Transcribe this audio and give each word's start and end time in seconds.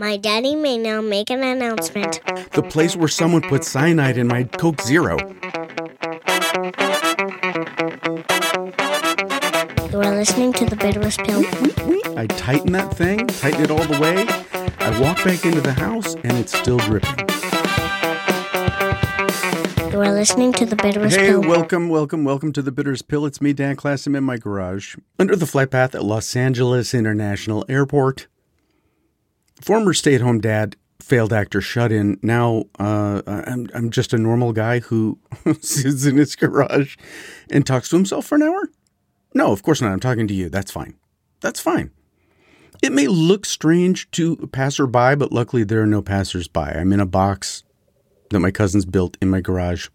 My 0.00 0.16
daddy 0.16 0.54
may 0.54 0.78
now 0.78 1.00
make 1.00 1.28
an 1.28 1.42
announcement. 1.42 2.20
The 2.52 2.62
place 2.62 2.94
where 2.94 3.08
someone 3.08 3.42
put 3.42 3.64
cyanide 3.64 4.16
in 4.16 4.28
my 4.28 4.44
Coke 4.44 4.80
Zero. 4.82 5.16
You 9.90 10.00
are 10.00 10.14
listening 10.14 10.52
to 10.52 10.66
the 10.66 10.76
bitterest 10.78 11.18
pill. 11.24 11.44
I 12.16 12.28
tighten 12.28 12.70
that 12.72 12.94
thing, 12.94 13.26
tighten 13.26 13.62
it 13.64 13.70
all 13.72 13.84
the 13.84 13.98
way. 13.98 14.24
I 14.78 15.00
walk 15.00 15.16
back 15.24 15.44
into 15.44 15.60
the 15.60 15.72
house 15.72 16.14
and 16.14 16.32
it's 16.38 16.56
still 16.56 16.78
dripping. 16.78 17.18
You 19.90 20.00
are 20.00 20.12
listening 20.12 20.52
to 20.52 20.64
the 20.66 20.76
bitterest 20.76 21.16
Hey, 21.16 21.30
pill. 21.30 21.40
welcome, 21.40 21.88
welcome, 21.88 22.22
welcome 22.24 22.52
to 22.52 22.62
the 22.62 22.70
Bitterest 22.70 23.08
Pill. 23.08 23.26
It's 23.26 23.40
me, 23.40 23.52
Dan 23.52 23.74
Klass. 23.74 24.06
I'm 24.06 24.14
in 24.14 24.22
my 24.22 24.36
garage 24.36 24.94
under 25.18 25.34
the 25.34 25.46
flight 25.46 25.72
path 25.72 25.96
at 25.96 26.04
Los 26.04 26.36
Angeles 26.36 26.94
International 26.94 27.64
Airport. 27.68 28.28
Former 29.60 29.92
stay-at-home 29.92 30.40
dad, 30.40 30.76
failed 31.00 31.32
actor, 31.32 31.60
shut 31.60 31.90
in. 31.92 32.18
Now 32.22 32.64
uh, 32.78 33.22
I'm 33.26 33.68
I'm 33.74 33.90
just 33.90 34.12
a 34.12 34.18
normal 34.18 34.52
guy 34.52 34.80
who 34.80 35.18
sits 35.60 36.04
in 36.06 36.16
his 36.16 36.36
garage 36.36 36.96
and 37.50 37.66
talks 37.66 37.88
to 37.90 37.96
himself 37.96 38.26
for 38.26 38.36
an 38.36 38.42
hour. 38.42 38.68
No, 39.34 39.52
of 39.52 39.62
course 39.62 39.80
not. 39.80 39.92
I'm 39.92 40.00
talking 40.00 40.28
to 40.28 40.34
you. 40.34 40.48
That's 40.48 40.70
fine. 40.70 40.94
That's 41.40 41.60
fine. 41.60 41.90
It 42.82 42.92
may 42.92 43.08
look 43.08 43.44
strange 43.44 44.10
to 44.12 44.38
a 44.42 44.46
passerby, 44.46 45.16
but 45.16 45.32
luckily 45.32 45.64
there 45.64 45.82
are 45.82 45.86
no 45.86 46.02
passersby. 46.02 46.60
I'm 46.60 46.92
in 46.92 47.00
a 47.00 47.06
box 47.06 47.64
that 48.30 48.40
my 48.40 48.50
cousins 48.50 48.84
built 48.84 49.16
in 49.20 49.30
my 49.30 49.40
garage. 49.40 49.88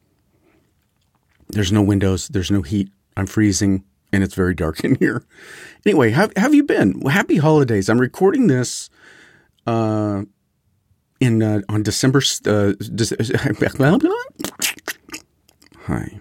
There's 1.50 1.72
no 1.72 1.82
windows, 1.82 2.28
there's 2.28 2.52
no 2.52 2.62
heat. 2.62 2.90
I'm 3.16 3.28
freezing, 3.28 3.84
and 4.12 4.24
it's 4.24 4.36
very 4.36 4.54
dark 4.54 4.80
in 4.84 4.96
here. 4.96 5.24
Anyway, 5.86 6.12
how 6.12 6.30
have 6.36 6.54
you 6.54 6.64
been? 6.64 7.00
Happy 7.02 7.38
holidays. 7.38 7.90
I'm 7.90 8.02
recording 8.02 8.48
this 8.48 8.90
uh, 9.68 10.24
in 11.20 11.42
uh, 11.42 11.62
on 11.70 11.84
December. 11.84 12.22
Uh, 12.46 12.74
Hi, 15.88 16.20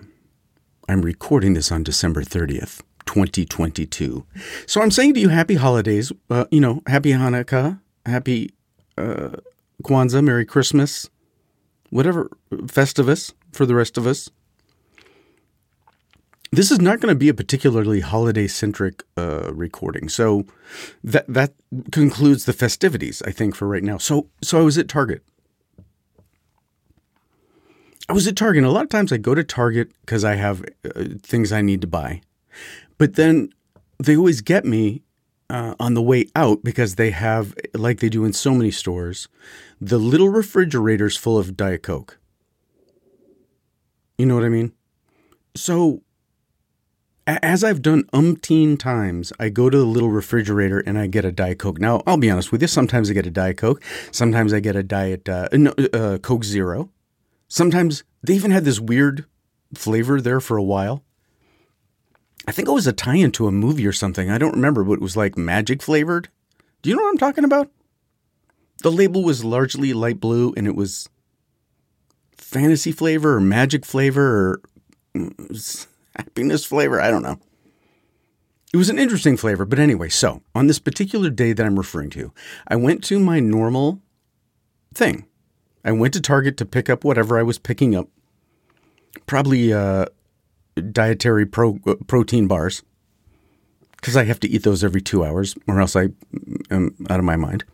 I'm 0.89 1.03
recording 1.03 1.55
this 1.55 1.71
on 1.71 1.83
December 1.83 2.23
30th, 2.23 2.83
2022. 3.07 4.27
So 4.67 4.83
I'm 4.83 4.91
saying 4.91 5.15
to 5.15 5.21
you, 5.21 5.29
happy 5.29 5.55
holidays. 5.55 6.13
Uh, 6.29 6.47
you 6.51 6.61
know, 6.61 6.83
happy 6.87 7.13
Hanukkah, 7.13 7.81
happy 8.07 8.51
uh, 8.99 9.37
Kwanzaa, 9.83 10.25
Merry 10.25 10.45
Christmas, 10.45 11.09
whatever 11.91 12.31
Festivus 12.53 13.33
for 13.53 13.67
the 13.67 13.75
rest 13.75 13.99
of 13.99 14.07
us. 14.07 14.31
This 16.55 16.71
is 16.71 16.81
not 16.81 17.01
going 17.01 17.13
to 17.13 17.19
be 17.19 17.31
a 17.31 17.35
particularly 17.35 18.01
holiday 18.01 18.47
centric 18.47 19.03
uh, 19.17 19.53
recording, 19.55 20.11
so 20.11 20.45
that 21.03 21.27
that 21.27 21.55
concludes 21.91 22.45
the 22.45 22.53
festivities. 22.53 23.23
I 23.23 23.31
think 23.31 23.55
for 23.55 23.67
right 23.67 23.83
now. 23.83 23.97
So 23.99 24.29
so 24.43 24.59
I 24.59 24.63
was 24.63 24.77
at 24.77 24.87
Target. 24.89 25.23
I 28.09 28.13
was 28.13 28.27
at 28.27 28.37
Target. 28.37 28.65
A 28.65 28.71
lot 28.71 28.85
of 28.85 28.91
times 28.91 29.13
I 29.13 29.17
go 29.17 29.35
to 29.35 29.43
Target 29.43 29.93
because 30.03 30.25
I 30.25 30.35
have 30.35 30.63
uh, 30.85 31.05
things 31.23 31.53
I 31.53 31.63
need 31.63 31.81
to 31.81 31.87
buy, 31.87 32.21
but 32.99 33.15
then 33.15 33.49
they 33.99 34.17
always 34.17 34.43
get 34.43 34.67
me 34.67 35.03
uh, 35.49 35.75
on 35.79 35.95
the 35.95 36.03
way 36.03 36.27
out 36.35 36.65
because 36.65 36.97
they 36.97 37.11
have, 37.11 37.55
like 37.75 38.01
they 38.01 38.09
do 38.09 38.25
in 38.25 38.33
so 38.33 38.53
many 38.55 38.71
stores, 38.71 39.29
the 39.81 39.99
little 39.99 40.29
refrigerators 40.29 41.17
full 41.17 41.39
of 41.39 41.57
Diet 41.57 41.83
Coke. 41.83 42.19
You 44.19 44.27
know 44.27 44.35
what 44.35 44.45
I 44.45 44.49
mean? 44.49 44.73
So, 45.55 46.03
as 47.27 47.63
I've 47.63 47.83
done 47.83 48.05
umpteen 48.13 48.79
times, 48.79 49.33
I 49.39 49.49
go 49.49 49.71
to 49.71 49.79
the 49.79 49.85
little 49.85 50.11
refrigerator 50.11 50.81
and 50.81 50.99
I 50.99 51.07
get 51.07 51.25
a 51.25 51.33
Diet 51.33 51.59
Coke. 51.59 51.79
Now, 51.79 52.03
I'll 52.07 52.17
be 52.17 52.31
honest 52.31 52.51
with 52.51 52.63
you. 52.63 52.69
Sometimes 52.69 53.11
I 53.11 53.15
get 53.15 53.27
a 53.27 53.31
Diet 53.31 53.59
Coke. 53.59 53.83
Sometimes 54.11 54.53
I 54.53 54.61
get 54.61 54.77
a 54.77 54.83
Diet 54.83 55.29
uh, 55.29 55.49
no, 55.53 55.71
uh, 55.93 56.19
Coke 56.19 56.45
Zero. 56.45 56.91
Sometimes 57.49 58.03
they 58.23 58.35
even 58.35 58.51
had 58.51 58.65
this 58.65 58.81
weird 58.81 59.27
flavor 59.75 60.21
there 60.21 60.41
for 60.41 60.57
a 60.57 60.63
while. 60.63 61.05
I 62.47 62.53
think 62.53 62.69
it 62.69 62.73
was 62.73 62.89
a 62.89 62.93
tie-in 62.93 63.31
to 63.33 63.47
a 63.47 63.53
movie 63.53 63.87
or 63.87 63.93
something. 63.93 64.29
I 64.29 64.39
don't 64.39 64.55
remember, 64.55 64.83
but 64.83 64.95
it 64.95 65.01
was 65.01 65.17
like 65.17 65.39
magic 65.39 65.81
flavored. 65.81 66.29
Do 66.83 66.91
you 66.91 66.97
know 66.97 67.03
what 67.03 67.11
I'm 67.11 67.19
talking 67.19 67.45
about? 67.45 67.71
The 68.83 68.91
label 68.91 69.23
was 69.23 69.45
largely 69.45 69.93
light 69.93 70.19
blue 70.19 70.53
and 70.57 70.67
it 70.67 70.75
was 70.75 71.09
fantasy 72.37 72.91
flavor 72.91 73.37
or 73.37 73.41
magic 73.41 73.87
flavor 73.87 74.23
or 74.23 74.61
mm, 75.17 75.87
happiness 76.17 76.65
flavor. 76.65 77.01
I 77.01 77.11
don't 77.11 77.23
know. 77.23 77.39
It 78.73 78.79
was 78.79 78.89
an 78.89 78.99
interesting 78.99 79.37
flavor, 79.37 79.67
but 79.67 79.79
anyway, 79.79 80.09
so 80.09 80.43
on 80.55 80.67
this 80.67 80.79
particular 80.79 81.29
day 81.29 81.53
that 81.53 81.65
I'm 81.65 81.77
referring 81.77 82.09
to, 82.11 82.33
I 82.67 82.77
went 82.77 83.05
to 83.05 83.19
my 83.19 83.39
normal 83.39 84.01
thing. 84.95 85.27
I 85.85 85.93
went 85.93 86.15
to 86.15 86.21
Target 86.21 86.57
to 86.59 86.65
pick 86.65 86.89
up 86.89 87.05
whatever 87.05 87.39
I 87.39 87.43
was 87.43 87.59
picking 87.59 87.95
up. 87.95 88.09
Probably 89.27 89.73
uh, 89.73 90.07
dietary 90.93 91.45
pro, 91.45 91.79
uh, 91.87 91.97
protein 92.07 92.47
bars 92.47 92.83
because 93.97 94.17
I 94.17 94.25
have 94.25 94.41
to 94.41 94.49
eat 94.49 94.63
those 94.63 94.83
every 94.83 95.01
two 95.01 95.25
hours 95.25 95.55
or 95.69 95.81
else 95.81 95.95
I 95.95 96.09
am 96.71 96.97
out 97.11 97.19
of 97.19 97.25
my 97.25 97.37
mind. 97.37 97.65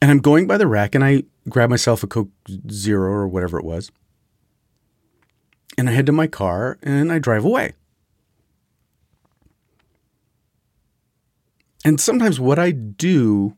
And 0.00 0.10
I'm 0.10 0.18
going 0.18 0.46
by 0.46 0.56
the 0.56 0.66
rack 0.66 0.94
and 0.94 1.04
I 1.04 1.22
grab 1.48 1.70
myself 1.70 2.02
a 2.02 2.06
Coke 2.06 2.30
Zero 2.70 3.12
or 3.12 3.28
whatever 3.28 3.58
it 3.58 3.64
was. 3.64 3.92
And 5.78 5.88
I 5.88 5.92
head 5.92 6.06
to 6.06 6.12
my 6.12 6.26
car 6.26 6.78
and 6.82 7.10
I 7.10 7.18
drive 7.18 7.44
away. 7.44 7.72
And 11.84 12.00
sometimes 12.00 12.38
what 12.38 12.58
I 12.58 12.70
do 12.70 13.56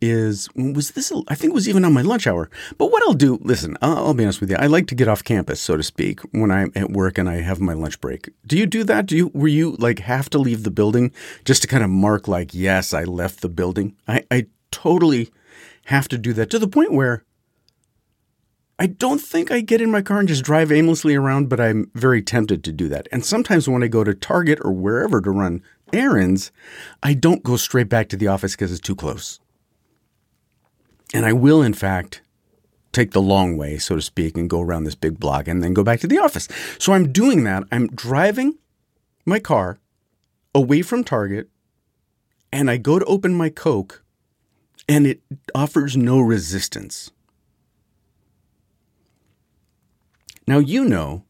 is 0.00 0.48
was 0.54 0.92
this 0.92 1.12
I 1.28 1.34
think 1.34 1.50
it 1.50 1.54
was 1.54 1.68
even 1.68 1.84
on 1.84 1.92
my 1.92 2.02
lunch 2.02 2.26
hour. 2.26 2.48
But 2.78 2.90
what 2.90 3.02
I'll 3.02 3.14
do, 3.14 3.38
listen, 3.42 3.76
I'll, 3.82 3.98
I'll, 3.98 4.14
be 4.14 4.24
honest 4.24 4.40
with 4.40 4.50
you. 4.50 4.56
I 4.58 4.66
like 4.66 4.86
to 4.88 4.94
get 4.94 5.08
off 5.08 5.22
campus, 5.22 5.60
so 5.60 5.76
to 5.76 5.82
speak, 5.82 6.20
when 6.32 6.50
I'm 6.50 6.72
at 6.74 6.90
work 6.90 7.18
and 7.18 7.28
I 7.28 7.36
have 7.42 7.60
my 7.60 7.74
lunch 7.74 8.00
break. 8.00 8.30
Do 8.46 8.56
you 8.56 8.66
do 8.66 8.82
that? 8.84 9.06
Do 9.06 9.16
you 9.16 9.30
were 9.34 9.48
you 9.48 9.72
like 9.72 9.98
have 10.00 10.30
to 10.30 10.38
leave 10.38 10.62
the 10.62 10.70
building 10.70 11.12
just 11.44 11.62
to 11.62 11.68
kind 11.68 11.84
of 11.84 11.90
mark 11.90 12.28
like 12.28 12.54
yes, 12.54 12.94
I 12.94 13.04
left 13.04 13.40
the 13.40 13.48
building? 13.48 13.96
I, 14.08 14.24
I 14.30 14.46
totally 14.70 15.30
have 15.86 16.08
to 16.08 16.18
do 16.18 16.32
that 16.34 16.50
to 16.50 16.58
the 16.58 16.68
point 16.68 16.92
where 16.92 17.24
I 18.80 18.86
don't 18.86 19.20
think 19.20 19.50
I 19.50 19.60
get 19.60 19.82
in 19.82 19.90
my 19.90 20.00
car 20.00 20.20
and 20.20 20.28
just 20.28 20.42
drive 20.42 20.72
aimlessly 20.72 21.14
around, 21.14 21.50
but 21.50 21.60
I'm 21.60 21.90
very 21.94 22.22
tempted 22.22 22.64
to 22.64 22.72
do 22.72 22.88
that. 22.88 23.08
And 23.12 23.22
sometimes 23.22 23.68
when 23.68 23.82
I 23.82 23.88
go 23.88 24.04
to 24.04 24.14
Target 24.14 24.58
or 24.62 24.72
wherever 24.72 25.20
to 25.20 25.30
run 25.30 25.62
errands, 25.92 26.50
I 27.02 27.12
don't 27.12 27.42
go 27.42 27.58
straight 27.58 27.90
back 27.90 28.08
to 28.08 28.16
the 28.16 28.28
office 28.28 28.52
because 28.52 28.72
it's 28.72 28.80
too 28.80 28.96
close. 28.96 29.38
And 31.12 31.26
I 31.26 31.34
will, 31.34 31.60
in 31.60 31.74
fact, 31.74 32.22
take 32.90 33.10
the 33.10 33.20
long 33.20 33.58
way, 33.58 33.76
so 33.76 33.96
to 33.96 34.00
speak, 34.00 34.38
and 34.38 34.48
go 34.48 34.62
around 34.62 34.84
this 34.84 34.94
big 34.94 35.20
block 35.20 35.46
and 35.46 35.62
then 35.62 35.74
go 35.74 35.84
back 35.84 36.00
to 36.00 36.06
the 36.06 36.18
office. 36.18 36.48
So 36.78 36.94
I'm 36.94 37.12
doing 37.12 37.44
that. 37.44 37.64
I'm 37.70 37.88
driving 37.88 38.56
my 39.26 39.40
car 39.40 39.78
away 40.54 40.80
from 40.80 41.04
Target 41.04 41.50
and 42.50 42.70
I 42.70 42.78
go 42.78 42.98
to 42.98 43.04
open 43.04 43.34
my 43.34 43.50
Coke 43.50 44.02
and 44.88 45.06
it 45.06 45.20
offers 45.54 45.98
no 45.98 46.18
resistance. 46.18 47.10
Now, 50.50 50.58
you 50.58 50.84
know, 50.84 51.26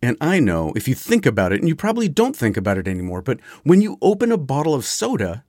and 0.00 0.16
I 0.20 0.38
know 0.38 0.72
if 0.76 0.86
you 0.86 0.94
think 0.94 1.26
about 1.26 1.50
it, 1.52 1.58
and 1.58 1.68
you 1.68 1.74
probably 1.74 2.08
don't 2.08 2.36
think 2.36 2.56
about 2.56 2.78
it 2.78 2.86
anymore, 2.86 3.22
but 3.22 3.40
when 3.64 3.80
you 3.80 3.98
open 4.00 4.30
a 4.30 4.38
bottle 4.38 4.72
of 4.72 4.84
soda, 4.84 5.42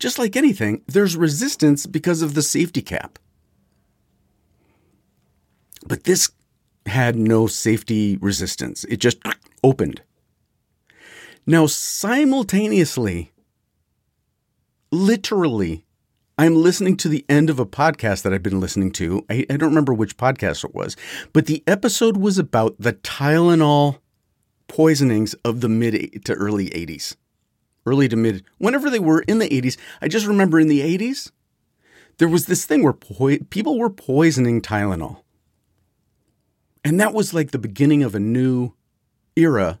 just 0.00 0.18
like 0.18 0.34
anything, 0.34 0.82
there's 0.88 1.16
resistance 1.16 1.86
because 1.86 2.20
of 2.20 2.34
the 2.34 2.42
safety 2.42 2.82
cap. 2.82 3.20
But 5.86 6.02
this 6.02 6.32
had 6.86 7.14
no 7.14 7.46
safety 7.46 8.16
resistance, 8.16 8.82
it 8.82 8.96
just 8.96 9.18
opened. 9.62 10.02
Now, 11.46 11.66
simultaneously, 11.66 13.30
literally, 14.90 15.84
I'm 16.38 16.54
listening 16.54 16.96
to 16.98 17.08
the 17.08 17.24
end 17.28 17.50
of 17.50 17.58
a 17.58 17.66
podcast 17.66 18.22
that 18.22 18.32
I've 18.32 18.42
been 18.42 18.60
listening 18.60 18.92
to. 18.92 19.24
I, 19.28 19.44
I, 19.50 19.56
don't 19.56 19.70
remember 19.70 19.92
which 19.92 20.16
podcast 20.16 20.64
it 20.64 20.74
was, 20.74 20.96
but 21.32 21.46
the 21.46 21.64
episode 21.66 22.16
was 22.16 22.38
about 22.38 22.76
the 22.78 22.92
Tylenol 22.92 23.98
poisonings 24.68 25.34
of 25.44 25.60
the 25.60 25.68
mid 25.68 26.24
to 26.24 26.34
early 26.34 26.70
80s 26.70 27.16
early 27.88 28.08
to 28.08 28.16
mid, 28.16 28.44
whenever 28.58 28.90
they 28.90 28.98
were 28.98 29.22
in 29.22 29.38
the 29.38 29.48
80s. 29.48 29.76
I 30.00 30.08
just 30.08 30.26
remember 30.26 30.60
in 30.60 30.68
the 30.68 30.80
80s, 30.80 31.32
there 32.18 32.28
was 32.28 32.46
this 32.46 32.64
thing 32.64 32.82
where 32.82 32.92
po- 32.92 33.38
people 33.50 33.78
were 33.78 33.90
poisoning 33.90 34.60
Tylenol. 34.60 35.22
And 36.84 37.00
that 37.00 37.14
was 37.14 37.34
like 37.34 37.50
the 37.50 37.58
beginning 37.58 38.02
of 38.02 38.14
a 38.14 38.20
new 38.20 38.74
era 39.36 39.80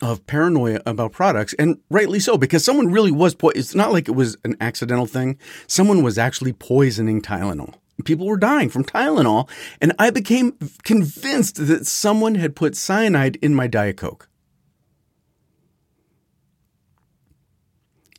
of 0.00 0.26
paranoia 0.26 0.80
about 0.86 1.12
products, 1.12 1.54
and 1.54 1.78
rightly 1.90 2.20
so, 2.20 2.36
because 2.38 2.64
someone 2.64 2.90
really 2.90 3.10
was. 3.10 3.34
Po- 3.34 3.50
it's 3.50 3.74
not 3.74 3.92
like 3.92 4.08
it 4.08 4.12
was 4.12 4.36
an 4.44 4.56
accidental 4.60 5.06
thing. 5.06 5.38
Someone 5.66 6.02
was 6.02 6.18
actually 6.18 6.52
poisoning 6.52 7.20
Tylenol. 7.22 7.74
People 8.04 8.26
were 8.26 8.38
dying 8.38 8.70
from 8.70 8.84
Tylenol, 8.84 9.48
and 9.80 9.92
I 9.98 10.10
became 10.10 10.52
convinced 10.84 11.66
that 11.66 11.86
someone 11.86 12.36
had 12.36 12.56
put 12.56 12.76
cyanide 12.76 13.36
in 13.42 13.54
my 13.54 13.66
Diet 13.66 13.98
Coke. 13.98 14.28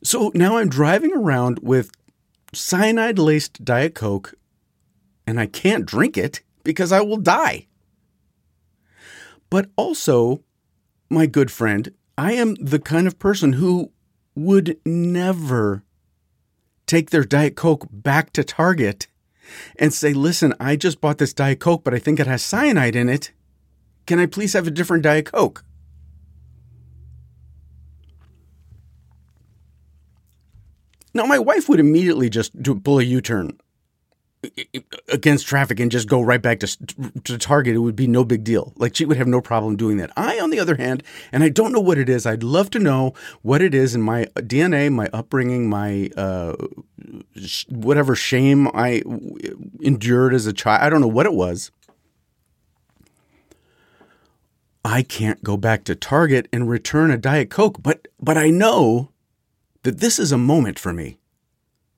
So 0.03 0.31
now 0.33 0.57
I'm 0.57 0.69
driving 0.69 1.13
around 1.13 1.59
with 1.61 1.91
cyanide 2.53 3.19
laced 3.19 3.63
Diet 3.63 3.95
Coke 3.95 4.33
and 5.27 5.39
I 5.39 5.45
can't 5.45 5.85
drink 5.85 6.17
it 6.17 6.41
because 6.63 6.91
I 6.91 7.01
will 7.01 7.17
die. 7.17 7.67
But 9.49 9.69
also, 9.75 10.43
my 11.11 11.25
good 11.25 11.51
friend, 11.51 11.93
I 12.17 12.33
am 12.33 12.55
the 12.55 12.79
kind 12.79 13.05
of 13.05 13.19
person 13.19 13.53
who 13.53 13.91
would 14.33 14.77
never 14.85 15.83
take 16.87 17.09
their 17.09 17.23
Diet 17.23 17.55
Coke 17.55 17.87
back 17.91 18.31
to 18.33 18.43
Target 18.43 19.07
and 19.75 19.93
say, 19.93 20.13
listen, 20.13 20.53
I 20.59 20.75
just 20.75 21.01
bought 21.01 21.17
this 21.17 21.33
Diet 21.33 21.59
Coke, 21.59 21.83
but 21.83 21.93
I 21.93 21.99
think 21.99 22.19
it 22.19 22.27
has 22.27 22.43
cyanide 22.43 22.95
in 22.95 23.09
it. 23.09 23.31
Can 24.05 24.19
I 24.19 24.25
please 24.25 24.53
have 24.53 24.67
a 24.67 24.71
different 24.71 25.03
Diet 25.03 25.25
Coke? 25.25 25.65
Now, 31.13 31.25
my 31.25 31.39
wife 31.39 31.67
would 31.67 31.81
immediately 31.81 32.29
just 32.29 32.61
do, 32.61 32.79
pull 32.79 32.99
a 32.99 33.03
U 33.03 33.19
turn 33.19 33.57
against 35.07 35.45
traffic 35.45 35.79
and 35.79 35.91
just 35.91 36.07
go 36.07 36.21
right 36.21 36.41
back 36.41 36.59
to, 36.61 36.67
to 37.23 37.37
Target. 37.37 37.75
It 37.75 37.79
would 37.79 37.95
be 37.95 38.07
no 38.07 38.23
big 38.23 38.43
deal. 38.43 38.73
Like 38.75 38.95
she 38.95 39.05
would 39.05 39.17
have 39.17 39.27
no 39.27 39.41
problem 39.41 39.75
doing 39.75 39.97
that. 39.97 40.11
I, 40.17 40.39
on 40.39 40.49
the 40.49 40.59
other 40.59 40.75
hand, 40.75 41.03
and 41.31 41.43
I 41.43 41.49
don't 41.49 41.71
know 41.71 41.79
what 41.79 41.97
it 41.97 42.09
is. 42.09 42.25
I'd 42.25 42.43
love 42.43 42.69
to 42.71 42.79
know 42.79 43.13
what 43.41 43.61
it 43.61 43.75
is 43.75 43.93
in 43.93 44.01
my 44.01 44.25
DNA, 44.35 44.91
my 44.91 45.09
upbringing, 45.13 45.69
my 45.69 46.09
uh, 46.17 46.55
sh- 47.35 47.65
whatever 47.69 48.15
shame 48.15 48.67
I 48.69 49.03
endured 49.81 50.33
as 50.33 50.47
a 50.47 50.53
child. 50.53 50.81
I 50.81 50.89
don't 50.89 51.01
know 51.01 51.07
what 51.07 51.25
it 51.25 51.33
was. 51.33 51.71
I 54.83 55.03
can't 55.03 55.43
go 55.43 55.57
back 55.57 55.83
to 55.83 55.95
Target 55.95 56.47
and 56.51 56.67
return 56.67 57.11
a 57.11 57.17
Diet 57.17 57.51
Coke, 57.51 57.83
but 57.83 58.07
but 58.19 58.37
I 58.37 58.49
know 58.49 59.09
that 59.83 59.99
this 59.99 60.17
is 60.17 60.31
a 60.31 60.37
moment 60.37 60.79
for 60.79 60.93
me. 60.93 61.17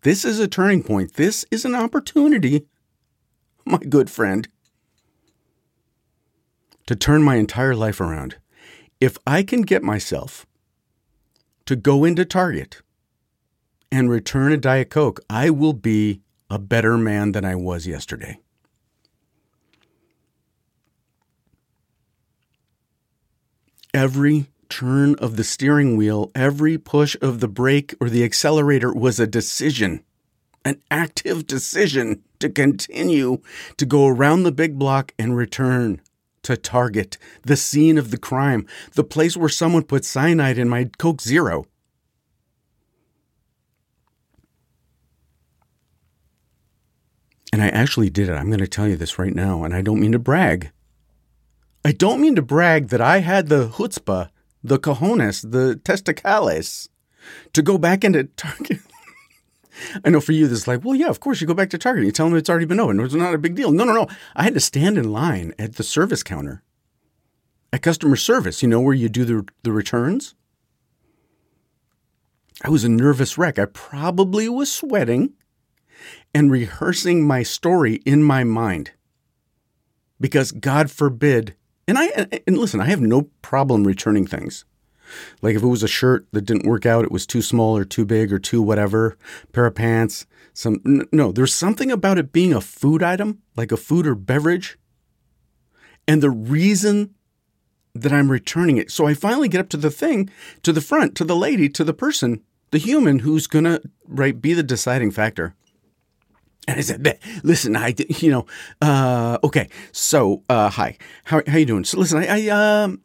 This 0.03 0.25
is 0.25 0.38
a 0.38 0.50
turning 0.50 0.83
point. 0.83 1.13
This 1.13 1.45
is 1.50 1.63
an 1.63 1.75
opportunity, 1.75 2.65
my 3.65 3.77
good 3.77 4.09
friend, 4.09 4.50
to 6.88 6.95
turn 6.95 7.23
my 7.23 7.38
entire 7.38 7.73
life 7.73 8.01
around. 8.01 8.35
If 9.00 9.17
I 9.25 9.44
can 9.44 9.61
get 9.61 9.81
myself 9.81 10.45
to 11.65 11.77
go 11.77 12.03
into 12.03 12.25
Target 12.25 12.81
and 13.94 14.09
return 14.09 14.51
a 14.51 14.57
Diet 14.57 14.89
Coke, 14.89 15.21
I 15.29 15.50
will 15.50 15.73
be 15.73 16.21
a 16.50 16.59
better 16.59 16.97
man 16.97 17.31
than 17.31 17.45
I 17.45 17.55
was 17.55 17.88
yesterday. 17.88 18.39
Every 23.94 24.47
turn 24.73 25.13
of 25.15 25.35
the 25.35 25.43
steering 25.43 25.95
wheel, 25.95 26.31
every 26.33 26.79
push 26.79 27.15
of 27.21 27.39
the 27.39 27.47
brake 27.47 27.93
or 27.99 28.09
the 28.09 28.23
accelerator 28.23 28.91
was 28.91 29.19
a 29.19 29.27
decision, 29.27 30.03
an 30.65 30.81
active 30.89 31.45
decision 31.45 32.23
to 32.39 32.49
continue 32.49 33.39
to 33.77 33.85
go 33.85 34.07
around 34.07 34.41
the 34.41 34.51
big 34.51 34.79
block 34.79 35.13
and 35.19 35.37
return 35.37 36.01
to 36.41 36.57
Target, 36.57 37.19
the 37.43 37.55
scene 37.55 37.99
of 37.99 38.09
the 38.09 38.17
crime, 38.17 38.65
the 38.95 39.03
place 39.03 39.37
where 39.37 39.47
someone 39.47 39.83
put 39.83 40.05
cyanide 40.05 40.57
in 40.57 40.67
my 40.67 40.89
Coke 40.97 41.21
Zero. 41.21 41.65
And 47.51 47.61
I 47.61 47.67
actually 47.67 48.09
did 48.09 48.27
it. 48.27 48.33
I'm 48.33 48.47
going 48.47 48.59
to 48.59 48.67
tell 48.67 48.87
you 48.87 48.97
this 48.97 49.19
right 49.19 49.35
now, 49.35 49.63
and 49.63 49.75
I 49.75 49.83
don't 49.83 49.99
mean 49.99 50.13
to 50.13 50.19
brag. 50.19 50.71
I 51.85 51.91
don't 51.91 52.19
mean 52.19 52.35
to 52.35 52.41
brag 52.41 52.87
that 52.87 53.01
I 53.01 53.19
had 53.19 53.49
the 53.49 53.67
chutzpah 53.67 54.29
the 54.63 54.80
cojones, 54.80 55.50
the 55.51 55.80
testicales, 55.83 56.89
to 57.54 57.62
go 57.62 57.77
back 57.77 58.04
into 58.04 58.24
Target. 58.24 58.80
I 60.06 60.10
know 60.10 60.21
for 60.21 60.33
you, 60.33 60.48
this 60.48 60.60
is 60.60 60.68
like, 60.68 60.83
well, 60.83 60.95
yeah, 60.95 61.10
of 61.10 61.19
course 61.19 61.42
you 61.42 61.48
go 61.48 61.54
back 61.54 61.69
to 61.71 61.77
Target. 61.77 62.06
You 62.06 62.12
tell 62.12 62.27
them 62.30 62.38
it's 62.38 62.50
already 62.50 62.65
been 62.65 62.80
opened. 62.80 63.01
It's 63.01 63.13
not 63.13 63.33
a 63.33 63.39
big 63.39 63.56
deal. 63.56 63.71
No, 63.71 63.83
no, 63.83 63.94
no. 63.94 64.07
I 64.36 64.44
had 64.44 64.54
to 64.54 64.60
stand 64.60 64.98
in 64.98 65.12
line 65.12 65.54
at 65.57 65.75
the 65.75 65.83
service 65.83 66.24
counter, 66.24 66.63
at 67.71 67.81
customer 67.81 68.15
service. 68.15 68.62
You 68.62 68.69
know 68.69 68.81
where 68.81 68.94
you 68.94 69.10
do 69.10 69.25
the 69.25 69.48
the 69.63 69.71
returns. 69.71 70.36
I 72.63 72.69
was 72.69 72.83
a 72.83 72.89
nervous 72.89 73.38
wreck. 73.38 73.57
I 73.57 73.65
probably 73.65 74.48
was 74.48 74.71
sweating 74.71 75.33
and 76.33 76.51
rehearsing 76.51 77.25
my 77.25 77.44
story 77.44 77.95
in 78.06 78.24
my 78.24 78.44
mind 78.44 78.92
because 80.19 80.51
God 80.51 80.89
forbid 80.89 81.56
and 81.88 81.97
I 81.97 82.07
and 82.47 82.57
listen, 82.57 82.80
I 82.80 82.85
have 82.85 83.01
no 83.01 83.30
problem 83.41 83.85
returning 83.85 84.25
things. 84.25 84.65
Like 85.41 85.56
if 85.56 85.62
it 85.62 85.68
was 85.68 85.83
a 85.83 85.88
shirt 85.88 86.25
that 86.31 86.45
didn't 86.45 86.65
work 86.65 86.85
out, 86.85 87.06
it 87.06 87.12
was 87.12 87.25
too 87.25 87.41
small 87.41 87.77
or 87.77 87.85
too 87.85 88.06
big 88.06 88.31
or 88.31 88.39
too 88.39 88.62
whatever, 88.62 89.18
pair 89.51 89.65
of 89.65 89.75
pants, 89.75 90.25
some 90.53 90.81
no, 91.12 91.31
there's 91.31 91.53
something 91.53 91.91
about 91.91 92.18
it 92.18 92.31
being 92.31 92.53
a 92.53 92.62
food 92.62 93.03
item, 93.03 93.39
like 93.56 93.71
a 93.71 93.77
food 93.77 94.07
or 94.07 94.15
beverage. 94.15 94.77
And 96.07 96.21
the 96.21 96.30
reason 96.30 97.13
that 97.95 98.12
I'm 98.12 98.31
returning 98.31 98.77
it. 98.77 98.91
So 98.91 99.07
I 99.07 99.13
finally 99.13 99.47
get 99.47 99.62
up 99.62 99.69
to 99.69 99.77
the 99.77 99.91
thing, 99.91 100.29
to 100.63 100.74
the 100.74 100.81
front, 100.81 101.15
to 101.15 101.24
the 101.24 101.36
lady, 101.36 101.69
to 101.69 101.83
the 101.83 101.94
person, 101.94 102.41
the 102.71 102.79
human 102.79 103.19
who's 103.19 103.47
going 103.47 103.65
to 103.65 103.81
right 104.07 104.39
be 104.39 104.53
the 104.53 104.63
deciding 104.63 105.12
factor. 105.12 105.56
And 106.68 106.77
I 106.77 106.81
said, 106.81 107.19
"Listen, 107.44 107.75
I, 107.75 107.94
you 108.07 108.31
know, 108.31 108.45
uh, 108.81 109.38
okay. 109.44 109.69
So, 109.92 110.44
uh, 110.50 110.69
hi, 110.69 110.98
how 111.25 111.42
how 111.48 111.57
you 111.57 111.65
doing? 111.65 111.83
So, 111.83 112.00
listen, 112.00 112.19
I, 112.19 112.48
I 112.48 112.83
um, 112.83 113.01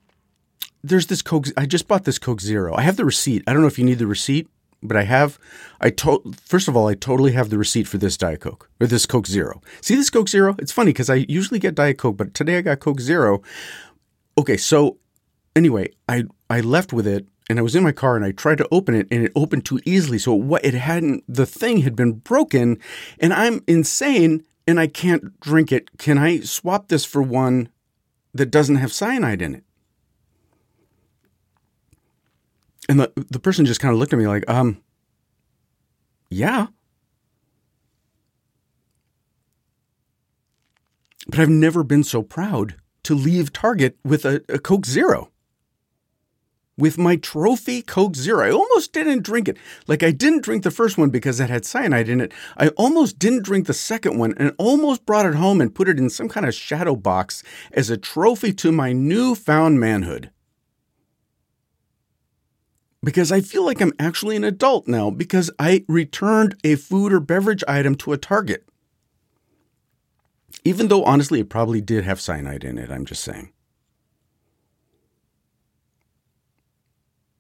there's 0.83 1.07
this 1.07 1.23
Coke. 1.23 1.47
I 1.57 1.67
just 1.67 1.89
bought 1.89 2.05
this 2.05 2.19
Coke 2.19 2.41
Zero. 2.41 2.75
I 2.75 2.83
have 2.83 2.97
the 2.97 3.05
receipt. 3.05 3.43
I 3.47 3.53
don't 3.53 3.63
know 3.63 3.69
if 3.69 3.79
you 3.79 3.85
need 3.85 3.99
the 3.99 4.07
receipt, 4.07 4.49
but 4.83 4.97
I 4.97 5.03
have. 5.03 5.39
I 5.81 5.91
to, 5.91 6.23
first 6.41 6.69
of 6.69 6.77
all, 6.77 6.87
I 6.87 6.95
totally 6.95 7.33
have 7.33 7.51
the 7.51 7.59
receipt 7.59 7.89
for 7.89 7.99
this 7.99 8.17
Diet 8.17 8.41
Coke 8.41 8.71
or 8.81 8.87
this 8.87 9.07
Coke 9.07 9.27
Zero. 9.27 9.61
See 9.81 9.97
this 9.97 10.11
Coke 10.11 10.29
Zero? 10.29 10.55
It's 10.59 10.73
funny 10.73 10.93
because 10.93 11.11
I 11.11 11.27
usually 11.29 11.59
get 11.59 11.75
Diet 11.75 11.99
Coke, 11.99 12.17
but 12.17 12.35
today 12.35 12.59
I 12.59 12.61
got 12.63 12.81
Coke 12.81 13.01
Zero. 13.01 13.43
Okay, 14.37 14.57
so 14.57 14.99
anyway, 15.57 15.91
I 16.09 16.25
I 16.49 16.61
left 16.61 16.93
with 16.93 17.07
it 17.07 17.27
and 17.49 17.59
I 17.59 17.62
was 17.62 17.75
in 17.75 17.83
my 17.83 17.93
car 17.93 18.15
and 18.17 18.25
I 18.25 18.33
tried 18.33 18.59
to 18.59 18.69
open 18.71 18.95
it 18.95 19.09
and 19.11 19.25
it 19.25 19.33
opened 19.35 19.65
too 19.65 19.81
easily. 19.85 20.19
So 20.19 20.35
what 20.35 20.65
it 20.65 20.75
hadn't 20.75 21.25
the 21.27 21.47
thing 21.47 21.79
had 21.79 21.97
been 21.97 22.12
broken 22.12 22.79
and 23.19 23.33
I'm 23.33 23.62
insane 23.67 24.45
and 24.67 24.79
I 24.79 24.87
can't 24.87 25.39
drink 25.41 25.73
it. 25.73 25.97
Can 25.99 26.19
I 26.19 26.41
swap 26.41 26.89
this 26.89 27.05
for 27.05 27.23
one 27.23 27.71
that 28.35 28.50
doesn't 28.50 28.77
have 28.77 28.93
cyanide 28.93 29.41
in 29.41 29.55
it? 29.55 29.65
And 32.89 33.00
the 33.00 33.12
the 33.17 33.41
person 33.41 33.65
just 33.65 33.81
kind 33.81 33.93
of 33.93 33.99
looked 33.99 34.12
at 34.12 34.19
me 34.19 34.27
like, 34.27 34.49
um 34.49 34.83
yeah. 36.31 36.67
But 41.28 41.40
I've 41.40 41.49
never 41.49 41.83
been 41.83 42.05
so 42.05 42.23
proud 42.23 42.76
to 43.05 43.14
leave 43.14 43.52
Target 43.52 43.99
with 44.05 44.25
a, 44.25 44.43
a 44.49 44.59
Coke 44.59 44.85
Zero 44.87 45.31
with 46.78 46.97
my 46.97 47.16
trophy 47.16 47.82
Coke 47.82 48.16
Zero. 48.16 48.47
I 48.47 48.52
almost 48.52 48.92
didn't 48.92 49.25
drink 49.25 49.49
it. 49.49 49.58
Like 49.87 50.02
I 50.02 50.12
didn't 50.12 50.44
drink 50.44 50.62
the 50.62 50.70
first 50.70 50.97
one 50.97 51.11
because 51.11 51.40
it 51.40 51.50
had 51.50 51.66
cyanide 51.66 52.08
in 52.08 52.20
it. 52.20 52.32
I 52.56 52.68
almost 52.68 53.18
didn't 53.18 53.44
drink 53.44 53.66
the 53.66 53.75
second 53.75 54.16
one 54.16 54.32
and 54.38 54.54
almost 54.56 55.04
brought 55.04 55.26
it 55.26 55.35
home 55.35 55.61
and 55.61 55.75
put 55.75 55.88
it 55.88 55.99
in 55.99 56.08
some 56.08 56.28
kind 56.28 56.47
of 56.47 56.54
shadow 56.54 56.94
box 56.94 57.42
as 57.73 57.90
a 57.90 57.99
trophy 57.99 58.52
to 58.54 58.73
my 58.73 58.92
newfound 58.92 59.80
manhood. 59.80 60.30
Because 63.02 63.30
I 63.30 63.40
feel 63.40 63.64
like 63.64 63.80
I'm 63.80 63.92
actually 63.99 64.37
an 64.37 64.44
adult 64.44 64.88
now 64.88 65.11
because 65.11 65.50
I 65.58 65.85
returned 65.88 66.56
a 66.64 66.76
food 66.76 67.12
or 67.12 67.20
beverage 67.20 67.64
item 67.68 67.94
to 67.97 68.12
a 68.12 68.18
Target. 68.18 68.64
Even 70.64 70.88
though 70.88 71.04
honestly 71.04 71.40
it 71.40 71.49
probably 71.49 71.80
did 71.80 72.04
have 72.04 72.20
cyanide 72.20 72.64
in 72.64 72.78
it, 72.78 72.90
I'm 72.90 73.04
just 73.04 73.23
saying. 73.23 73.52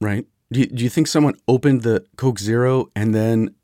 Right? 0.00 0.26
Do 0.52 0.60
you, 0.60 0.66
do 0.66 0.84
you 0.84 0.90
think 0.90 1.06
someone 1.06 1.34
opened 1.46 1.82
the 1.82 2.04
Coke 2.16 2.38
Zero 2.38 2.90
and 2.96 3.14
then, 3.14 3.54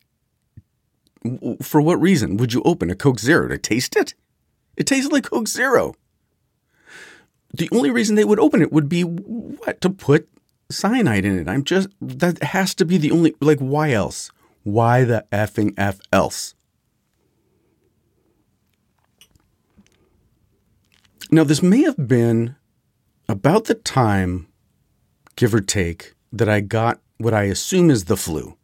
for 1.62 1.80
what 1.80 2.00
reason 2.00 2.36
would 2.36 2.52
you 2.52 2.62
open 2.64 2.90
a 2.90 2.94
Coke 2.94 3.18
Zero 3.18 3.48
to 3.48 3.56
taste 3.56 3.96
it? 3.96 4.14
It 4.76 4.86
tasted 4.86 5.12
like 5.12 5.30
Coke 5.30 5.48
Zero. 5.48 5.94
The 7.54 7.68
only 7.72 7.90
reason 7.90 8.16
they 8.16 8.24
would 8.24 8.40
open 8.40 8.62
it 8.62 8.72
would 8.72 8.88
be 8.88 9.02
what 9.02 9.80
to 9.80 9.90
put 9.90 10.28
cyanide 10.70 11.24
in 11.24 11.38
it. 11.38 11.48
I'm 11.48 11.62
just 11.62 11.88
that 12.00 12.42
has 12.42 12.74
to 12.76 12.84
be 12.84 12.98
the 12.98 13.12
only 13.12 13.34
like 13.40 13.60
why 13.60 13.92
else? 13.92 14.30
Why 14.64 15.04
the 15.04 15.24
effing 15.30 15.74
f 15.76 16.00
else? 16.12 16.54
Now 21.30 21.44
this 21.44 21.62
may 21.62 21.82
have 21.82 22.08
been 22.08 22.56
about 23.28 23.66
the 23.66 23.74
time, 23.74 24.48
give 25.36 25.54
or 25.54 25.60
take, 25.60 26.13
that 26.38 26.48
I 26.48 26.60
got 26.60 27.00
what 27.18 27.34
I 27.34 27.44
assume 27.44 27.90
is 27.90 28.04
the 28.04 28.16
flu. 28.16 28.56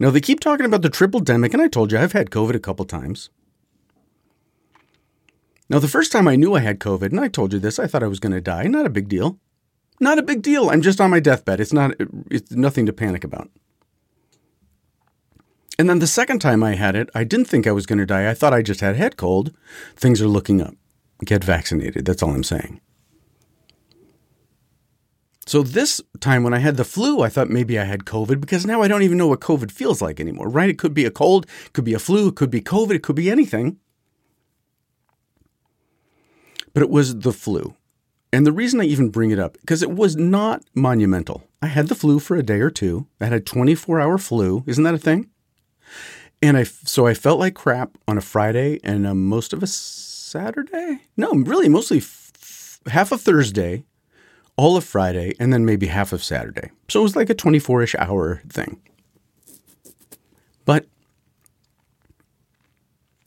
Now, 0.00 0.10
they 0.10 0.20
keep 0.20 0.40
talking 0.40 0.66
about 0.66 0.82
the 0.82 0.90
triple 0.90 1.20
demic, 1.20 1.52
and 1.52 1.62
I 1.62 1.68
told 1.68 1.90
you 1.90 1.98
I've 1.98 2.12
had 2.12 2.30
COVID 2.30 2.54
a 2.54 2.60
couple 2.60 2.84
times. 2.84 3.30
Now, 5.68 5.78
the 5.78 5.88
first 5.88 6.12
time 6.12 6.28
I 6.28 6.36
knew 6.36 6.54
I 6.54 6.60
had 6.60 6.78
COVID, 6.78 7.10
and 7.10 7.20
I 7.20 7.28
told 7.28 7.52
you 7.52 7.58
this, 7.58 7.78
I 7.78 7.86
thought 7.86 8.02
I 8.02 8.08
was 8.08 8.20
going 8.20 8.32
to 8.32 8.40
die. 8.40 8.64
Not 8.64 8.86
a 8.86 8.90
big 8.90 9.08
deal. 9.08 9.38
Not 10.00 10.18
a 10.18 10.22
big 10.22 10.42
deal. 10.42 10.70
I'm 10.70 10.82
just 10.82 11.00
on 11.00 11.10
my 11.10 11.20
deathbed. 11.20 11.60
It's 11.60 11.72
not. 11.72 11.94
It's 12.30 12.52
nothing 12.52 12.86
to 12.86 12.92
panic 12.92 13.24
about. 13.24 13.50
And 15.78 15.88
then 15.88 15.98
the 15.98 16.06
second 16.06 16.40
time 16.40 16.62
I 16.62 16.74
had 16.74 16.96
it, 16.96 17.10
I 17.14 17.24
didn't 17.24 17.46
think 17.46 17.66
I 17.66 17.72
was 17.72 17.86
going 17.86 17.98
to 17.98 18.06
die. 18.06 18.30
I 18.30 18.34
thought 18.34 18.54
I 18.54 18.62
just 18.62 18.80
had 18.80 18.94
a 18.94 18.98
head 18.98 19.16
cold. 19.16 19.52
Things 19.94 20.22
are 20.22 20.28
looking 20.28 20.60
up. 20.60 20.74
Get 21.24 21.44
vaccinated. 21.44 22.04
That's 22.04 22.22
all 22.22 22.30
I'm 22.30 22.44
saying. 22.44 22.80
So 25.48 25.62
this 25.62 26.02
time 26.20 26.42
when 26.42 26.52
I 26.52 26.58
had 26.58 26.76
the 26.76 26.84
flu, 26.84 27.22
I 27.22 27.30
thought 27.30 27.48
maybe 27.48 27.78
I 27.78 27.84
had 27.84 28.04
COVID 28.04 28.38
because 28.38 28.66
now 28.66 28.82
I 28.82 28.88
don't 28.88 29.02
even 29.02 29.16
know 29.16 29.28
what 29.28 29.40
COVID 29.40 29.72
feels 29.72 30.02
like 30.02 30.20
anymore, 30.20 30.46
right? 30.46 30.68
It 30.68 30.76
could 30.76 30.92
be 30.92 31.06
a 31.06 31.10
cold, 31.10 31.46
it 31.64 31.72
could 31.72 31.86
be 31.86 31.94
a 31.94 31.98
flu, 31.98 32.28
it 32.28 32.36
could 32.36 32.50
be 32.50 32.60
COVID, 32.60 32.96
it 32.96 33.02
could 33.02 33.16
be 33.16 33.30
anything. 33.30 33.78
But 36.74 36.82
it 36.82 36.90
was 36.90 37.20
the 37.20 37.32
flu. 37.32 37.74
And 38.30 38.46
the 38.46 38.52
reason 38.52 38.78
I 38.78 38.84
even 38.84 39.08
bring 39.08 39.30
it 39.30 39.38
up, 39.38 39.56
because 39.62 39.82
it 39.82 39.90
was 39.90 40.16
not 40.16 40.64
monumental. 40.74 41.44
I 41.62 41.68
had 41.68 41.88
the 41.88 41.94
flu 41.94 42.18
for 42.18 42.36
a 42.36 42.42
day 42.42 42.60
or 42.60 42.70
two. 42.70 43.06
I 43.18 43.24
had 43.24 43.32
a 43.32 43.40
24 43.40 44.00
hour 44.00 44.18
flu. 44.18 44.64
Isn't 44.66 44.84
that 44.84 44.92
a 44.92 44.98
thing? 44.98 45.30
And 46.42 46.58
I, 46.58 46.64
so 46.64 47.06
I 47.06 47.14
felt 47.14 47.40
like 47.40 47.54
crap 47.54 47.96
on 48.06 48.18
a 48.18 48.20
Friday 48.20 48.80
and 48.84 49.06
uh, 49.06 49.14
most 49.14 49.54
of 49.54 49.62
a 49.62 49.66
Saturday. 49.66 51.04
No, 51.16 51.32
really, 51.32 51.70
mostly 51.70 51.98
f- 51.98 52.80
half 52.86 53.12
a 53.12 53.16
Thursday 53.16 53.86
all 54.58 54.76
of 54.76 54.84
Friday, 54.84 55.34
and 55.38 55.52
then 55.52 55.64
maybe 55.64 55.86
half 55.86 56.12
of 56.12 56.22
Saturday. 56.22 56.70
So 56.88 56.98
it 56.98 57.04
was 57.04 57.16
like 57.16 57.30
a 57.30 57.34
24 57.34 57.82
ish 57.82 57.94
hour 57.94 58.42
thing. 58.48 58.82
But 60.64 60.86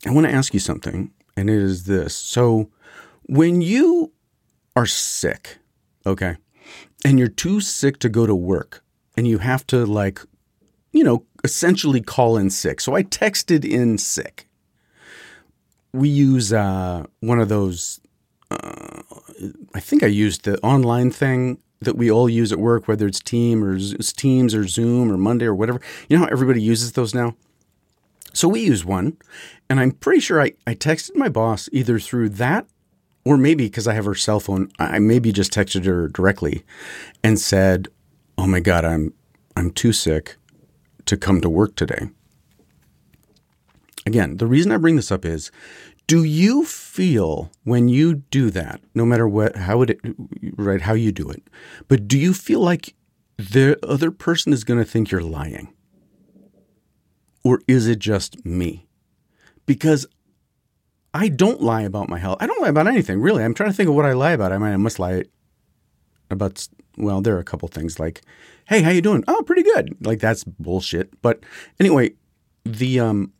I 0.05 0.11
want 0.11 0.27
to 0.27 0.33
ask 0.33 0.53
you 0.53 0.59
something, 0.59 1.11
and 1.37 1.49
it 1.49 1.55
is 1.55 1.85
this. 1.85 2.13
So 2.13 2.69
when 3.23 3.61
you 3.61 4.11
are 4.75 4.85
sick, 4.85 5.57
okay, 6.05 6.35
and 7.05 7.17
you're 7.17 7.29
too 7.29 7.61
sick 7.61 7.97
to 7.99 8.09
go 8.09 8.27
to 8.27 8.35
work, 8.35 8.83
and 9.15 9.25
you 9.25 9.37
have 9.37 9.65
to, 9.67 9.85
like, 9.85 10.19
you 10.91 11.03
know, 11.03 11.25
essentially 11.45 12.01
call 12.01 12.35
in 12.37 12.49
sick. 12.49 12.81
So 12.81 12.93
I 12.93 13.03
texted 13.03 13.63
in 13.63 13.97
sick. 13.97 14.49
We 15.93 16.09
use 16.09 16.51
uh, 16.51 17.05
one 17.21 17.39
of 17.39 17.47
those 17.47 18.01
uh, 18.51 19.01
I 19.73 19.79
think 19.79 20.03
I 20.03 20.07
used 20.07 20.43
the 20.45 20.59
online 20.61 21.11
thing 21.11 21.59
that 21.79 21.97
we 21.97 22.11
all 22.11 22.29
use 22.29 22.51
at 22.51 22.59
work, 22.59 22.87
whether 22.87 23.07
it's 23.07 23.19
Team 23.19 23.63
or 23.63 23.75
it's 23.75 24.13
Teams 24.13 24.53
or 24.53 24.67
Zoom 24.67 25.11
or 25.11 25.17
Monday 25.17 25.45
or 25.45 25.55
whatever. 25.55 25.81
You 26.07 26.17
know 26.17 26.25
how 26.25 26.31
everybody 26.31 26.61
uses 26.61 26.91
those 26.91 27.13
now? 27.13 27.35
So 28.33 28.47
we 28.47 28.61
use 28.61 28.85
one, 28.85 29.17
and 29.69 29.79
I'm 29.79 29.91
pretty 29.91 30.21
sure 30.21 30.41
I, 30.41 30.53
I 30.65 30.73
texted 30.75 31.15
my 31.15 31.27
boss 31.27 31.67
either 31.73 31.99
through 31.99 32.29
that 32.29 32.65
or 33.25 33.37
maybe 33.37 33.65
because 33.65 33.87
I 33.87 33.93
have 33.93 34.05
her 34.05 34.15
cell 34.15 34.39
phone, 34.39 34.71
I 34.79 34.99
maybe 34.99 35.31
just 35.31 35.53
texted 35.53 35.85
her 35.85 36.07
directly 36.07 36.63
and 37.23 37.39
said, 37.39 37.87
"Oh 38.37 38.47
my 38.47 38.59
god, 38.59 38.85
I'm 38.85 39.13
I'm 39.55 39.71
too 39.71 39.93
sick 39.93 40.37
to 41.05 41.17
come 41.17 41.41
to 41.41 41.49
work 41.49 41.75
today." 41.75 42.09
Again, 44.05 44.37
the 44.37 44.47
reason 44.47 44.71
I 44.71 44.77
bring 44.77 44.95
this 44.95 45.11
up 45.11 45.25
is 45.25 45.51
do 46.11 46.25
you 46.25 46.65
feel 46.65 47.53
when 47.63 47.87
you 47.87 48.15
do 48.15 48.49
that, 48.49 48.81
no 48.93 49.05
matter 49.05 49.25
what, 49.29 49.55
how 49.55 49.81
it, 49.81 49.97
right, 50.57 50.81
how 50.81 50.93
you 50.93 51.09
do 51.09 51.29
it, 51.29 51.41
but 51.87 52.05
do 52.05 52.17
you 52.17 52.33
feel 52.33 52.59
like 52.59 52.95
the 53.37 53.79
other 53.81 54.11
person 54.11 54.51
is 54.51 54.65
going 54.65 54.77
to 54.77 54.83
think 54.83 55.09
you're 55.09 55.21
lying? 55.21 55.73
Or 57.45 57.61
is 57.65 57.87
it 57.87 57.99
just 57.99 58.45
me? 58.45 58.89
Because 59.65 60.05
I 61.13 61.29
don't 61.29 61.61
lie 61.61 61.83
about 61.83 62.09
my 62.09 62.19
health. 62.19 62.39
I 62.41 62.45
don't 62.45 62.61
lie 62.61 62.67
about 62.67 62.87
anything, 62.87 63.21
really. 63.21 63.41
I'm 63.41 63.53
trying 63.53 63.69
to 63.69 63.73
think 63.73 63.87
of 63.87 63.95
what 63.95 64.03
I 64.03 64.11
lie 64.11 64.33
about. 64.33 64.51
I 64.51 64.57
mean, 64.57 64.73
I 64.73 64.75
must 64.75 64.99
lie 64.99 65.23
about, 66.29 66.67
well, 66.97 67.21
there 67.21 67.37
are 67.37 67.39
a 67.39 67.45
couple 67.45 67.69
things 67.69 68.01
like, 68.01 68.21
hey, 68.65 68.81
how 68.81 68.89
you 68.89 69.01
doing? 69.01 69.23
Oh, 69.29 69.43
pretty 69.43 69.63
good. 69.63 69.95
Like 70.01 70.19
that's 70.19 70.43
bullshit. 70.43 71.21
But 71.21 71.39
anyway, 71.79 72.15
the, 72.65 72.99
um, 72.99 73.31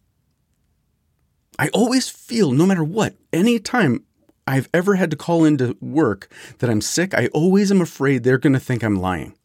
I 1.61 1.69
always 1.75 2.09
feel, 2.09 2.51
no 2.51 2.65
matter 2.65 2.83
what, 2.83 3.13
anytime 3.31 4.03
I've 4.47 4.67
ever 4.73 4.95
had 4.95 5.11
to 5.11 5.15
call 5.15 5.45
into 5.45 5.77
work 5.79 6.27
that 6.57 6.71
I'm 6.71 6.81
sick, 6.81 7.13
I 7.13 7.27
always 7.27 7.71
am 7.71 7.81
afraid 7.81 8.23
they're 8.23 8.39
going 8.39 8.53
to 8.53 8.59
think 8.59 8.83
I'm 8.83 8.95
lying. 8.95 9.35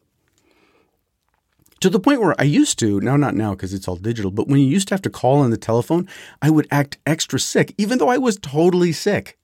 To 1.80 1.90
the 1.90 2.00
point 2.00 2.22
where 2.22 2.34
I 2.40 2.44
used 2.44 2.78
to, 2.78 3.02
now 3.02 3.18
not 3.18 3.34
now 3.34 3.50
because 3.50 3.74
it's 3.74 3.86
all 3.86 3.96
digital, 3.96 4.30
but 4.30 4.48
when 4.48 4.60
you 4.60 4.66
used 4.66 4.88
to 4.88 4.94
have 4.94 5.02
to 5.02 5.10
call 5.10 5.40
on 5.40 5.50
the 5.50 5.58
telephone, 5.58 6.08
I 6.40 6.48
would 6.48 6.66
act 6.70 6.96
extra 7.04 7.38
sick, 7.38 7.74
even 7.76 7.98
though 7.98 8.08
I 8.08 8.16
was 8.16 8.38
totally 8.38 8.92
sick. 8.92 9.36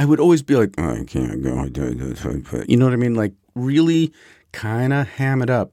I 0.00 0.04
would 0.04 0.18
always 0.18 0.42
be 0.42 0.56
like, 0.56 0.76
I 0.80 1.04
can't 1.04 1.44
go. 1.44 1.54
You 2.66 2.76
know 2.76 2.86
what 2.86 2.92
I 2.92 2.96
mean? 2.96 3.14
Like, 3.14 3.34
really 3.54 4.12
kind 4.50 4.92
of 4.92 5.06
ham 5.10 5.40
it 5.40 5.48
up 5.48 5.72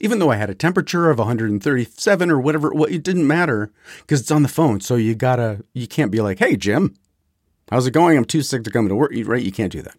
even 0.00 0.18
though 0.18 0.30
I 0.30 0.36
had 0.36 0.50
a 0.50 0.54
temperature 0.54 1.10
of 1.10 1.18
137 1.18 2.30
or 2.30 2.38
whatever, 2.38 2.70
what 2.70 2.90
it 2.90 3.02
didn't 3.02 3.26
matter 3.26 3.70
because 4.00 4.20
it's 4.20 4.30
on 4.30 4.42
the 4.42 4.48
phone. 4.48 4.80
So 4.80 4.96
you 4.96 5.14
gotta, 5.14 5.64
you 5.72 5.86
can't 5.86 6.10
be 6.10 6.20
like, 6.20 6.38
"Hey, 6.38 6.56
Jim, 6.56 6.94
how's 7.70 7.86
it 7.86 7.92
going? 7.92 8.16
I'm 8.16 8.24
too 8.24 8.42
sick 8.42 8.64
to 8.64 8.70
come 8.70 8.88
to 8.88 8.94
work." 8.94 9.12
Right? 9.24 9.42
You 9.42 9.52
can't 9.52 9.72
do 9.72 9.82
that. 9.82 9.96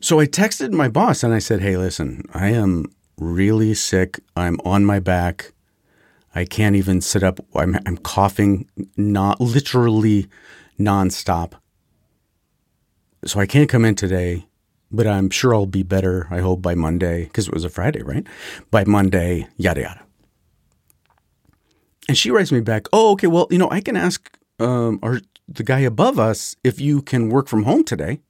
So 0.00 0.20
I 0.20 0.26
texted 0.26 0.72
my 0.72 0.88
boss 0.88 1.22
and 1.22 1.34
I 1.34 1.40
said, 1.40 1.60
"Hey, 1.60 1.76
listen, 1.76 2.22
I 2.32 2.48
am 2.48 2.86
really 3.18 3.74
sick. 3.74 4.20
I'm 4.34 4.58
on 4.64 4.84
my 4.84 4.98
back. 4.98 5.52
I 6.34 6.44
can't 6.44 6.76
even 6.76 7.00
sit 7.00 7.22
up. 7.22 7.40
I'm, 7.54 7.78
I'm 7.86 7.96
coughing, 7.96 8.68
not 8.96 9.40
literally 9.40 10.28
nonstop. 10.78 11.54
So 13.24 13.40
I 13.40 13.46
can't 13.46 13.68
come 13.68 13.84
in 13.84 13.94
today." 13.94 14.46
But 14.90 15.06
I'm 15.06 15.30
sure 15.30 15.54
I'll 15.54 15.66
be 15.66 15.82
better, 15.82 16.26
I 16.30 16.40
hope, 16.40 16.62
by 16.62 16.74
Monday, 16.74 17.24
because 17.24 17.48
it 17.48 17.54
was 17.54 17.64
a 17.64 17.68
Friday, 17.68 18.02
right? 18.02 18.26
By 18.70 18.84
Monday, 18.84 19.48
yada, 19.56 19.82
yada. 19.82 20.02
And 22.08 22.16
she 22.16 22.30
writes 22.30 22.52
me 22.52 22.60
back, 22.60 22.86
oh, 22.92 23.12
okay, 23.12 23.26
well, 23.26 23.48
you 23.50 23.58
know, 23.58 23.70
I 23.70 23.80
can 23.80 23.96
ask 23.96 24.38
um, 24.60 25.00
our, 25.02 25.20
the 25.48 25.64
guy 25.64 25.80
above 25.80 26.18
us 26.18 26.54
if 26.62 26.80
you 26.80 27.02
can 27.02 27.28
work 27.28 27.48
from 27.48 27.64
home 27.64 27.84
today. 27.84 28.20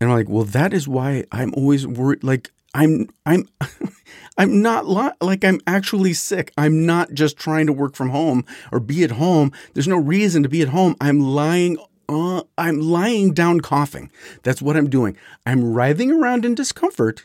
And 0.00 0.10
I'm 0.10 0.16
like, 0.16 0.28
well, 0.28 0.44
that 0.44 0.74
is 0.74 0.88
why 0.88 1.24
I'm 1.30 1.54
always 1.54 1.86
worried. 1.86 2.24
Like, 2.24 2.52
I'm, 2.74 3.08
I'm, 3.24 3.48
I'm 4.36 4.62
not 4.62 4.88
li- 4.88 5.12
like 5.20 5.44
I'm 5.44 5.60
actually 5.66 6.12
sick. 6.12 6.52
I'm 6.58 6.84
not 6.86 7.12
just 7.12 7.36
trying 7.36 7.66
to 7.66 7.72
work 7.72 7.94
from 7.94 8.10
home 8.10 8.44
or 8.72 8.80
be 8.80 9.04
at 9.04 9.12
home. 9.12 9.52
There's 9.72 9.88
no 9.88 9.96
reason 9.96 10.42
to 10.42 10.48
be 10.48 10.62
at 10.62 10.68
home. 10.68 10.96
I'm 11.00 11.20
lying. 11.20 11.78
Uh, 12.08 12.42
I'm 12.58 12.80
lying 12.80 13.32
down 13.32 13.60
coughing. 13.60 14.10
That's 14.42 14.60
what 14.60 14.76
I'm 14.76 14.90
doing. 14.90 15.16
I'm 15.46 15.72
writhing 15.72 16.10
around 16.10 16.44
in 16.44 16.54
discomfort 16.54 17.24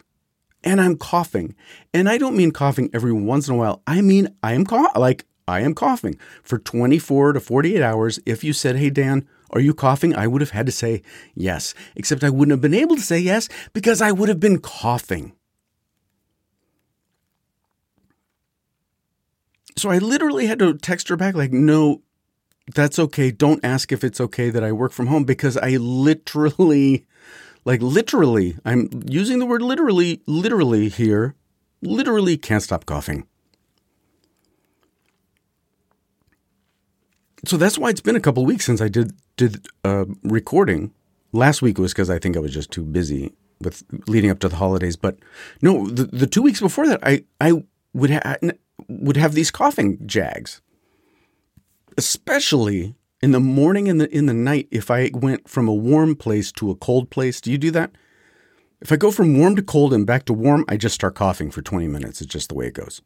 and 0.64 0.80
I'm 0.80 0.98
coughing. 0.98 1.56
And 1.94 2.08
I 2.08 2.18
don't 2.18 2.38
mean 2.38 2.52
coughing 2.52 2.90
every 2.94 3.12
once 3.12 3.48
in 3.48 3.56
a 3.56 3.58
while. 3.58 3.82
I 3.88 4.02
mean, 4.02 4.30
I 4.42 4.54
am 4.54 4.66
cough 4.66 4.96
like 4.96 5.26
I 5.48 5.62
am 5.62 5.74
coughing 5.74 6.18
for 6.44 6.60
24 6.60 7.34
to 7.34 7.40
48 7.40 7.82
hours. 7.82 8.20
If 8.26 8.44
you 8.44 8.54
said, 8.54 8.78
Hey, 8.78 8.90
Dan, 8.90 9.28
are 9.52 9.60
you 9.60 9.74
coughing? 9.74 10.16
I 10.16 10.28
would 10.28 10.42
have 10.42 10.52
had 10.52 10.68
to 10.68 10.72
say 10.72 11.02
yes, 11.34 11.74
except 11.96 12.24
I 12.24 12.30
wouldn't 12.30 12.52
have 12.52 12.62
been 12.62 12.74
able 12.74 12.96
to 12.96 13.02
say 13.02 13.20
yes 13.20 13.50
because 13.74 14.02
I 14.02 14.12
would 14.12 14.30
have 14.30 14.40
been 14.40 14.60
coughing. 14.60 15.34
So 19.80 19.90
I 19.90 19.98
literally 19.98 20.48
had 20.48 20.60
to 20.60 20.74
text 20.74 21.08
her 21.08 21.16
back, 21.16 21.36
like, 21.36 21.54
no, 21.54 22.02
that's 22.76 23.00
okay. 23.00 23.32
Don't 23.32 23.64
ask 23.64 23.94
if 23.94 24.04
it's 24.04 24.20
okay 24.20 24.50
that 24.50 24.62
I 24.64 24.74
work 24.74 24.92
from 24.92 25.08
home 25.08 25.24
because 25.24 25.56
I 25.56 25.78
literally, 25.78 27.06
like, 27.64 27.82
literally, 27.82 28.58
I'm 28.66 28.90
using 29.08 29.40
the 29.40 29.46
word 29.46 29.62
literally, 29.62 30.22
literally 30.26 30.90
here, 30.90 31.36
literally 31.82 32.38
can't 32.38 32.62
stop 32.62 32.86
coughing. 32.86 33.26
So 37.46 37.56
that's 37.56 37.78
why 37.78 37.90
it's 37.90 38.02
been 38.02 38.18
a 38.18 38.20
couple 38.20 38.46
weeks 38.46 38.66
since 38.66 38.82
I 38.82 38.90
did 38.90 39.14
did 39.38 39.66
uh, 39.86 40.04
recording. 40.24 40.92
Last 41.32 41.62
week 41.62 41.78
was 41.78 41.94
because 41.94 42.10
I 42.10 42.20
think 42.20 42.36
I 42.36 42.40
was 42.40 42.54
just 42.54 42.70
too 42.70 42.84
busy 42.84 43.32
with 43.62 43.84
leading 44.08 44.30
up 44.30 44.40
to 44.40 44.50
the 44.50 44.58
holidays. 44.58 44.98
But 44.98 45.20
no, 45.62 45.88
the, 45.88 46.04
the 46.04 46.28
two 46.28 46.42
weeks 46.42 46.60
before 46.60 46.86
that, 46.88 47.00
I 47.02 47.24
I 47.40 47.64
would 47.94 48.10
ha- 48.10 48.36
would 48.90 49.18
have 49.18 49.34
these 49.34 49.52
coughing 49.52 50.06
jags, 50.06 50.62
especially 51.98 52.96
in 53.22 53.32
the 53.32 53.40
morning 53.40 53.88
and 53.88 54.02
the 54.02 54.14
in 54.16 54.26
the 54.26 54.34
night. 54.34 54.68
If 54.72 54.90
I 54.92 55.12
went 55.14 55.48
from 55.48 55.68
a 55.68 55.74
warm 55.74 56.16
place 56.16 56.52
to 56.54 56.72
a 56.72 56.76
cold 56.76 57.10
place, 57.10 57.40
do 57.40 57.52
you 57.52 57.58
do 57.58 57.72
that? 57.72 57.92
If 58.82 58.92
I 58.92 58.96
go 58.96 59.12
from 59.12 59.38
warm 59.38 59.56
to 59.58 59.62
cold 59.62 59.94
and 59.94 60.06
back 60.06 60.26
to 60.26 60.34
warm, 60.34 60.66
I 60.70 60.78
just 60.78 60.96
start 60.96 61.16
coughing 61.16 61.52
for 61.52 61.62
20 61.62 61.88
minutes. 61.88 62.22
It's 62.22 62.32
just 62.32 62.50
the 62.50 62.56
way 62.56 62.68
it 62.68 62.74
goes. 62.74 63.02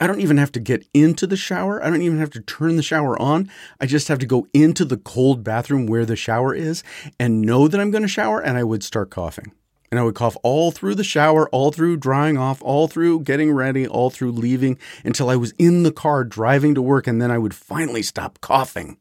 I 0.00 0.06
don't 0.06 0.20
even 0.20 0.36
have 0.38 0.52
to 0.52 0.60
get 0.60 0.86
into 0.94 1.26
the 1.26 1.36
shower. 1.36 1.82
I 1.82 1.90
don't 1.90 2.02
even 2.02 2.18
have 2.18 2.30
to 2.30 2.40
turn 2.40 2.76
the 2.76 2.84
shower 2.84 3.20
on. 3.20 3.50
I 3.80 3.86
just 3.86 4.06
have 4.06 4.20
to 4.20 4.26
go 4.26 4.46
into 4.54 4.84
the 4.84 4.96
cold 4.96 5.42
bathroom 5.42 5.86
where 5.86 6.06
the 6.06 6.14
shower 6.14 6.54
is 6.54 6.84
and 7.18 7.42
know 7.42 7.66
that 7.66 7.80
I'm 7.80 7.90
going 7.90 8.02
to 8.02 8.08
shower, 8.08 8.40
and 8.40 8.56
I 8.56 8.62
would 8.62 8.84
start 8.84 9.10
coughing. 9.10 9.52
And 9.90 9.98
I 9.98 10.02
would 10.02 10.14
cough 10.14 10.36
all 10.42 10.70
through 10.70 10.96
the 10.96 11.04
shower, 11.04 11.48
all 11.48 11.72
through 11.72 11.96
drying 11.96 12.36
off, 12.36 12.60
all 12.62 12.88
through 12.88 13.20
getting 13.20 13.52
ready, 13.52 13.86
all 13.86 14.10
through 14.10 14.32
leaving 14.32 14.78
until 15.02 15.30
I 15.30 15.36
was 15.36 15.52
in 15.58 15.82
the 15.82 15.92
car 15.92 16.24
driving 16.24 16.74
to 16.74 16.82
work. 16.82 17.06
And 17.06 17.22
then 17.22 17.30
I 17.30 17.38
would 17.38 17.54
finally 17.54 18.02
stop 18.02 18.40
coughing. 18.40 18.98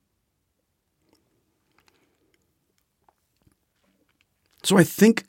So 4.63 4.77
I 4.77 4.84
think 4.84 5.25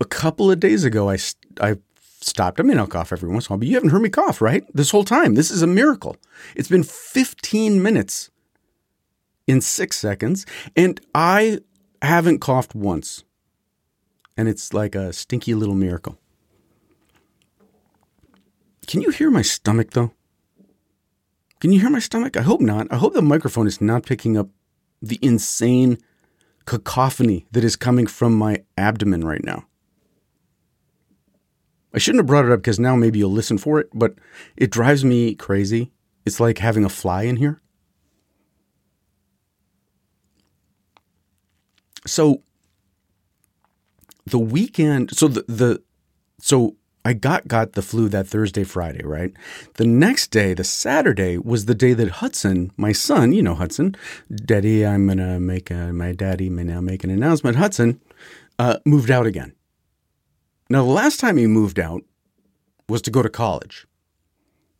a 0.00 0.04
couple 0.04 0.50
of 0.50 0.60
days 0.60 0.84
ago, 0.84 1.10
I, 1.10 1.18
I 1.60 1.76
stopped. 2.20 2.60
I 2.60 2.62
mean, 2.62 2.78
I'll 2.78 2.86
cough 2.86 3.12
every 3.12 3.28
once 3.28 3.46
in 3.46 3.52
a 3.52 3.54
while, 3.54 3.58
but 3.60 3.68
you 3.68 3.74
haven't 3.74 3.90
heard 3.90 4.02
me 4.02 4.08
cough, 4.08 4.40
right? 4.40 4.64
This 4.74 4.90
whole 4.90 5.04
time. 5.04 5.34
This 5.34 5.50
is 5.50 5.62
a 5.62 5.66
miracle. 5.66 6.16
It's 6.54 6.68
been 6.68 6.82
15 6.82 7.82
minutes 7.82 8.30
in 9.46 9.60
six 9.60 9.98
seconds, 9.98 10.44
and 10.74 11.00
I 11.14 11.60
haven't 12.02 12.40
coughed 12.40 12.74
once. 12.74 13.24
And 14.36 14.48
it's 14.48 14.74
like 14.74 14.94
a 14.94 15.12
stinky 15.12 15.54
little 15.54 15.74
miracle. 15.74 16.18
Can 18.86 19.02
you 19.02 19.10
hear 19.10 19.30
my 19.30 19.42
stomach, 19.42 19.92
though? 19.92 20.12
Can 21.60 21.72
you 21.72 21.80
hear 21.80 21.90
my 21.90 21.98
stomach? 21.98 22.36
I 22.36 22.42
hope 22.42 22.60
not. 22.60 22.86
I 22.90 22.96
hope 22.96 23.14
the 23.14 23.22
microphone 23.22 23.66
is 23.66 23.80
not 23.80 24.04
picking 24.04 24.36
up 24.36 24.48
the 25.00 25.18
insane 25.22 25.98
cacophony 26.66 27.46
that 27.52 27.64
is 27.64 27.76
coming 27.76 28.06
from 28.06 28.36
my 28.36 28.62
abdomen 28.76 29.24
right 29.24 29.42
now. 29.42 29.66
I 31.94 31.98
shouldn't 31.98 32.20
have 32.20 32.26
brought 32.26 32.44
it 32.44 32.52
up 32.52 32.60
because 32.60 32.78
now 32.78 32.94
maybe 32.94 33.18
you'll 33.18 33.30
listen 33.30 33.56
for 33.56 33.80
it, 33.80 33.88
but 33.94 34.14
it 34.56 34.70
drives 34.70 35.04
me 35.04 35.34
crazy. 35.34 35.92
It's 36.26 36.40
like 36.40 36.58
having 36.58 36.84
a 36.84 36.90
fly 36.90 37.22
in 37.22 37.36
here. 37.36 37.62
So 42.06 42.42
the 44.26 44.38
weekend, 44.38 45.16
so 45.16 45.28
the, 45.28 45.44
the 45.48 45.82
so 46.40 46.76
I 47.04 47.12
got 47.12 47.46
got 47.46 47.72
the 47.72 47.82
flu 47.82 48.08
that 48.08 48.26
Thursday, 48.26 48.64
Friday, 48.64 49.04
right? 49.04 49.32
The 49.74 49.86
next 49.86 50.32
day, 50.32 50.54
the 50.54 50.64
Saturday, 50.64 51.38
was 51.38 51.66
the 51.66 51.74
day 51.74 51.92
that 51.92 52.10
Hudson, 52.10 52.72
my 52.76 52.92
son, 52.92 53.32
you 53.32 53.42
know 53.42 53.54
Hudson, 53.54 53.96
Daddy, 54.34 54.84
I'm 54.84 55.06
gonna 55.06 55.38
make 55.38 55.70
a, 55.70 55.92
my 55.92 56.12
daddy 56.12 56.50
may 56.50 56.64
now 56.64 56.80
make 56.80 57.04
an 57.04 57.10
announcement. 57.10 57.56
Hudson 57.56 58.00
uh, 58.58 58.78
moved 58.84 59.10
out 59.10 59.26
again. 59.26 59.52
Now, 60.68 60.84
the 60.84 60.90
last 60.90 61.20
time 61.20 61.36
he 61.36 61.46
moved 61.46 61.78
out 61.78 62.02
was 62.88 63.02
to 63.02 63.10
go 63.10 63.22
to 63.22 63.28
college. 63.28 63.86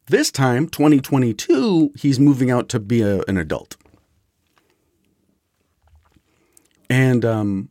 This 0.08 0.30
time, 0.30 0.68
2022, 0.68 1.92
he's 1.96 2.18
moving 2.18 2.50
out 2.50 2.68
to 2.70 2.80
be 2.80 3.02
a, 3.02 3.22
an 3.28 3.36
adult. 3.36 3.76
And 6.88 7.24
um, 7.24 7.68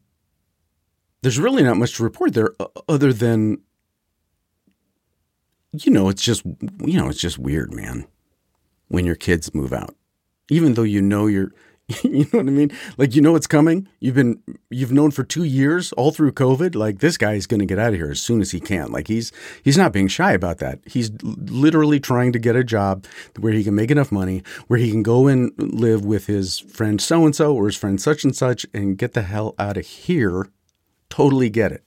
there's 1.26 1.40
really 1.40 1.64
not 1.64 1.76
much 1.76 1.98
to 1.98 2.04
report 2.04 2.36
there 2.36 2.52
other 2.88 3.12
than, 3.12 3.58
you 5.72 5.92
know, 5.92 6.08
it's 6.08 6.22
just, 6.22 6.46
you 6.46 7.00
know, 7.00 7.10
it's 7.10 7.20
just 7.20 7.40
weird, 7.40 7.74
man, 7.74 8.06
when 8.90 9.08
your 9.08 9.16
kids 9.16 9.52
move 9.56 9.74
out. 9.74 9.96
Even 10.52 10.76
though 10.76 10.84
you 10.84 11.02
know 11.02 11.26
you're, 11.26 11.52
you 12.04 12.26
know 12.26 12.38
what 12.38 12.48
I 12.48 12.52
mean? 12.52 12.72
Like 13.00 13.16
you 13.16 13.24
know 13.24 13.32
what's 13.32 13.48
coming. 13.48 13.88
You've 14.00 14.14
been 14.14 14.40
you've 14.70 14.92
known 14.92 15.10
for 15.10 15.24
two 15.24 15.44
years, 15.44 15.94
all 15.94 16.12
through 16.12 16.34
COVID. 16.34 16.76
Like 16.76 17.00
this 17.00 17.18
guy 17.18 17.34
is 17.34 17.48
going 17.48 17.60
to 17.60 17.66
get 17.66 17.80
out 17.80 17.90
of 17.90 17.96
here 17.96 18.12
as 18.12 18.22
soon 18.22 18.40
as 18.40 18.52
he 18.52 18.60
can. 18.60 18.92
Like 18.92 19.08
he's 19.08 19.32
he's 19.64 19.78
not 19.80 19.94
being 19.94 20.08
shy 20.08 20.32
about 20.34 20.60
that. 20.60 20.80
He's 20.86 21.12
literally 21.24 22.00
trying 22.00 22.34
to 22.34 22.40
get 22.40 22.56
a 22.56 22.64
job 22.64 23.06
where 23.40 23.54
he 23.54 23.64
can 23.64 23.74
make 23.74 23.90
enough 23.90 24.12
money, 24.12 24.44
where 24.68 24.78
he 24.80 24.92
can 24.92 25.02
go 25.02 25.26
and 25.26 25.52
live 25.58 26.06
with 26.06 26.28
his 26.28 26.60
friend 26.60 27.02
so 27.02 27.26
and 27.26 27.36
so 27.36 27.56
or 27.56 27.66
his 27.66 27.76
friend 27.78 28.00
such 28.00 28.24
and 28.24 28.36
such, 28.36 28.68
and 28.76 28.98
get 28.98 29.14
the 29.14 29.24
hell 29.24 29.56
out 29.58 29.78
of 29.78 29.86
here. 29.86 30.50
Totally 31.10 31.50
get 31.50 31.72
it. 31.72 31.84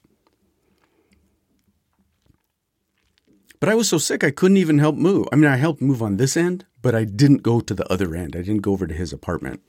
But 3.60 3.68
I 3.68 3.74
was 3.74 3.88
so 3.88 3.98
sick 3.98 4.22
I 4.22 4.30
couldn't 4.30 4.56
even 4.56 4.78
help 4.78 4.96
move. 4.96 5.26
I 5.32 5.36
mean, 5.36 5.50
I 5.50 5.56
helped 5.56 5.82
move 5.82 6.02
on 6.02 6.16
this 6.16 6.36
end, 6.36 6.64
but 6.80 6.94
I 6.94 7.04
didn't 7.04 7.42
go 7.42 7.60
to 7.60 7.74
the 7.74 7.90
other 7.92 8.14
end. 8.14 8.36
I 8.36 8.42
didn't 8.42 8.62
go 8.62 8.72
over 8.72 8.86
to 8.86 8.94
his 8.94 9.12
apartment. 9.12 9.60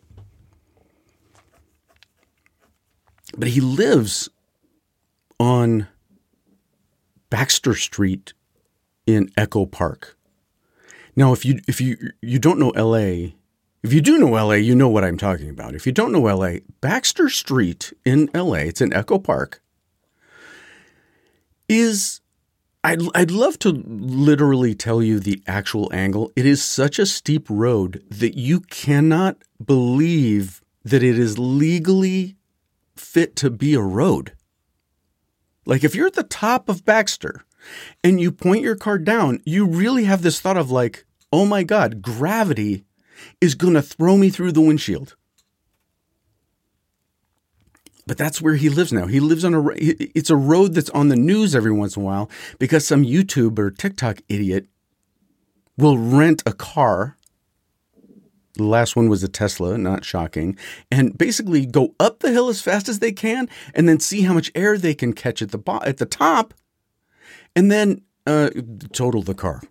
But 3.38 3.50
he 3.50 3.62
lives 3.62 4.30
on 5.40 5.88
Baxter 7.30 7.74
Street 7.74 8.34
in 9.06 9.32
Echo 9.38 9.66
Park. 9.66 10.18
Now, 11.16 11.34
if 11.34 11.46
you 11.46 11.60
if 11.68 11.82
you 11.82 11.98
you 12.22 12.40
don't 12.40 12.60
know 12.60 12.70
LA, 12.70 13.34
if 13.82 13.94
you 13.94 14.02
do 14.02 14.18
know 14.18 14.32
LA, 14.32 14.56
you 14.56 14.76
know 14.76 14.90
what 14.90 15.04
I'm 15.04 15.18
talking 15.18 15.50
about. 15.50 15.76
If 15.76 15.86
you 15.86 15.92
don't 15.92 16.12
know 16.12 16.22
LA, 16.22 16.58
Baxter 16.82 17.30
Street 17.30 17.94
in 18.06 18.30
LA, 18.34 18.66
it's 18.70 18.82
in 18.82 18.94
Echo 18.94 19.20
Park, 19.20 19.62
is 21.70 22.22
I'd, 22.84 23.02
I'd 23.16 23.32
love 23.32 23.60
to 23.60 23.70
literally 23.70 24.74
tell 24.74 25.02
you 25.02 25.20
the 25.20 25.42
actual 25.48 25.90
angle. 25.94 26.32
It 26.36 26.46
is 26.46 26.64
such 26.64 27.00
a 27.00 27.06
steep 27.06 27.46
road 27.50 28.04
that 28.10 28.38
you 28.38 28.62
cannot 28.62 29.38
believe 29.64 30.62
that 30.84 31.04
it 31.04 31.20
is 31.20 31.38
legally 31.38 32.36
fit 32.96 33.36
to 33.38 33.50
be 33.50 33.74
a 33.74 33.82
road. 33.82 34.34
Like 35.66 35.84
if 35.84 35.94
you're 35.96 36.08
at 36.08 36.16
the 36.16 36.24
top 36.24 36.68
of 36.68 36.86
Baxter 36.86 37.46
and 38.04 38.20
you 38.20 38.32
point 38.32 38.64
your 38.64 38.76
car 38.76 38.98
down, 38.98 39.42
you 39.46 39.66
really 39.66 40.06
have 40.06 40.22
this 40.22 40.40
thought 40.40 40.58
of 40.58 40.72
like, 40.72 41.06
oh 41.32 41.46
my 41.46 41.64
God, 41.64 42.02
gravity 42.02 42.86
is 43.42 43.56
going 43.56 43.74
to 43.74 43.82
throw 43.82 44.18
me 44.18 44.30
through 44.30 44.52
the 44.52 44.62
windshield. 44.62 45.16
But 48.08 48.18
that's 48.18 48.42
where 48.42 48.56
he 48.56 48.70
lives 48.70 48.92
now. 48.92 49.06
He 49.06 49.20
lives 49.20 49.46
on 49.46 49.54
a 49.54 49.68
it's 49.78 50.32
a 50.32 50.36
road 50.36 50.74
that's 50.74 50.90
on 50.92 51.10
the 51.10 51.16
news 51.16 51.56
every 51.56 51.72
once 51.72 51.96
in 51.96 52.02
a 52.02 52.06
while 52.06 52.30
because 52.58 52.86
some 52.88 53.04
YouTube 53.04 53.60
or 53.60 53.70
TikTok 53.70 54.22
idiot 54.28 54.66
will 55.78 55.98
rent 55.98 56.42
a 56.46 56.54
car 56.54 57.20
the 58.60 58.66
last 58.66 58.96
one 58.96 59.08
was 59.10 59.24
a 59.24 59.30
Tesla, 59.30 59.78
not 59.78 60.04
shocking. 60.04 60.58
And 60.92 61.18
basically 61.18 61.66
go 61.66 61.96
up 62.00 62.20
the 62.20 62.32
hill 62.32 62.50
as 62.50 62.62
fast 62.62 62.90
as 62.90 63.00
they 63.00 63.12
can 63.12 63.50
and 63.74 63.88
then 63.88 64.00
see 64.00 64.22
how 64.22 64.34
much 64.34 64.52
air 64.54 64.78
they 64.78 64.94
can 64.94 65.14
catch 65.14 65.42
at 65.42 65.52
the 65.52 65.58
bo- 65.58 65.82
at 65.84 65.98
the 65.98 66.06
top 66.06 66.54
and 67.56 67.72
then 67.72 68.02
uh, 68.28 68.50
total 68.94 69.24
the 69.24 69.34
car 69.34 69.62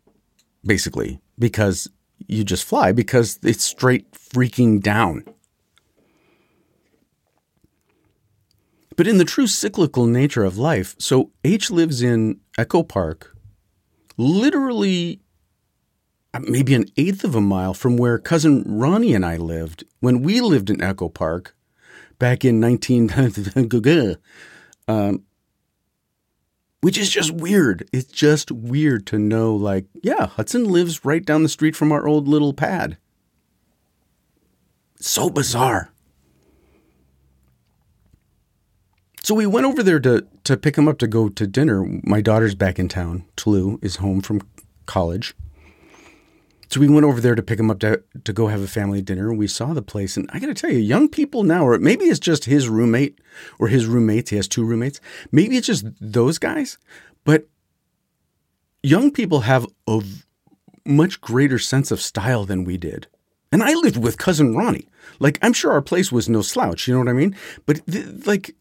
basically 0.65 1.21
because 1.39 1.89
you 2.27 2.45
just 2.45 2.65
fly 2.65 2.93
because 2.93 3.39
it's 3.43 3.65
straight 3.65 4.11
freaking 4.13 4.83
down. 4.83 5.25
But 8.97 9.07
in 9.07 9.19
the 9.19 9.25
true 9.25 9.47
cyclical 9.47 10.07
nature 10.07 10.45
of 10.45 10.59
life, 10.59 10.97
so 10.99 11.31
H 11.45 11.71
lives 11.71 12.03
in 12.03 12.41
Echo 12.59 12.83
Park, 12.83 13.37
literally 14.17 15.21
maybe 16.41 16.75
an 16.75 16.87
eighth 16.97 17.25
of 17.25 17.35
a 17.35 17.41
mile 17.41 17.75
from 17.75 17.97
where 17.97 18.19
cousin 18.19 18.63
Ronnie 18.67 19.15
and 19.15 19.25
I 19.25 19.37
lived 19.37 19.85
when 20.01 20.23
we 20.23 20.41
lived 20.41 20.71
in 20.71 20.83
Echo 20.83 21.09
Park 21.09 21.55
back 22.19 22.45
in 22.45 22.61
19 22.61 23.11
um, 24.89 25.23
which 26.81 26.99
is 26.99 27.11
just 27.11 27.33
weird. 27.33 27.89
It's 27.93 28.11
just 28.11 28.51
weird 28.51 29.07
to 29.09 29.19
know 29.19 29.55
like, 29.55 29.87
yeah, 30.03 30.27
Hudson 30.27 30.65
lives 30.65 31.05
right 31.05 31.25
down 31.25 31.43
the 31.43 31.49
street 31.49 31.77
from 31.77 31.93
our 31.93 32.07
old 32.07 32.29
little 32.29 32.53
pad. 32.53 32.99
So 35.01 35.31
bizarre. 35.31 35.91
So 39.23 39.35
we 39.35 39.47
went 39.47 39.67
over 39.67 39.83
there 39.83 40.01
to 40.01 40.27
to 40.45 40.57
pick 40.57 40.77
him 40.77 40.89
up 40.89 40.99
to 40.99 41.07
go 41.07 41.29
to 41.29 41.47
dinner. 41.47 41.85
My 42.03 42.21
daughter's 42.21 42.55
back 42.55 42.79
in 42.79 42.89
town. 42.89 43.25
Tulu 43.37 43.79
is 43.83 43.97
home 43.97 44.23
from 44.23 44.41
college. 44.87 45.35
So 46.69 46.81
we 46.81 46.89
went 46.89 47.07
over 47.07 47.21
there 47.21 47.35
to 47.35 47.43
pick 47.43 47.59
him 47.59 47.71
up 47.71 47.79
to, 47.81 48.03
to 48.25 48.33
go 48.33 48.49
have 48.49 48.63
a 48.63 48.69
family 48.69 49.01
dinner. 49.01 49.33
We 49.33 49.47
saw 49.47 49.73
the 49.73 49.83
place, 49.83 50.17
and 50.17 50.29
I 50.33 50.39
got 50.39 50.49
to 50.49 50.55
tell 50.55 50.71
you, 50.71 50.79
young 50.79 51.09
people 51.09 51.43
now, 51.43 51.67
or 51.67 51.79
maybe 51.79 52.05
it's 52.05 52.19
just 52.19 52.45
his 52.45 52.69
roommate 52.69 53.19
or 53.59 53.69
his 53.69 53.87
roommates. 53.87 54.31
He 54.31 54.37
has 54.37 54.49
two 54.49 54.65
roommates. 54.65 55.01
Maybe 55.33 55.57
it's 55.57 55.67
just 55.67 55.87
those 56.01 56.39
guys, 56.39 56.77
but 57.25 57.49
young 58.83 59.11
people 59.11 59.41
have 59.41 59.67
a 59.87 60.03
much 60.85 61.21
greater 61.21 61.59
sense 61.59 61.91
of 61.91 62.01
style 62.01 62.45
than 62.45 62.65
we 62.65 62.77
did. 62.77 63.07
And 63.51 63.63
I 63.63 63.75
lived 63.75 63.97
with 63.97 64.19
cousin 64.19 64.55
Ronnie. 64.55 64.89
Like 65.21 65.39
I'm 65.43 65.53
sure 65.53 65.73
our 65.73 65.83
place 65.83 66.13
was 66.13 66.29
no 66.29 66.43
slouch. 66.43 66.87
You 66.87 66.95
know 66.95 67.01
what 67.01 67.09
I 67.09 67.15
mean? 67.15 67.37
But 67.67 67.81
th- 67.87 68.27
like 68.27 68.55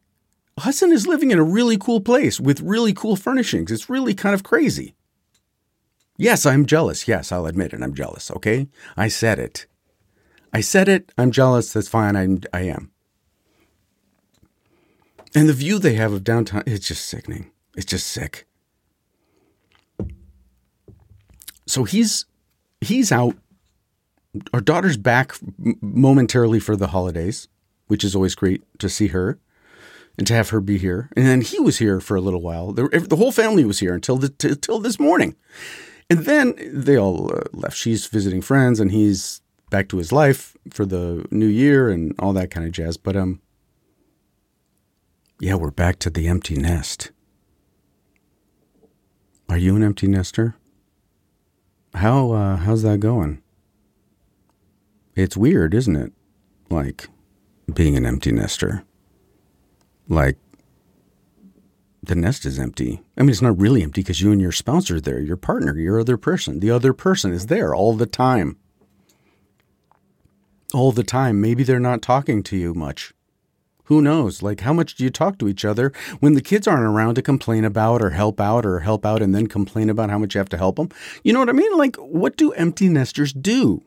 Hudson 0.60 0.92
is 0.92 1.08
living 1.08 1.32
in 1.32 1.40
a 1.40 1.44
really 1.44 1.78
cool 1.78 2.02
place 2.02 2.40
with 2.40 2.62
really 2.62 2.94
cool 2.94 3.16
furnishings. 3.16 3.72
It's 3.72 3.90
really 3.90 4.14
kind 4.14 4.34
of 4.34 4.44
crazy. 4.44 4.96
Yes, 6.18 6.46
I'm 6.46 6.66
jealous. 6.66 7.08
Yes, 7.08 7.32
I'll 7.32 7.46
admit 7.46 7.74
it. 7.74 7.82
I'm 7.82 7.94
jealous. 7.94 8.32
Okay. 8.32 8.68
I 8.96 9.08
said 9.08 9.38
it. 9.40 9.68
I 10.52 10.62
said 10.62 10.90
it. 10.90 11.12
I'm 11.18 11.32
jealous. 11.32 11.72
That's 11.74 11.88
fine. 11.88 12.16
I'm, 12.16 12.42
I 12.52 12.62
am. 12.62 12.92
And 15.36 15.48
the 15.48 15.54
view 15.54 15.78
they 15.78 15.94
have 15.94 16.14
of 16.14 16.24
downtown, 16.24 16.64
it's 16.66 16.88
just 16.88 17.06
sickening. 17.06 17.52
It's 17.76 17.86
just 17.86 18.08
sick. 18.08 18.48
So 21.68 21.84
he's 21.84 22.26
he's 22.82 23.12
out. 23.12 23.36
Our 24.54 24.62
daughter's 24.62 24.98
back 24.98 25.36
momentarily 25.82 26.60
for 26.60 26.76
the 26.76 26.88
holidays, 26.88 27.48
which 27.88 28.04
is 28.04 28.16
always 28.16 28.36
great 28.36 28.64
to 28.80 28.90
see 28.90 29.08
her 29.08 29.38
and 30.18 30.26
to 30.28 30.34
have 30.34 30.50
her 30.50 30.62
be 30.62 30.78
here. 30.78 31.10
And 31.16 31.26
then 31.26 31.42
he 31.42 31.60
was 31.60 31.78
here 31.78 32.00
for 32.00 32.16
a 32.16 32.22
little 32.22 32.42
while. 32.42 32.72
The, 32.72 32.88
the 33.08 33.16
whole 33.16 33.32
family 33.32 33.66
was 33.66 33.80
here 33.80 33.94
until 33.94 34.18
the, 34.18 34.30
t- 34.30 34.56
this 34.82 35.00
morning. 35.00 35.36
And 36.10 36.20
then 36.20 36.54
they 36.74 36.98
all 36.98 37.32
uh, 37.34 37.42
left. 37.52 37.76
She's 37.76 38.06
visiting 38.06 38.42
friends, 38.42 38.80
and 38.80 38.92
he's 38.92 39.42
back 39.70 39.90
to 39.90 39.98
his 39.98 40.12
life 40.12 40.56
for 40.70 40.86
the 40.86 41.26
new 41.32 41.48
year 41.48 41.90
and 41.90 42.16
all 42.20 42.34
that 42.34 42.52
kind 42.52 42.66
of 42.66 42.72
jazz. 42.72 42.98
But 42.98 43.16
um, 43.16 43.42
Yeah, 45.40 45.56
we're 45.56 45.72
back 45.72 46.00
to 46.00 46.10
the 46.10 46.28
empty 46.28 46.56
nest. 46.56 47.12
Are 49.50 49.58
you 49.58 49.76
an 49.76 49.84
empty 49.84 50.08
nester? 50.08 50.56
How 51.94 52.32
uh, 52.32 52.58
how's 52.58 52.84
that 52.84 53.00
going? 53.00 53.42
It's 55.16 55.36
weird, 55.38 55.74
isn't 55.74 55.96
it? 55.96 56.14
Like 56.70 57.08
being 57.74 57.98
an 57.98 58.06
empty 58.06 58.32
nester. 58.32 58.84
Like 60.08 60.38
the 62.08 62.16
nest 62.16 62.46
is 62.46 62.60
empty. 62.60 63.02
I 63.18 63.22
mean, 63.22 63.30
it's 63.30 63.42
not 63.42 63.60
really 63.60 63.84
empty 63.84 64.02
because 64.02 64.22
you 64.22 64.32
and 64.32 64.42
your 64.42 64.52
spouse 64.52 64.90
are 64.90 65.00
there, 65.00 65.20
your 65.20 65.38
partner, 65.38 65.78
your 65.78 66.00
other 66.00 66.18
person. 66.18 66.60
The 66.60 66.72
other 66.72 66.94
person 66.94 67.32
is 67.32 67.48
there 67.48 67.76
all 67.76 67.94
the 67.94 68.06
time. 68.06 68.58
All 70.74 70.92
the 70.92 71.04
time. 71.04 71.40
Maybe 71.40 71.64
they're 71.64 71.80
not 71.80 72.02
talking 72.02 72.44
to 72.44 72.58
you 72.58 72.74
much. 72.74 73.14
Who 73.86 74.02
knows? 74.02 74.44
Like, 74.44 74.62
how 74.62 74.74
much 74.74 74.96
do 74.96 75.06
you 75.06 75.10
talk 75.10 75.38
to 75.38 75.48
each 75.48 75.64
other 75.64 75.94
when 76.20 76.34
the 76.34 76.42
kids 76.42 76.68
aren't 76.68 76.84
around 76.84 77.16
to 77.16 77.22
complain 77.22 77.64
about 77.64 78.02
or 78.02 78.10
help 78.10 78.42
out 78.42 78.66
or 78.66 78.82
help 78.82 79.06
out 79.06 79.22
and 79.22 79.34
then 79.34 79.48
complain 79.48 79.90
about 79.90 80.10
how 80.10 80.18
much 80.18 80.36
you 80.36 80.40
have 80.40 80.50
to 80.50 80.58
help 80.58 80.76
them? 80.76 80.90
You 81.24 81.32
know 81.32 81.40
what 81.40 81.50
I 81.50 81.54
mean? 81.54 81.72
Like, 81.78 81.96
what 81.96 82.36
do 82.36 82.52
empty 82.52 82.90
nesters 82.90 83.32
do? 83.32 83.84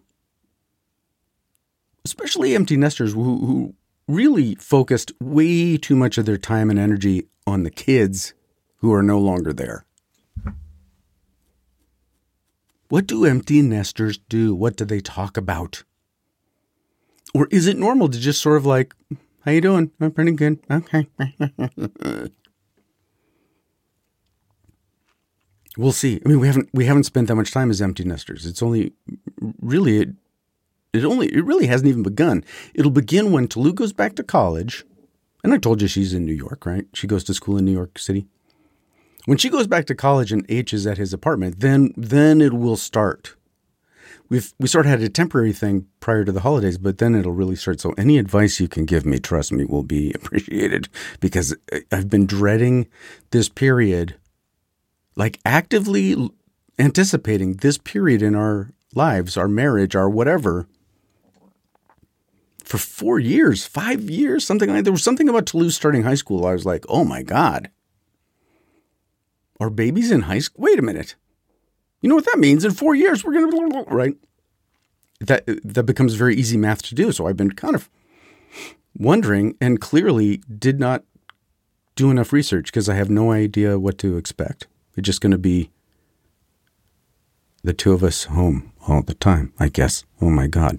Especially 2.02 2.54
empty 2.54 2.78
nesters 2.78 3.12
who, 3.12 3.22
who 3.22 3.74
really 4.10 4.54
focused 4.56 5.12
way 5.20 5.76
too 5.76 5.96
much 5.96 6.18
of 6.18 6.26
their 6.26 6.38
time 6.38 6.70
and 6.70 6.78
energy 6.78 7.28
on 7.46 7.62
the 7.62 7.70
kids 7.70 8.34
who 8.78 8.92
are 8.92 9.02
no 9.02 9.18
longer 9.18 9.52
there. 9.52 9.84
What 12.88 13.06
do 13.06 13.24
empty 13.24 13.62
nesters 13.62 14.18
do? 14.18 14.54
What 14.54 14.76
do 14.76 14.84
they 14.84 15.00
talk 15.00 15.36
about? 15.36 15.84
Or 17.32 17.46
is 17.52 17.68
it 17.68 17.78
normal 17.78 18.08
to 18.08 18.18
just 18.18 18.40
sort 18.42 18.56
of 18.56 18.66
like, 18.66 18.94
how 19.44 19.52
you 19.52 19.60
doing? 19.60 19.92
I'm 20.00 20.10
pretty 20.10 20.32
good. 20.32 20.58
Okay. 20.68 21.06
we'll 25.76 25.92
see. 25.92 26.20
I 26.24 26.28
mean, 26.28 26.40
we 26.40 26.48
haven't 26.48 26.68
we 26.72 26.86
haven't 26.86 27.04
spent 27.04 27.28
that 27.28 27.36
much 27.36 27.52
time 27.52 27.70
as 27.70 27.80
empty 27.80 28.02
nesters. 28.02 28.44
It's 28.44 28.62
only 28.62 28.92
really 29.60 30.12
it, 30.92 31.04
only 31.04 31.28
it 31.28 31.44
really 31.44 31.66
hasn't 31.66 31.88
even 31.88 32.02
begun. 32.02 32.44
It'll 32.74 32.90
begin 32.90 33.32
when 33.32 33.48
Toulouse 33.48 33.74
goes 33.74 33.92
back 33.92 34.14
to 34.16 34.22
college. 34.22 34.84
And 35.42 35.54
I 35.54 35.58
told 35.58 35.80
you 35.80 35.88
she's 35.88 36.12
in 36.12 36.26
New 36.26 36.34
York, 36.34 36.66
right? 36.66 36.86
She 36.92 37.06
goes 37.06 37.24
to 37.24 37.34
school 37.34 37.56
in 37.56 37.64
New 37.64 37.72
York 37.72 37.98
City. 37.98 38.26
When 39.24 39.38
she 39.38 39.48
goes 39.48 39.66
back 39.66 39.86
to 39.86 39.94
college 39.94 40.32
and 40.32 40.44
H 40.48 40.74
is 40.74 40.86
at 40.86 40.98
his 40.98 41.12
apartment, 41.12 41.60
then 41.60 41.94
then 41.96 42.40
it 42.40 42.52
will 42.52 42.76
start 42.76 43.36
we've 44.30 44.54
we 44.58 44.66
sort 44.66 44.86
of 44.86 44.90
had 44.90 45.02
a 45.02 45.08
temporary 45.10 45.52
thing 45.52 45.86
prior 45.98 46.24
to 46.24 46.32
the 46.32 46.40
holidays, 46.40 46.78
but 46.78 46.98
then 46.98 47.14
it'll 47.14 47.32
really 47.32 47.56
start. 47.56 47.80
So 47.80 47.92
any 47.98 48.16
advice 48.16 48.60
you 48.60 48.68
can 48.68 48.86
give 48.86 49.04
me, 49.04 49.18
trust 49.18 49.52
me, 49.52 49.66
will 49.66 49.82
be 49.82 50.12
appreciated 50.14 50.88
because 51.18 51.54
I've 51.92 52.08
been 52.08 52.24
dreading 52.24 52.88
this 53.32 53.50
period, 53.50 54.14
like 55.16 55.38
actively 55.44 56.30
anticipating 56.78 57.56
this 57.56 57.76
period 57.76 58.22
in 58.22 58.34
our 58.34 58.70
lives, 58.94 59.36
our 59.36 59.48
marriage, 59.48 59.94
our 59.94 60.08
whatever. 60.08 60.66
For 62.70 62.78
four 62.78 63.18
years, 63.18 63.66
five 63.66 64.08
years, 64.08 64.46
something 64.46 64.70
like 64.70 64.84
there 64.84 64.92
was 64.92 65.02
something 65.02 65.28
about 65.28 65.44
Toulouse 65.44 65.74
starting 65.74 66.04
high 66.04 66.14
school. 66.14 66.46
I 66.46 66.52
was 66.52 66.64
like, 66.64 66.84
oh 66.88 67.04
my 67.04 67.24
God. 67.24 67.68
Our 69.58 69.70
baby's 69.70 70.12
in 70.12 70.22
high 70.22 70.38
school? 70.38 70.62
Wait 70.62 70.78
a 70.78 70.82
minute. 70.82 71.16
You 72.00 72.08
know 72.08 72.14
what 72.14 72.26
that 72.26 72.38
means? 72.38 72.64
In 72.64 72.70
four 72.70 72.94
years, 72.94 73.24
we're 73.24 73.32
going 73.32 73.50
to, 73.72 73.84
right? 73.92 74.14
That, 75.18 75.42
that 75.64 75.82
becomes 75.82 76.14
very 76.14 76.36
easy 76.36 76.56
math 76.56 76.82
to 76.82 76.94
do. 76.94 77.10
So 77.10 77.26
I've 77.26 77.36
been 77.36 77.50
kind 77.50 77.74
of 77.74 77.90
wondering 78.96 79.56
and 79.60 79.80
clearly 79.80 80.36
did 80.36 80.78
not 80.78 81.02
do 81.96 82.08
enough 82.08 82.32
research 82.32 82.66
because 82.66 82.88
I 82.88 82.94
have 82.94 83.10
no 83.10 83.32
idea 83.32 83.80
what 83.80 83.98
to 83.98 84.16
expect. 84.16 84.68
It's 84.96 85.06
just 85.06 85.20
going 85.20 85.32
to 85.32 85.38
be 85.38 85.72
the 87.64 87.72
two 87.72 87.92
of 87.92 88.04
us 88.04 88.26
home 88.26 88.72
all 88.86 89.02
the 89.02 89.14
time, 89.14 89.52
I 89.58 89.70
guess. 89.70 90.04
Oh 90.22 90.30
my 90.30 90.46
God. 90.46 90.78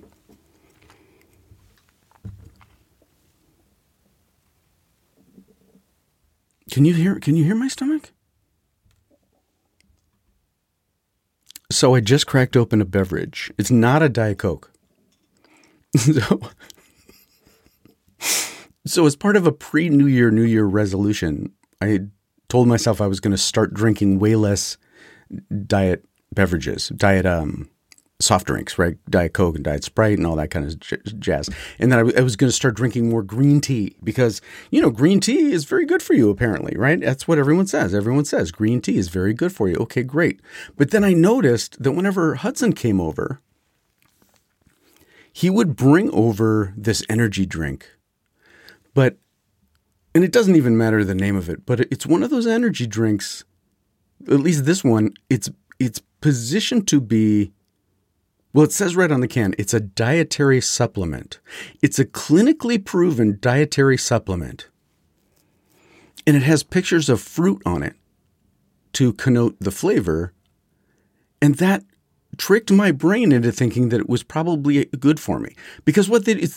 Can 6.71 6.85
you 6.85 6.93
hear 6.93 7.19
can 7.19 7.35
you 7.35 7.43
hear 7.43 7.55
my 7.55 7.67
stomach? 7.67 8.11
So 11.69 11.95
I 11.95 11.99
just 11.99 12.27
cracked 12.27 12.57
open 12.57 12.81
a 12.81 12.85
beverage. 12.85 13.51
It's 13.57 13.71
not 13.71 14.01
a 14.01 14.09
Diet 14.09 14.39
Coke. 14.39 14.71
so, 15.97 16.41
so 18.85 19.05
as 19.05 19.15
part 19.15 19.37
of 19.37 19.47
a 19.47 19.53
pre-New 19.53 20.05
Year, 20.05 20.31
New 20.31 20.43
Year 20.43 20.65
resolution, 20.65 21.53
I 21.81 21.99
told 22.49 22.67
myself 22.67 22.99
I 22.99 23.07
was 23.07 23.21
going 23.21 23.31
to 23.31 23.37
start 23.37 23.73
drinking 23.73 24.19
way 24.19 24.35
less 24.35 24.77
diet 25.65 26.05
beverages, 26.33 26.89
diet 26.89 27.25
um, 27.25 27.69
soft 28.21 28.47
drinks, 28.47 28.77
right? 28.77 28.97
Diet 29.09 29.33
Coke 29.33 29.55
and 29.55 29.63
Diet 29.63 29.83
Sprite 29.83 30.17
and 30.17 30.27
all 30.27 30.35
that 30.35 30.49
kind 30.49 30.65
of 30.65 31.19
jazz. 31.19 31.49
And 31.79 31.91
then 31.91 31.99
I, 31.99 32.21
was 32.21 32.35
going 32.35 32.49
to 32.49 32.55
start 32.55 32.75
drinking 32.75 33.09
more 33.09 33.23
green 33.23 33.61
tea 33.61 33.95
because, 34.03 34.41
you 34.69 34.81
know, 34.81 34.89
green 34.89 35.19
tea 35.19 35.51
is 35.51 35.65
very 35.65 35.85
good 35.85 36.01
for 36.01 36.13
you, 36.13 36.29
apparently, 36.29 36.75
right? 36.77 36.99
That's 36.99 37.27
what 37.27 37.37
everyone 37.37 37.67
says. 37.67 37.93
Everyone 37.93 38.25
says 38.25 38.51
green 38.51 38.81
tea 38.81 38.97
is 38.97 39.09
very 39.09 39.33
good 39.33 39.53
for 39.53 39.67
you. 39.67 39.75
Okay, 39.75 40.03
great. 40.03 40.41
But 40.77 40.91
then 40.91 41.03
I 41.03 41.13
noticed 41.13 41.81
that 41.81 41.91
whenever 41.91 42.35
Hudson 42.35 42.73
came 42.73 43.01
over, 43.01 43.41
he 45.33 45.49
would 45.49 45.75
bring 45.75 46.11
over 46.11 46.73
this 46.75 47.03
energy 47.09 47.45
drink. 47.45 47.89
But, 48.93 49.17
and 50.13 50.23
it 50.23 50.31
doesn't 50.31 50.55
even 50.55 50.77
matter 50.77 51.03
the 51.03 51.15
name 51.15 51.35
of 51.35 51.49
it, 51.49 51.65
but 51.65 51.79
it's 51.79 52.05
one 52.05 52.23
of 52.23 52.29
those 52.29 52.47
energy 52.47 52.85
drinks, 52.85 53.45
at 54.27 54.39
least 54.39 54.65
this 54.65 54.83
one, 54.83 55.13
it's, 55.29 55.49
it's 55.79 56.01
positioned 56.19 56.87
to 56.89 57.01
be 57.01 57.51
well, 58.53 58.65
it 58.65 58.71
says 58.71 58.95
right 58.95 59.11
on 59.11 59.21
the 59.21 59.27
can, 59.27 59.55
it's 59.57 59.73
a 59.73 59.79
dietary 59.79 60.61
supplement. 60.61 61.39
It's 61.81 61.99
a 61.99 62.05
clinically 62.05 62.83
proven 62.83 63.37
dietary 63.39 63.97
supplement. 63.97 64.67
And 66.27 66.35
it 66.35 66.43
has 66.43 66.63
pictures 66.63 67.09
of 67.09 67.21
fruit 67.21 67.61
on 67.65 67.81
it 67.81 67.95
to 68.93 69.13
connote 69.13 69.57
the 69.59 69.71
flavor. 69.71 70.33
And 71.41 71.55
that 71.55 71.83
tricked 72.37 72.71
my 72.71 72.91
brain 72.91 73.31
into 73.31 73.51
thinking 73.51 73.89
that 73.89 73.99
it 73.99 74.09
was 74.09 74.23
probably 74.23 74.85
good 74.85 75.19
for 75.19 75.39
me. 75.39 75.55
Because 75.85 76.09
what 76.09 76.25
they, 76.25 76.47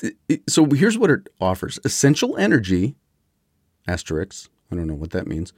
so 0.49 0.67
here's 0.67 0.99
what 0.99 1.11
it 1.11 1.29
offers 1.41 1.79
essential 1.85 2.37
energy, 2.37 2.97
asterisk, 3.87 4.51
I 4.71 4.77
don't 4.77 4.87
know 4.87 4.95
what 4.95 5.11
that 5.11 5.27
means, 5.27 5.53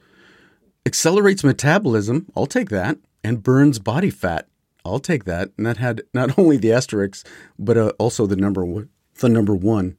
accelerates 0.85 1.43
metabolism, 1.43 2.27
I'll 2.35 2.45
take 2.45 2.69
that, 2.69 2.97
and 3.23 3.43
burns 3.43 3.79
body 3.79 4.09
fat. 4.09 4.47
I'll 4.87 4.99
take 4.99 5.25
that. 5.25 5.49
And 5.57 5.65
that 5.65 5.77
had 5.77 6.01
not 6.13 6.37
only 6.39 6.57
the 6.57 6.71
asterisk, 6.71 7.27
but 7.57 7.77
uh, 7.77 7.93
also 7.99 8.25
the 8.25 8.35
number 8.35 8.65
one, 8.65 8.89
the 9.19 9.29
number 9.29 9.55
one. 9.55 9.97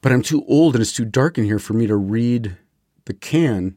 But 0.00 0.12
I'm 0.12 0.22
too 0.22 0.44
old 0.46 0.74
and 0.74 0.82
it's 0.82 0.92
too 0.92 1.04
dark 1.04 1.38
in 1.38 1.44
here 1.44 1.60
for 1.60 1.74
me 1.74 1.86
to 1.86 1.96
read 1.96 2.56
the 3.04 3.14
can 3.14 3.76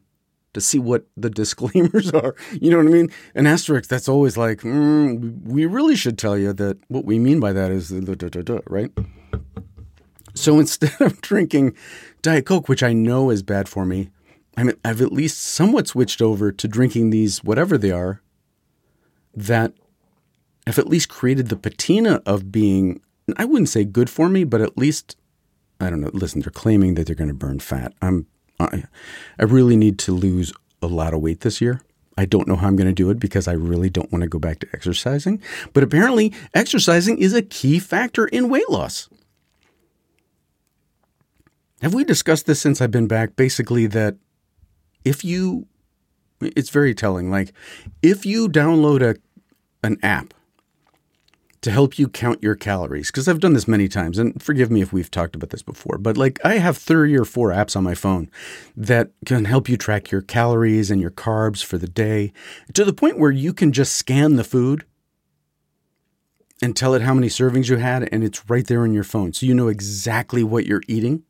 to 0.54 0.60
see 0.60 0.78
what 0.78 1.06
the 1.16 1.30
disclaimers 1.42 2.10
are. 2.12 2.34
You 2.60 2.70
know 2.70 2.78
what 2.78 2.86
I 2.86 2.90
mean? 2.90 3.10
An 3.34 3.46
asterisk 3.46 3.88
that's 3.88 4.08
always 4.08 4.36
like, 4.36 4.60
mm, 4.60 5.42
we 5.42 5.66
really 5.66 5.96
should 5.96 6.18
tell 6.18 6.36
you 6.36 6.52
that 6.54 6.78
what 6.88 7.04
we 7.04 7.18
mean 7.18 7.40
by 7.40 7.52
that 7.52 7.70
is 7.70 7.90
the 7.90 8.16
da, 8.16 8.28
da, 8.28 8.42
da, 8.42 8.58
right? 8.66 8.90
So 10.34 10.58
instead 10.60 11.00
of 11.00 11.20
drinking 11.20 11.76
Diet 12.22 12.46
Coke, 12.46 12.68
which 12.68 12.82
I 12.82 12.92
know 12.92 13.30
is 13.30 13.42
bad 13.42 13.68
for 13.68 13.84
me, 13.84 14.10
I 14.56 14.64
mean, 14.64 14.76
I've 14.84 15.02
at 15.02 15.12
least 15.12 15.40
somewhat 15.42 15.86
switched 15.86 16.22
over 16.22 16.50
to 16.50 16.68
drinking 16.68 17.10
these, 17.10 17.44
whatever 17.44 17.76
they 17.76 17.90
are, 17.90 18.22
that 19.34 19.74
have 20.66 20.78
at 20.78 20.88
least 20.88 21.08
created 21.08 21.48
the 21.48 21.56
patina 21.56 22.22
of 22.26 22.50
being, 22.50 23.00
I 23.36 23.44
wouldn't 23.44 23.68
say 23.68 23.84
good 23.84 24.10
for 24.10 24.28
me, 24.28 24.44
but 24.44 24.60
at 24.60 24.76
least, 24.76 25.16
I 25.80 25.90
don't 25.90 26.00
know, 26.00 26.10
listen, 26.12 26.40
they're 26.40 26.50
claiming 26.50 26.94
that 26.94 27.06
they're 27.06 27.14
going 27.14 27.28
to 27.28 27.34
burn 27.34 27.60
fat. 27.60 27.92
I'm, 28.02 28.26
I, 28.58 28.84
I 29.38 29.44
really 29.44 29.76
need 29.76 29.98
to 30.00 30.12
lose 30.12 30.52
a 30.82 30.86
lot 30.86 31.14
of 31.14 31.20
weight 31.20 31.40
this 31.40 31.60
year. 31.60 31.80
I 32.18 32.24
don't 32.24 32.48
know 32.48 32.56
how 32.56 32.66
I'm 32.66 32.76
going 32.76 32.86
to 32.88 32.94
do 32.94 33.10
it 33.10 33.20
because 33.20 33.46
I 33.46 33.52
really 33.52 33.90
don't 33.90 34.10
want 34.10 34.22
to 34.22 34.28
go 34.28 34.38
back 34.38 34.58
to 34.60 34.68
exercising. 34.72 35.40
But 35.74 35.82
apparently, 35.82 36.32
exercising 36.54 37.18
is 37.18 37.34
a 37.34 37.42
key 37.42 37.78
factor 37.78 38.26
in 38.26 38.48
weight 38.48 38.70
loss. 38.70 39.08
Have 41.82 41.92
we 41.92 42.04
discussed 42.04 42.46
this 42.46 42.60
since 42.60 42.80
I've 42.80 42.90
been 42.90 43.06
back? 43.06 43.36
Basically, 43.36 43.86
that 43.88 44.16
if 45.04 45.24
you, 45.24 45.66
it's 46.40 46.70
very 46.70 46.94
telling. 46.94 47.30
Like, 47.30 47.52
if 48.02 48.24
you 48.24 48.48
download 48.48 49.02
a, 49.02 49.16
an 49.86 49.98
app 50.02 50.32
to 51.66 51.72
help 51.72 51.98
you 51.98 52.06
count 52.06 52.44
your 52.44 52.54
calories 52.54 53.10
because 53.10 53.26
I've 53.26 53.40
done 53.40 53.52
this 53.52 53.66
many 53.66 53.88
times 53.88 54.18
and 54.18 54.40
forgive 54.40 54.70
me 54.70 54.82
if 54.82 54.92
we've 54.92 55.10
talked 55.10 55.34
about 55.34 55.50
this 55.50 55.62
before 55.62 55.98
but 55.98 56.16
like 56.16 56.38
I 56.44 56.58
have 56.58 56.78
3 56.78 57.12
or 57.16 57.24
4 57.24 57.50
apps 57.50 57.74
on 57.74 57.82
my 57.82 57.96
phone 57.96 58.30
that 58.76 59.10
can 59.24 59.46
help 59.46 59.68
you 59.68 59.76
track 59.76 60.12
your 60.12 60.22
calories 60.22 60.92
and 60.92 61.00
your 61.00 61.10
carbs 61.10 61.64
for 61.64 61.76
the 61.76 61.88
day 61.88 62.32
to 62.72 62.84
the 62.84 62.92
point 62.92 63.18
where 63.18 63.32
you 63.32 63.52
can 63.52 63.72
just 63.72 63.96
scan 63.96 64.36
the 64.36 64.44
food 64.44 64.84
and 66.62 66.76
tell 66.76 66.94
it 66.94 67.02
how 67.02 67.14
many 67.14 67.26
servings 67.26 67.68
you 67.68 67.78
had 67.78 68.08
and 68.12 68.22
it's 68.22 68.48
right 68.48 68.68
there 68.68 68.84
in 68.84 68.92
your 68.92 69.02
phone 69.02 69.32
so 69.32 69.44
you 69.44 69.52
know 69.52 69.66
exactly 69.66 70.44
what 70.44 70.66
you're 70.66 70.84
eating 70.86 71.24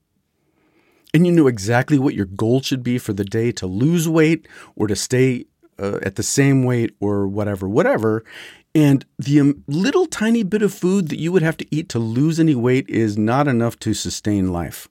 and 1.15 1.27
you 1.27 1.33
know 1.33 1.47
exactly 1.47 1.99
what 1.99 2.13
your 2.13 2.27
goal 2.27 2.61
should 2.61 2.83
be 2.83 2.99
for 2.99 3.15
the 3.15 3.25
day 3.25 3.53
to 3.53 3.67
lose 3.67 4.07
weight 4.07 4.47
or 4.75 4.87
to 4.87 4.97
stay 4.97 5.47
uh, 5.79 5.99
at 6.03 6.17
the 6.17 6.23
same 6.23 6.65
weight 6.65 6.95
or 7.01 7.27
whatever, 7.27 7.69
whatever. 7.69 8.25
And 8.77 9.07
the 9.19 9.41
um, 9.41 9.65
little 9.67 10.05
tiny 10.05 10.43
bit 10.43 10.61
of 10.61 10.71
food 10.71 11.09
that 11.09 11.19
you 11.19 11.33
would 11.33 11.41
have 11.41 11.57
to 11.57 11.67
eat 11.75 11.89
to 11.89 11.99
lose 11.99 12.39
any 12.39 12.55
weight 12.55 12.87
is 12.91 13.17
not 13.17 13.49
enough 13.49 13.79
to 13.79 13.95
sustain 13.95 14.53
life. 14.53 14.87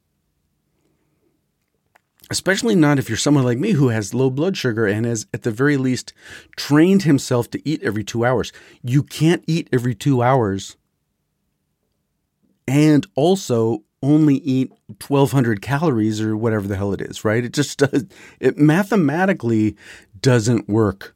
Especially 2.31 2.73
not 2.73 2.97
if 2.97 3.09
you're 3.09 3.15
someone 3.15 3.43
like 3.43 3.59
me 3.59 3.73
who 3.73 3.89
has 3.89 4.11
low 4.11 4.31
blood 4.31 4.57
sugar 4.57 4.87
and 4.87 5.05
has, 5.05 5.27
at 5.35 5.43
the 5.43 5.51
very 5.51 5.77
least, 5.77 6.13
trained 6.57 7.03
himself 7.03 7.47
to 7.51 7.61
eat 7.69 7.83
every 7.83 8.03
two 8.03 8.25
hours. 8.25 8.51
You 8.81 9.03
can't 9.03 9.43
eat 9.45 9.69
every 9.71 9.93
two 9.93 10.23
hours 10.23 10.77
and 12.67 13.05
also 13.13 13.83
only 14.01 14.37
eat 14.37 14.71
1200 15.07 15.61
calories 15.61 16.19
or 16.19 16.35
whatever 16.35 16.67
the 16.67 16.75
hell 16.75 16.91
it 16.91 17.01
is, 17.01 17.23
right? 17.23 17.45
It 17.45 17.53
just 17.53 17.77
does, 17.77 18.05
it 18.39 18.57
mathematically 18.57 19.75
doesn't 20.19 20.67
work. 20.67 21.14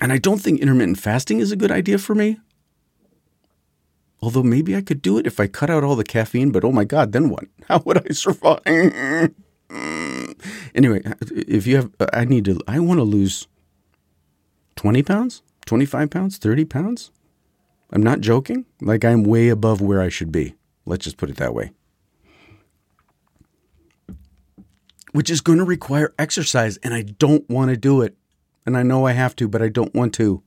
And 0.00 0.12
I 0.12 0.18
don't 0.18 0.38
think 0.38 0.60
intermittent 0.60 0.98
fasting 0.98 1.40
is 1.40 1.52
a 1.52 1.56
good 1.56 1.72
idea 1.72 1.98
for 1.98 2.14
me. 2.14 2.38
Although 4.20 4.42
maybe 4.42 4.74
I 4.76 4.80
could 4.80 5.00
do 5.00 5.18
it 5.18 5.26
if 5.26 5.38
I 5.38 5.46
cut 5.46 5.70
out 5.70 5.84
all 5.84 5.96
the 5.96 6.04
caffeine, 6.04 6.50
but 6.50 6.64
oh 6.64 6.72
my 6.72 6.84
God, 6.84 7.12
then 7.12 7.30
what? 7.30 7.44
How 7.68 7.80
would 7.84 7.98
I 8.08 8.12
survive? 8.12 8.60
anyway, 10.74 11.02
if 11.30 11.66
you 11.66 11.76
have, 11.76 11.90
I 12.12 12.24
need 12.24 12.44
to, 12.46 12.58
I 12.66 12.80
want 12.80 12.98
to 12.98 13.04
lose 13.04 13.46
20 14.76 15.02
pounds, 15.02 15.42
25 15.66 16.10
pounds, 16.10 16.38
30 16.38 16.64
pounds. 16.64 17.10
I'm 17.90 18.02
not 18.02 18.20
joking. 18.20 18.66
Like 18.80 19.04
I'm 19.04 19.24
way 19.24 19.48
above 19.48 19.80
where 19.80 20.02
I 20.02 20.08
should 20.08 20.32
be. 20.32 20.54
Let's 20.84 21.04
just 21.04 21.16
put 21.16 21.30
it 21.30 21.36
that 21.36 21.54
way. 21.54 21.72
Which 25.12 25.30
is 25.30 25.40
going 25.40 25.58
to 25.58 25.64
require 25.64 26.12
exercise, 26.18 26.76
and 26.78 26.92
I 26.92 27.02
don't 27.02 27.48
want 27.48 27.70
to 27.70 27.76
do 27.76 28.02
it. 28.02 28.17
And 28.68 28.76
I 28.76 28.82
know 28.82 29.06
I 29.06 29.12
have 29.12 29.34
to, 29.36 29.48
but 29.48 29.62
I 29.62 29.68
don't 29.68 29.94
want 29.94 30.12
to. 30.16 30.42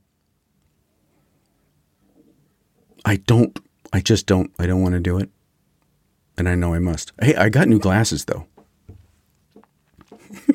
I 3.04 3.16
don't. 3.16 3.58
I 3.92 3.98
just 4.00 4.26
don't. 4.26 4.52
I 4.60 4.66
don't 4.66 4.80
want 4.80 4.94
to 4.94 5.00
do 5.00 5.18
it. 5.18 5.28
And 6.38 6.48
I 6.48 6.54
know 6.54 6.72
I 6.72 6.78
must. 6.78 7.10
Hey, 7.20 7.34
I 7.34 7.48
got 7.48 7.66
new 7.66 7.80
glasses 7.80 8.26
though. 8.26 8.46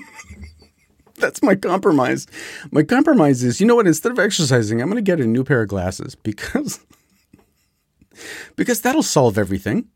That's 1.17 1.43
my 1.43 1.55
compromise. 1.55 2.25
My 2.71 2.83
compromise 2.83 3.43
is, 3.43 3.59
you 3.59 3.67
know 3.67 3.75
what? 3.75 3.85
Instead 3.85 4.13
of 4.13 4.19
exercising, 4.19 4.81
I'm 4.81 4.89
going 4.89 5.03
to 5.03 5.11
get 5.11 5.19
a 5.19 5.27
new 5.27 5.43
pair 5.43 5.63
of 5.63 5.67
glasses 5.67 6.15
because 6.15 6.79
because 8.55 8.79
that'll 8.79 9.03
solve 9.03 9.37
everything. 9.37 9.89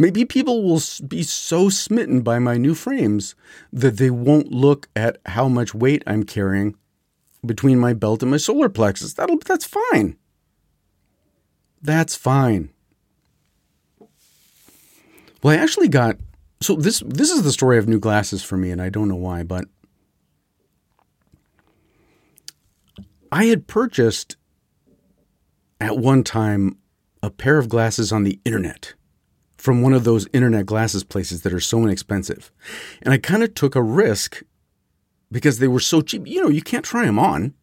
Maybe 0.00 0.24
people 0.24 0.62
will 0.62 0.80
be 1.08 1.24
so 1.24 1.68
smitten 1.68 2.20
by 2.20 2.38
my 2.38 2.56
new 2.56 2.76
frames 2.76 3.34
that 3.72 3.96
they 3.96 4.10
won't 4.10 4.52
look 4.52 4.88
at 4.94 5.18
how 5.26 5.48
much 5.48 5.74
weight 5.74 6.04
I'm 6.06 6.22
carrying 6.22 6.76
between 7.44 7.80
my 7.80 7.94
belt 7.94 8.22
and 8.22 8.30
my 8.30 8.36
solar 8.36 8.68
plexus. 8.68 9.14
That'll 9.14 9.38
that's 9.38 9.66
fine. 9.66 10.16
That's 11.82 12.14
fine. 12.14 12.70
Well, 15.42 15.58
I 15.58 15.60
actually 15.60 15.88
got 15.88 16.16
so 16.60 16.76
this 16.76 17.02
this 17.04 17.32
is 17.32 17.42
the 17.42 17.50
story 17.50 17.76
of 17.76 17.88
new 17.88 17.98
glasses 17.98 18.44
for 18.44 18.56
me 18.56 18.70
and 18.70 18.80
I 18.80 18.90
don't 18.90 19.08
know 19.08 19.16
why, 19.16 19.42
but 19.42 19.64
I 23.32 23.46
had 23.46 23.66
purchased 23.66 24.36
at 25.80 25.98
one 25.98 26.22
time 26.22 26.78
a 27.20 27.30
pair 27.30 27.58
of 27.58 27.68
glasses 27.68 28.12
on 28.12 28.22
the 28.22 28.38
internet 28.44 28.94
from 29.58 29.82
one 29.82 29.92
of 29.92 30.04
those 30.04 30.26
internet 30.32 30.64
glasses 30.64 31.04
places 31.04 31.42
that 31.42 31.52
are 31.52 31.60
so 31.60 31.82
inexpensive. 31.82 32.50
And 33.02 33.12
I 33.12 33.18
kind 33.18 33.42
of 33.42 33.54
took 33.54 33.74
a 33.74 33.82
risk 33.82 34.42
because 35.30 35.58
they 35.58 35.68
were 35.68 35.80
so 35.80 36.00
cheap. 36.00 36.26
You 36.26 36.42
know, 36.42 36.48
you 36.48 36.62
can't 36.62 36.84
try 36.84 37.04
them 37.04 37.18
on. 37.18 37.54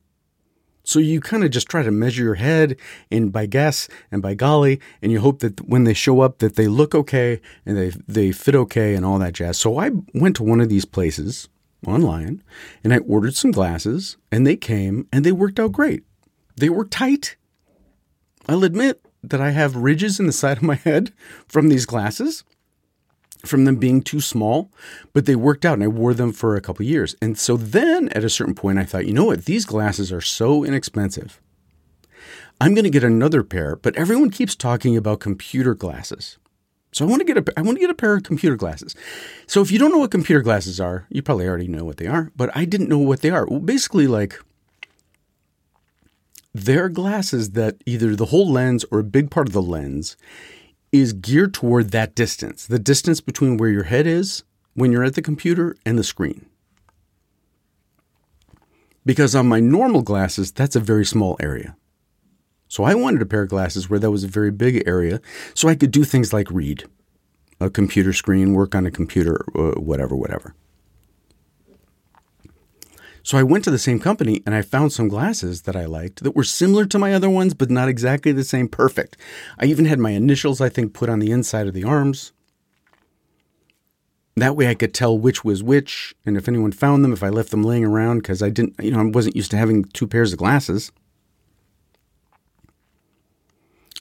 So 0.84 1.00
you 1.00 1.20
kind 1.20 1.44
of 1.44 1.50
just 1.50 1.68
try 1.68 1.82
to 1.82 1.90
measure 1.90 2.24
your 2.24 2.36
head 2.36 2.78
and 3.10 3.32
by 3.32 3.48
guess 3.48 3.88
and 4.12 4.22
by 4.22 4.36
golly, 4.36 4.80
and 5.02 5.12
you 5.12 5.20
hope 5.20 5.40
that 5.40 5.68
when 5.68 5.84
they 5.84 5.96
show 5.96 6.22
up 6.22 6.38
that 6.40 6.58
they 6.58 6.68
look 6.68 6.94
okay 6.94 7.42
and 7.66 7.76
they 7.76 7.92
they 8.08 8.32
fit 8.32 8.56
okay 8.56 8.94
and 8.94 9.04
all 9.04 9.18
that 9.18 9.34
jazz. 9.34 9.58
So 9.58 9.80
I 9.80 9.90
went 10.14 10.36
to 10.36 10.44
one 10.44 10.62
of 10.62 10.70
these 10.70 10.86
places 10.86 11.50
online 11.88 12.44
and 12.84 12.94
I 12.94 13.00
ordered 13.00 13.36
some 13.36 13.52
glasses 13.52 14.18
and 14.32 14.46
they 14.46 14.56
came 14.56 15.08
and 15.12 15.26
they 15.26 15.32
worked 15.32 15.60
out 15.60 15.72
great. 15.72 16.04
They 16.56 16.70
were 16.70 16.86
tight. 16.86 17.36
I'll 18.48 18.64
admit 18.64 19.02
that 19.30 19.42
I 19.42 19.52
have 19.52 19.76
ridges 19.76 20.20
in 20.20 20.28
the 20.28 20.32
side 20.32 20.58
of 20.58 20.64
my 20.64 20.76
head 20.76 21.12
from 21.48 21.70
these 21.70 21.86
glasses, 21.86 22.44
from 23.46 23.66
them 23.66 23.76
being 23.76 24.02
too 24.02 24.22
small, 24.22 24.72
but 25.14 25.26
they 25.26 25.36
worked 25.36 25.66
out 25.66 25.76
and 25.76 25.84
I 25.84 25.88
wore 25.88 26.14
them 26.14 26.32
for 26.32 26.56
a 26.56 26.62
couple 26.62 26.86
years. 26.86 27.16
And 27.22 27.38
so 27.38 27.58
then 27.58 28.10
at 28.10 28.24
a 28.24 28.30
certain 28.30 28.56
point, 28.56 28.80
I 28.80 28.84
thought, 28.86 29.06
you 29.06 29.14
know 29.14 29.26
what? 29.26 29.46
These 29.46 29.66
glasses 29.66 30.12
are 30.12 30.22
so 30.22 30.64
inexpensive. 30.64 31.42
I'm 32.60 32.74
going 32.74 32.86
to 32.86 32.90
get 32.90 33.04
another 33.04 33.44
pair, 33.44 33.76
but 33.76 33.96
everyone 33.96 34.30
keeps 34.30 34.56
talking 34.56 34.96
about 34.96 35.20
computer 35.20 35.76
glasses. 35.76 36.38
So 36.94 37.06
I 37.06 37.10
want 37.10 37.20
to 37.20 37.26
get 37.26 37.38
a 37.38 37.54
I 37.58 37.62
want 37.62 37.76
to 37.76 37.82
get 37.82 37.90
a 37.90 37.94
pair 37.94 38.16
of 38.16 38.24
computer 38.24 38.56
glasses. 38.56 38.96
So 39.48 39.62
if 39.62 39.70
you 39.70 39.78
don't 39.78 39.92
know 39.92 39.98
what 39.98 40.12
computer 40.12 40.42
glasses 40.42 40.80
are, 40.80 41.06
you 41.10 41.22
probably 41.22 41.46
already 41.46 41.68
know 41.68 41.84
what 41.84 41.98
they 41.98 42.08
are, 42.08 42.32
but 42.38 42.50
I 42.56 42.64
didn't 42.64 42.88
know 42.88 43.00
what 43.00 43.20
they 43.20 43.32
are. 43.32 43.46
Well, 43.46 43.60
basically 43.60 44.08
like 44.08 44.40
they're 46.56 46.88
glasses 46.88 47.52
that 47.52 47.76
either 47.86 48.16
the 48.16 48.28
whole 48.28 48.50
lens 48.50 48.86
or 48.90 49.00
a 49.00 49.04
big 49.04 49.30
part 49.30 49.48
of 49.48 49.54
the 49.54 49.62
lens 49.62 50.16
is 50.90 51.12
geared 51.12 51.54
toward 51.54 51.92
that 51.92 52.16
distance, 52.16 52.66
the 52.66 52.80
distance 52.80 53.20
between 53.20 53.58
where 53.58 53.70
your 53.70 53.84
head 53.84 54.08
is 54.08 54.44
when 54.74 54.90
you're 54.90 55.04
at 55.04 55.16
the 55.16 55.22
computer 55.22 55.76
and 55.86 56.00
the 56.00 56.04
screen. 56.04 56.46
Because 59.06 59.36
on 59.36 59.50
my 59.50 59.60
normal 59.60 60.02
glasses, 60.02 60.54
that's 60.54 60.78
a 60.78 60.80
very 60.80 61.06
small 61.06 61.36
area. 61.42 61.76
So 62.70 62.86
I 62.86 62.96
wanted 62.96 63.22
a 63.22 63.26
pair 63.26 63.44
of 63.44 63.50
glasses 63.50 63.90
where 63.90 64.00
that 64.00 64.12
was 64.12 64.24
a 64.24 64.30
very 64.30 64.52
big 64.52 64.82
area 64.88 65.20
so 65.54 65.68
I 65.68 65.76
could 65.76 65.92
do 65.92 66.06
things 66.06 66.32
like 66.32 66.50
read 66.50 66.86
a 67.60 67.70
computer 67.70 68.14
screen, 68.14 68.54
work 68.54 68.76
on 68.76 68.86
a 68.86 68.92
computer, 68.92 69.46
uh, 69.56 69.80
whatever, 69.80 70.16
whatever. 70.16 70.56
So 73.26 73.40
I 73.40 73.44
went 73.44 73.64
to 73.64 73.72
the 73.72 73.80
same 73.80 74.00
company 74.00 74.44
and 74.46 74.54
I 74.54 74.62
found 74.62 74.94
some 74.94 75.08
glasses 75.08 75.64
that 75.64 75.76
I 75.76 75.86
liked 75.86 76.24
that 76.24 76.36
were 76.36 76.44
similar 76.44 76.86
to 76.86 77.00
my 77.00 77.12
other 77.12 77.28
ones, 77.28 77.56
but 77.56 77.72
not 77.72 77.90
exactly 77.90 78.32
the 78.32 78.44
same. 78.44 78.68
Perfect. 78.68 79.18
I 79.58 79.66
even 79.66 79.86
had 79.86 79.98
my 79.98 80.12
initials, 80.12 80.62
I 80.62 80.70
think, 80.70 80.94
put 80.94 81.10
on 81.10 81.18
the 81.18 81.32
inside 81.32 81.66
of 81.66 81.74
the 81.74 81.84
arms. 81.84 82.34
That 84.36 84.56
way 84.56 84.68
I 84.68 84.76
could 84.76 84.94
tell 84.94 85.18
which 85.18 85.44
was 85.44 85.64
which, 85.64 86.14
and 86.24 86.38
if 86.38 86.48
anyone 86.48 86.72
found 86.72 87.04
them, 87.04 87.12
if 87.12 87.24
I 87.24 87.30
left 87.30 87.50
them 87.50 87.64
laying 87.64 87.84
around, 87.84 88.20
because 88.20 88.44
I 88.44 88.52
didn't, 88.52 88.76
you 88.80 88.92
know, 88.92 89.00
I 89.00 89.06
wasn't 89.06 89.36
used 89.36 89.50
to 89.52 89.58
having 89.58 89.86
two 89.86 90.06
pairs 90.06 90.32
of 90.32 90.38
glasses. 90.38 90.92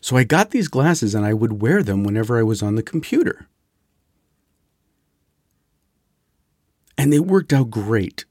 So 0.03 0.19
I 0.19 0.25
got 0.25 0.51
these 0.51 0.69
glasses 0.69 1.15
and 1.15 1.25
I 1.25 1.33
would 1.33 1.63
wear 1.63 1.83
them 1.83 2.05
whenever 2.05 2.39
I 2.39 2.43
was 2.43 2.63
on 2.63 2.75
the 2.75 2.83
computer. 2.83 3.47
And 6.99 7.11
they 7.11 7.21
worked 7.21 7.55
out 7.55 7.71
great. 7.71 8.27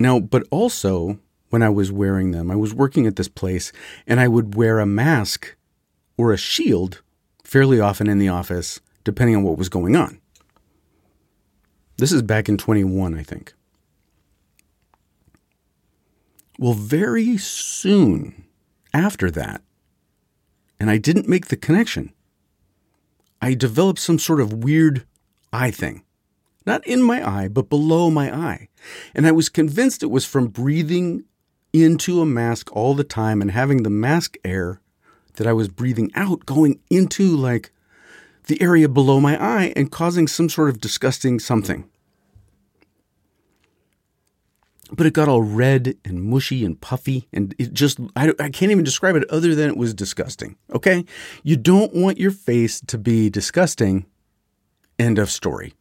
Now, 0.00 0.18
but 0.18 0.48
also 0.50 1.18
when 1.50 1.62
I 1.62 1.68
was 1.68 1.92
wearing 1.92 2.30
them, 2.30 2.50
I 2.50 2.56
was 2.56 2.72
working 2.72 3.06
at 3.06 3.16
this 3.16 3.28
place 3.28 3.70
and 4.06 4.18
I 4.18 4.28
would 4.28 4.54
wear 4.54 4.80
a 4.80 4.86
mask 4.86 5.54
or 6.16 6.32
a 6.32 6.38
shield 6.38 7.02
fairly 7.44 7.78
often 7.78 8.08
in 8.08 8.18
the 8.18 8.28
office, 8.28 8.80
depending 9.04 9.36
on 9.36 9.42
what 9.42 9.58
was 9.58 9.68
going 9.68 9.94
on. 9.94 10.18
This 11.98 12.12
is 12.12 12.22
back 12.22 12.48
in 12.48 12.56
21, 12.56 13.14
I 13.14 13.22
think. 13.22 13.52
Well, 16.58 16.72
very 16.72 17.36
soon 17.36 18.44
after 18.94 19.30
that, 19.30 19.60
and 20.78 20.90
I 20.90 20.96
didn't 20.96 21.28
make 21.28 21.46
the 21.48 21.56
connection. 21.56 22.12
I 23.42 23.52
developed 23.52 23.98
some 23.98 24.18
sort 24.18 24.40
of 24.40 24.64
weird 24.64 25.04
eye 25.52 25.70
thing. 25.70 26.04
Not 26.66 26.86
in 26.86 27.02
my 27.02 27.26
eye, 27.26 27.48
but 27.48 27.70
below 27.70 28.10
my 28.10 28.34
eye. 28.34 28.68
And 29.14 29.26
I 29.26 29.32
was 29.32 29.48
convinced 29.48 30.02
it 30.02 30.10
was 30.10 30.26
from 30.26 30.48
breathing 30.48 31.24
into 31.72 32.20
a 32.20 32.26
mask 32.26 32.74
all 32.74 32.94
the 32.94 33.04
time 33.04 33.40
and 33.40 33.50
having 33.50 33.82
the 33.82 33.90
mask 33.90 34.36
air 34.44 34.80
that 35.34 35.46
I 35.46 35.52
was 35.52 35.68
breathing 35.68 36.10
out 36.14 36.44
going 36.44 36.80
into 36.90 37.36
like 37.36 37.72
the 38.46 38.60
area 38.60 38.88
below 38.88 39.20
my 39.20 39.40
eye 39.42 39.72
and 39.76 39.90
causing 39.90 40.26
some 40.26 40.48
sort 40.48 40.68
of 40.68 40.80
disgusting 40.80 41.38
something. 41.38 41.88
But 44.92 45.06
it 45.06 45.12
got 45.14 45.28
all 45.28 45.42
red 45.42 45.96
and 46.04 46.22
mushy 46.22 46.64
and 46.64 46.80
puffy 46.80 47.28
and 47.32 47.54
it 47.58 47.72
just 47.72 48.00
I, 48.16 48.34
I 48.40 48.50
can't 48.50 48.72
even 48.72 48.82
describe 48.82 49.14
it 49.14 49.30
other 49.30 49.54
than 49.54 49.70
it 49.70 49.76
was 49.76 49.94
disgusting 49.94 50.56
okay? 50.74 51.04
You 51.44 51.56
don't 51.56 51.94
want 51.94 52.18
your 52.18 52.32
face 52.32 52.80
to 52.88 52.98
be 52.98 53.30
disgusting. 53.30 54.06
End 54.98 55.18
of 55.18 55.30
story 55.30 55.74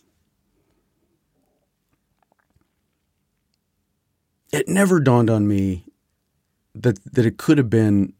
it 4.51 4.67
never 4.67 4.99
dawned 4.99 5.29
on 5.29 5.47
me 5.47 5.85
that 6.75 6.99
that 7.13 7.25
it 7.25 7.37
could 7.37 7.57
have 7.57 7.69
been 7.69 8.13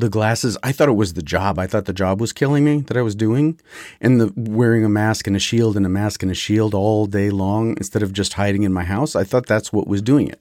the 0.00 0.08
glasses, 0.08 0.56
I 0.62 0.72
thought 0.72 0.88
it 0.88 0.92
was 0.92 1.14
the 1.14 1.22
job. 1.22 1.58
I 1.58 1.66
thought 1.66 1.86
the 1.86 1.92
job 1.92 2.20
was 2.20 2.32
killing 2.32 2.64
me 2.64 2.80
that 2.82 2.96
I 2.96 3.02
was 3.02 3.14
doing. 3.14 3.58
And 4.00 4.20
the 4.20 4.32
wearing 4.36 4.84
a 4.84 4.88
mask 4.88 5.26
and 5.26 5.34
a 5.34 5.40
shield 5.40 5.76
and 5.76 5.86
a 5.86 5.88
mask 5.88 6.22
and 6.22 6.30
a 6.30 6.34
shield 6.34 6.74
all 6.74 7.06
day 7.06 7.30
long 7.30 7.76
instead 7.78 8.02
of 8.02 8.12
just 8.12 8.34
hiding 8.34 8.62
in 8.62 8.72
my 8.72 8.84
house, 8.84 9.16
I 9.16 9.24
thought 9.24 9.46
that's 9.46 9.72
what 9.72 9.86
was 9.88 10.02
doing 10.02 10.28
it. 10.28 10.40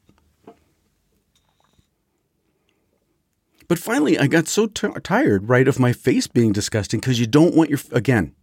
But 3.68 3.80
finally, 3.80 4.20
I 4.20 4.28
got 4.28 4.48
so 4.48 4.68
t- 4.68 4.88
tired, 5.02 5.50
right, 5.50 5.68
of 5.68 5.80
my 5.80 5.92
face 5.92 6.28
being 6.28 6.52
disgusting 6.52 7.00
because 7.00 7.20
you 7.20 7.26
don't 7.26 7.56
want 7.56 7.72
your, 7.72 7.80
again, 7.92 8.36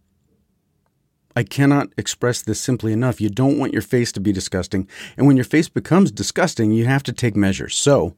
I 1.35 1.43
cannot 1.43 1.89
express 1.97 2.41
this 2.41 2.59
simply 2.59 2.93
enough. 2.93 3.19
You 3.19 3.29
don't 3.29 3.57
want 3.57 3.73
your 3.73 3.81
face 3.81 4.11
to 4.13 4.19
be 4.19 4.31
disgusting. 4.31 4.87
And 5.17 5.25
when 5.25 5.37
your 5.37 5.45
face 5.45 5.69
becomes 5.69 6.11
disgusting, 6.11 6.71
you 6.71 6.85
have 6.85 7.03
to 7.03 7.13
take 7.13 7.35
measures. 7.35 7.75
So 7.75 8.15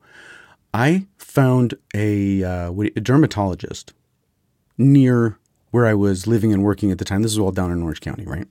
I 0.73 1.08
found 1.17 1.75
a, 1.93 2.43
uh, 2.43 2.71
a 2.71 2.99
dermatologist 2.99 3.93
near 4.78 5.38
where 5.71 5.86
I 5.86 5.93
was 5.93 6.28
living 6.28 6.54
and 6.54 6.63
working 6.63 6.91
at 6.91 6.97
the 6.97 7.06
time. 7.06 7.21
This 7.21 7.32
is 7.32 7.39
all 7.39 7.51
down 7.51 7.71
in 7.71 7.82
Orange 7.82 8.01
County, 8.01 8.25
right? 8.25 8.47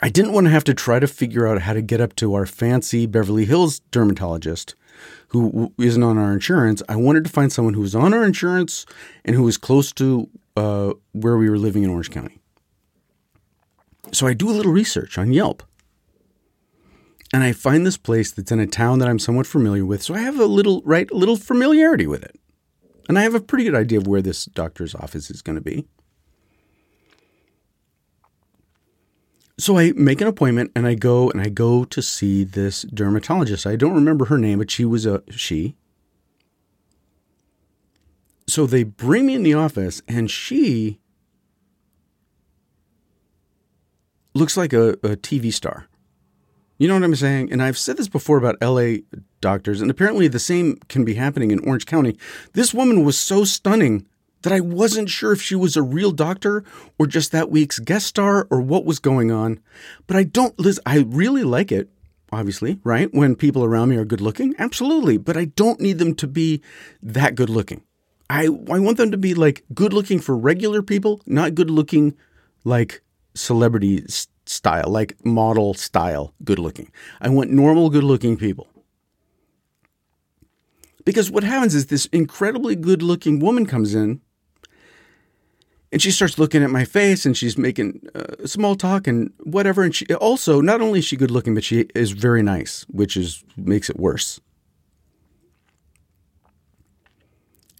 I 0.00 0.08
didn't 0.08 0.32
want 0.32 0.46
to 0.46 0.50
have 0.50 0.64
to 0.64 0.74
try 0.74 0.98
to 0.98 1.06
figure 1.06 1.46
out 1.46 1.62
how 1.62 1.72
to 1.72 1.82
get 1.82 2.00
up 2.00 2.16
to 2.16 2.34
our 2.34 2.46
fancy 2.46 3.06
Beverly 3.06 3.44
Hills 3.44 3.80
dermatologist 3.90 4.74
who 5.28 5.72
isn't 5.78 6.02
on 6.02 6.16
our 6.16 6.32
insurance. 6.32 6.82
I 6.88 6.96
wanted 6.96 7.24
to 7.24 7.30
find 7.30 7.52
someone 7.52 7.74
who 7.74 7.80
was 7.80 7.94
on 7.94 8.14
our 8.14 8.24
insurance 8.24 8.86
and 9.24 9.34
who 9.34 9.42
was 9.42 9.58
close 9.58 9.92
to 9.94 10.28
uh, 10.56 10.92
where 11.12 11.36
we 11.36 11.50
were 11.50 11.58
living 11.58 11.82
in 11.82 11.90
Orange 11.90 12.10
County. 12.10 12.40
So 14.12 14.26
I 14.26 14.34
do 14.34 14.48
a 14.48 14.52
little 14.52 14.72
research 14.72 15.18
on 15.18 15.32
Yelp. 15.32 15.62
And 17.32 17.42
I 17.42 17.52
find 17.52 17.84
this 17.84 17.96
place 17.96 18.30
that's 18.30 18.52
in 18.52 18.60
a 18.60 18.66
town 18.66 19.00
that 19.00 19.08
I'm 19.08 19.18
somewhat 19.18 19.46
familiar 19.46 19.84
with. 19.84 20.02
So 20.02 20.14
I 20.14 20.20
have 20.20 20.38
a 20.38 20.46
little 20.46 20.82
right 20.84 21.10
a 21.10 21.16
little 21.16 21.36
familiarity 21.36 22.06
with 22.06 22.22
it. 22.22 22.38
And 23.08 23.18
I 23.18 23.22
have 23.22 23.34
a 23.34 23.40
pretty 23.40 23.64
good 23.64 23.74
idea 23.74 23.98
of 23.98 24.06
where 24.06 24.22
this 24.22 24.44
doctor's 24.44 24.94
office 24.94 25.30
is 25.30 25.42
going 25.42 25.56
to 25.56 25.62
be. 25.62 25.86
So 29.58 29.78
I 29.78 29.92
make 29.92 30.20
an 30.20 30.26
appointment 30.26 30.72
and 30.74 30.86
I 30.86 30.94
go 30.94 31.30
and 31.30 31.40
I 31.40 31.48
go 31.48 31.84
to 31.84 32.02
see 32.02 32.44
this 32.44 32.82
dermatologist. 32.82 33.66
I 33.66 33.76
don't 33.76 33.94
remember 33.94 34.26
her 34.26 34.38
name, 34.38 34.58
but 34.58 34.70
she 34.70 34.84
was 34.84 35.06
a 35.06 35.22
she. 35.30 35.76
So 38.46 38.66
they 38.66 38.82
bring 38.82 39.26
me 39.26 39.34
in 39.34 39.42
the 39.42 39.54
office 39.54 40.02
and 40.06 40.30
she 40.30 41.00
looks 44.34 44.56
like 44.56 44.72
a, 44.72 44.90
a 44.90 45.16
TV 45.16 45.52
star. 45.52 45.86
You 46.76 46.88
know 46.88 46.94
what 46.94 47.04
I'm 47.04 47.14
saying? 47.14 47.52
And 47.52 47.62
I've 47.62 47.78
said 47.78 47.96
this 47.96 48.08
before 48.08 48.36
about 48.36 48.60
LA 48.60 48.96
doctors, 49.40 49.80
and 49.80 49.90
apparently 49.90 50.26
the 50.26 50.40
same 50.40 50.76
can 50.88 51.04
be 51.04 51.14
happening 51.14 51.52
in 51.52 51.60
Orange 51.60 51.86
County. 51.86 52.16
This 52.52 52.74
woman 52.74 53.04
was 53.04 53.16
so 53.16 53.44
stunning 53.44 54.06
that 54.42 54.52
I 54.52 54.60
wasn't 54.60 55.08
sure 55.08 55.32
if 55.32 55.40
she 55.40 55.54
was 55.54 55.76
a 55.76 55.82
real 55.82 56.10
doctor 56.10 56.64
or 56.98 57.06
just 57.06 57.32
that 57.32 57.50
week's 57.50 57.78
guest 57.78 58.06
star 58.06 58.46
or 58.50 58.60
what 58.60 58.84
was 58.84 58.98
going 58.98 59.30
on. 59.30 59.60
But 60.06 60.16
I 60.16 60.24
don't, 60.24 60.58
Liz, 60.58 60.80
I 60.84 60.98
really 60.98 61.44
like 61.44 61.70
it, 61.70 61.88
obviously, 62.32 62.80
right? 62.84 63.08
When 63.14 63.36
people 63.36 63.64
around 63.64 63.90
me 63.90 63.96
are 63.96 64.04
good 64.04 64.20
looking, 64.20 64.54
absolutely. 64.58 65.16
But 65.16 65.36
I 65.36 65.46
don't 65.46 65.80
need 65.80 65.98
them 65.98 66.14
to 66.16 66.26
be 66.26 66.60
that 67.02 67.36
good 67.36 67.48
looking. 67.48 67.82
I, 68.30 68.44
I 68.44 68.78
want 68.78 68.96
them 68.96 69.10
to 69.10 69.16
be 69.16 69.34
like 69.34 69.64
good 69.74 69.92
looking 69.92 70.18
for 70.18 70.36
regular 70.36 70.82
people, 70.82 71.20
not 71.26 71.54
good 71.54 71.70
looking 71.70 72.14
like 72.64 73.02
celebrity 73.34 74.04
style, 74.46 74.88
like 74.88 75.22
model 75.24 75.74
style 75.74 76.34
good 76.42 76.58
looking. 76.58 76.90
I 77.20 77.28
want 77.28 77.50
normal 77.50 77.90
good 77.90 78.04
looking 78.04 78.36
people. 78.36 78.68
Because 81.04 81.30
what 81.30 81.44
happens 81.44 81.74
is 81.74 81.86
this 81.86 82.06
incredibly 82.06 82.76
good 82.76 83.02
looking 83.02 83.38
woman 83.38 83.66
comes 83.66 83.94
in 83.94 84.22
and 85.92 86.02
she 86.02 86.10
starts 86.10 86.38
looking 86.38 86.64
at 86.64 86.70
my 86.70 86.84
face 86.84 87.26
and 87.26 87.36
she's 87.36 87.56
making 87.56 88.00
uh, 88.14 88.46
small 88.46 88.74
talk 88.74 89.06
and 89.06 89.32
whatever. 89.44 89.82
And 89.82 89.94
she 89.94 90.06
also, 90.14 90.60
not 90.60 90.80
only 90.80 90.98
is 90.98 91.04
she 91.04 91.16
good 91.16 91.30
looking, 91.30 91.54
but 91.54 91.62
she 91.62 91.86
is 91.94 92.10
very 92.10 92.42
nice, 92.42 92.84
which 92.88 93.16
is 93.16 93.44
makes 93.56 93.88
it 93.88 93.96
worse. 93.96 94.40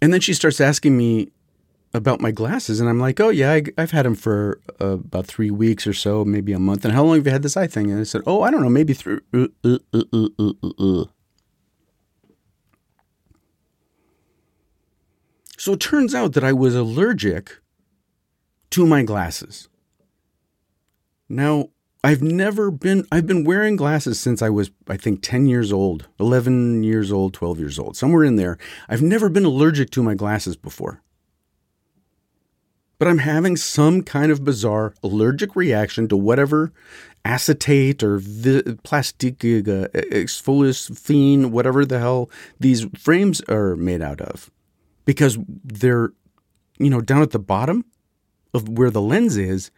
And 0.05 0.13
then 0.13 0.21
she 0.21 0.35
starts 0.35 0.61
asking 0.61 0.99
me 0.99 1.33
about 1.95 2.21
my 2.21 2.31
glasses, 2.31 2.79
and 2.79 2.91
I'm 2.91 3.01
like, 3.01 3.21
"Oh 3.21 3.31
yeah, 3.31 3.53
I, 3.53 3.63
have 3.79 3.93
had 3.93 4.05
them 4.05 4.15
for 4.15 4.61
uh, 4.79 4.99
about 4.99 5.25
three 5.25 5.51
weeks 5.51 5.87
or 5.87 5.95
so, 5.95 6.27
maybe 6.27 6.53
a 6.53 6.59
month." 6.59 6.85
And 6.85 6.93
how 6.93 7.05
long 7.05 7.17
have 7.17 7.25
you 7.25 7.33
had 7.33 7.43
this 7.43 7.57
eye 7.57 7.67
thing? 7.67 7.91
And 7.91 8.01
I 8.01 8.03
said, 8.03 8.21
"Oh, 8.27 8.43
I 8.43 8.51
don't 8.51 8.61
know, 8.63 8.69
maybe 8.69 8.93
three." 8.93 9.21
Uh, 9.33 9.47
uh, 9.65 9.79
uh, 9.95 10.29
uh, 10.39 10.53
uh 10.79 11.05
so 15.57 15.73
it 15.73 15.81
turns 15.81 16.15
out 16.15 16.35
that 16.35 16.45
I 16.45 16.53
was 16.53 16.75
allergic 16.75 17.63
to 18.73 18.85
my 18.85 19.05
glasses. 19.05 19.71
Now, 21.31 21.71
I've 22.05 22.21
never 22.21 22.71
been, 22.71 23.07
I've 23.11 23.27
been 23.27 23.45
wearing 23.45 23.77
glasses 23.77 24.21
since 24.21 24.43
I 24.43 24.51
was, 24.51 24.71
I 24.87 24.99
think, 24.99 25.23
10 25.23 25.47
years 25.47 25.73
old, 25.73 26.07
11 26.21 26.85
years 26.85 27.11
old, 27.11 27.33
12 27.33 27.59
years 27.59 27.79
old, 27.79 27.97
somewhere 27.97 28.25
in 28.25 28.37
there. 28.37 28.59
I've 28.91 29.01
never 29.01 29.31
been 29.31 29.47
allergic 29.47 29.89
to 29.93 30.03
my 30.03 30.13
glasses 30.15 30.55
before. 30.55 31.03
But 32.99 33.09
I'm 33.09 33.19
having 33.19 33.57
some 33.57 34.03
kind 34.03 34.31
of 34.31 34.45
bizarre 34.45 34.93
allergic 35.03 35.57
reaction 35.57 36.07
to 36.09 36.17
whatever 36.17 36.75
acetate 37.25 38.03
or 38.03 38.19
vi- 38.19 38.77
plastic 38.83 39.43
uh, 39.43 39.89
exfoliation, 39.89 41.51
whatever 41.53 41.87
the 41.87 42.01
hell 42.01 42.31
these 42.61 42.87
frames 42.99 43.41
are 43.49 43.77
made 43.77 44.03
out 44.03 44.21
of. 44.21 44.51
Because 45.07 45.39
they're, 45.65 46.13
you 46.79 46.91
know, 46.91 47.01
down 47.01 47.23
at 47.23 47.31
the 47.31 47.39
bottom 47.39 47.87
of 48.53 48.69
where 48.69 48.91
the 48.91 49.01
lens 49.01 49.39
is, 49.39 49.71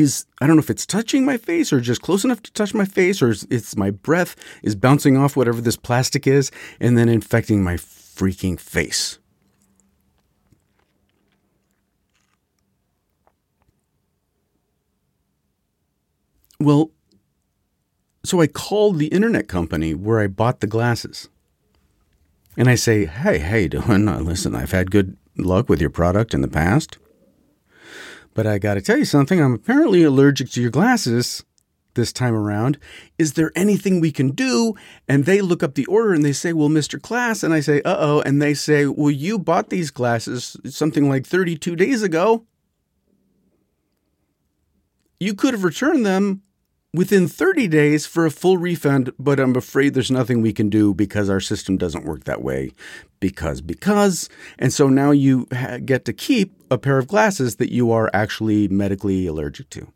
is 0.00 0.26
I 0.40 0.46
don't 0.46 0.56
know 0.56 0.62
if 0.62 0.70
it's 0.70 0.86
touching 0.86 1.24
my 1.24 1.36
face 1.36 1.72
or 1.72 1.80
just 1.80 2.02
close 2.02 2.24
enough 2.24 2.42
to 2.42 2.52
touch 2.52 2.74
my 2.74 2.84
face 2.84 3.22
or 3.22 3.30
it's 3.30 3.76
my 3.76 3.90
breath 3.90 4.34
is 4.62 4.74
bouncing 4.74 5.16
off 5.16 5.36
whatever 5.36 5.60
this 5.60 5.76
plastic 5.76 6.26
is 6.26 6.50
and 6.80 6.98
then 6.98 7.08
infecting 7.08 7.62
my 7.62 7.74
freaking 7.74 8.58
face. 8.58 9.18
Well, 16.58 16.90
so 18.24 18.40
I 18.40 18.46
called 18.46 18.98
the 18.98 19.08
internet 19.08 19.48
company 19.48 19.94
where 19.94 20.18
I 20.18 20.26
bought 20.26 20.60
the 20.60 20.66
glasses. 20.66 21.28
And 22.56 22.70
I 22.70 22.76
say, 22.76 23.04
"Hey, 23.04 23.38
hey, 23.38 23.68
doing? 23.68 24.06
listen, 24.24 24.54
I've 24.54 24.70
had 24.70 24.90
good 24.90 25.16
luck 25.36 25.68
with 25.68 25.80
your 25.80 25.90
product 25.90 26.32
in 26.34 26.40
the 26.40 26.48
past. 26.48 26.98
But 28.34 28.46
I 28.46 28.58
got 28.58 28.74
to 28.74 28.82
tell 28.82 28.98
you 28.98 29.04
something. 29.04 29.40
I'm 29.40 29.54
apparently 29.54 30.02
allergic 30.02 30.50
to 30.50 30.60
your 30.60 30.70
glasses 30.70 31.44
this 31.94 32.12
time 32.12 32.34
around. 32.34 32.78
Is 33.18 33.34
there 33.34 33.52
anything 33.54 34.00
we 34.00 34.10
can 34.10 34.30
do? 34.30 34.74
And 35.08 35.24
they 35.24 35.40
look 35.40 35.62
up 35.62 35.74
the 35.74 35.86
order 35.86 36.12
and 36.12 36.24
they 36.24 36.32
say, 36.32 36.52
Well, 36.52 36.68
Mr. 36.68 36.98
Klass. 36.98 37.44
And 37.44 37.54
I 37.54 37.60
say, 37.60 37.80
Uh 37.82 37.96
oh. 37.98 38.20
And 38.20 38.42
they 38.42 38.54
say, 38.54 38.86
Well, 38.86 39.10
you 39.10 39.38
bought 39.38 39.70
these 39.70 39.90
glasses 39.90 40.56
something 40.66 41.08
like 41.08 41.26
32 41.26 41.76
days 41.76 42.02
ago. 42.02 42.44
You 45.20 45.34
could 45.34 45.54
have 45.54 45.64
returned 45.64 46.04
them 46.04 46.42
within 46.94 47.26
30 47.26 47.66
days 47.66 48.06
for 48.06 48.24
a 48.24 48.30
full 48.30 48.56
refund, 48.56 49.12
but 49.18 49.40
I'm 49.40 49.56
afraid 49.56 49.92
there's 49.92 50.12
nothing 50.12 50.40
we 50.40 50.52
can 50.52 50.70
do 50.70 50.94
because 50.94 51.28
our 51.28 51.40
system 51.40 51.76
doesn't 51.76 52.04
work 52.04 52.22
that 52.24 52.40
way. 52.40 52.70
Because, 53.18 53.60
because. 53.60 54.28
And 54.60 54.72
so 54.72 54.88
now 54.88 55.10
you 55.10 55.48
ha- 55.52 55.78
get 55.84 56.04
to 56.04 56.12
keep 56.12 56.62
a 56.70 56.78
pair 56.78 56.98
of 56.98 57.08
glasses 57.08 57.56
that 57.56 57.72
you 57.72 57.90
are 57.90 58.10
actually 58.14 58.68
medically 58.68 59.26
allergic 59.26 59.70
to. 59.70 59.92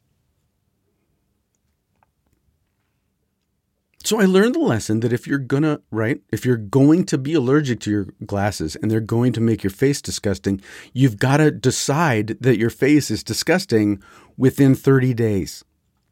So 4.04 4.20
I 4.20 4.24
learned 4.24 4.54
the 4.54 4.60
lesson 4.60 5.00
that 5.00 5.12
if 5.12 5.26
you're 5.26 5.38
gonna, 5.38 5.80
right, 5.90 6.20
if 6.32 6.44
you're 6.44 6.56
going 6.56 7.04
to 7.06 7.18
be 7.18 7.34
allergic 7.34 7.78
to 7.80 7.90
your 7.90 8.06
glasses 8.24 8.74
and 8.76 8.90
they're 8.90 9.00
going 9.00 9.32
to 9.34 9.40
make 9.40 9.62
your 9.62 9.70
face 9.70 10.00
disgusting, 10.00 10.60
you've 10.92 11.18
got 11.18 11.36
to 11.36 11.50
decide 11.50 12.38
that 12.40 12.58
your 12.58 12.70
face 12.70 13.10
is 13.10 13.22
disgusting 13.22 14.02
within 14.36 14.74
30 14.74 15.14
days. 15.14 15.64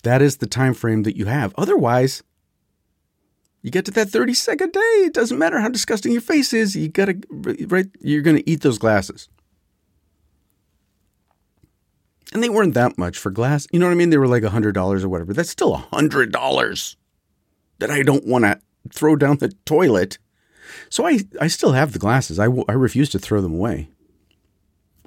That 0.06 0.22
is 0.22 0.36
the 0.36 0.46
time 0.46 0.72
frame 0.72 1.02
that 1.02 1.16
you 1.16 1.26
have. 1.26 1.52
Otherwise, 1.58 2.22
you 3.60 3.72
get 3.72 3.84
to 3.86 3.90
that 3.90 4.08
30 4.08 4.34
second 4.34 4.72
day, 4.72 4.78
it 4.78 5.12
doesn't 5.12 5.36
matter 5.36 5.58
how 5.58 5.68
disgusting 5.68 6.12
your 6.12 6.20
face 6.20 6.52
is, 6.52 6.76
you 6.76 6.86
got 6.86 7.06
to 7.06 7.20
right 7.66 7.86
you're 7.98 8.22
going 8.22 8.36
to 8.36 8.48
eat 8.48 8.60
those 8.60 8.78
glasses. 8.78 9.28
And 12.32 12.40
they 12.40 12.48
weren't 12.48 12.74
that 12.74 12.96
much 12.96 13.18
for 13.18 13.32
glass. 13.32 13.66
You 13.72 13.80
know 13.80 13.86
what 13.86 13.92
I 13.92 13.96
mean? 13.96 14.10
They 14.10 14.16
were 14.16 14.28
like 14.28 14.44
$100 14.44 15.02
or 15.02 15.08
whatever. 15.08 15.32
That's 15.32 15.50
still 15.50 15.76
$100 15.76 16.96
that 17.80 17.90
I 17.90 18.02
don't 18.02 18.26
want 18.28 18.44
to 18.44 18.60
throw 18.92 19.16
down 19.16 19.38
the 19.38 19.52
toilet. 19.64 20.18
So 20.88 21.04
I, 21.04 21.18
I 21.40 21.48
still 21.48 21.72
have 21.72 21.92
the 21.92 21.98
glasses. 21.98 22.38
I, 22.38 22.46
I 22.68 22.72
refuse 22.74 23.08
to 23.10 23.18
throw 23.18 23.40
them 23.40 23.54
away. 23.54 23.88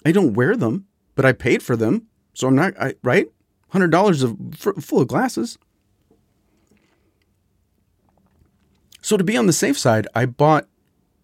I 0.06 0.12
don't 0.12 0.34
wear 0.34 0.58
them, 0.58 0.88
but 1.16 1.24
I 1.24 1.32
paid 1.32 1.64
for 1.64 1.78
them. 1.78 2.08
So 2.34 2.50
I'm 2.50 2.56
not, 2.56 2.74
I, 2.78 2.96
right? 3.02 3.30
Hundred 3.70 3.92
dollars 3.92 4.24
of 4.24 4.38
full 4.58 5.02
of 5.02 5.08
glasses. 5.08 5.58
So 9.02 9.18
to 9.18 9.24
be 9.24 9.38
on 9.38 9.48
the 9.48 9.54
safe 9.54 9.78
side, 9.78 10.08
I 10.14 10.26
bought 10.26 10.68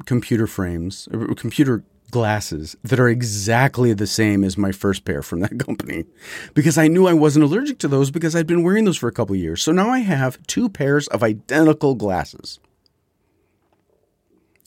computer 0.06 0.48
frames, 0.48 1.08
computer 1.36 1.84
glasses 2.12 2.76
that 2.84 3.00
are 3.00 3.10
exactly 3.10 3.94
the 3.94 4.08
same 4.08 4.44
as 4.44 4.58
my 4.58 4.72
first 4.72 5.06
pair 5.06 5.22
from 5.22 5.42
that 5.42 5.60
company 5.66 6.06
because 6.54 6.78
I 6.78 6.88
knew 6.88 7.08
I 7.08 7.14
wasn't 7.14 7.46
allergic 7.46 7.78
to 7.80 7.88
those 7.88 8.12
because 8.12 8.36
I'd 8.36 8.48
been 8.48 8.64
wearing 8.64 8.86
those 8.86 8.98
for 8.98 9.10
a 9.10 9.14
couple 9.14 9.36
years. 9.36 9.62
So 9.62 9.72
now 9.72 9.90
I 9.90 10.00
have 10.00 10.42
two 10.48 10.70
pairs 10.70 11.08
of 11.10 11.24
identical 11.24 11.96
glasses. 11.96 12.60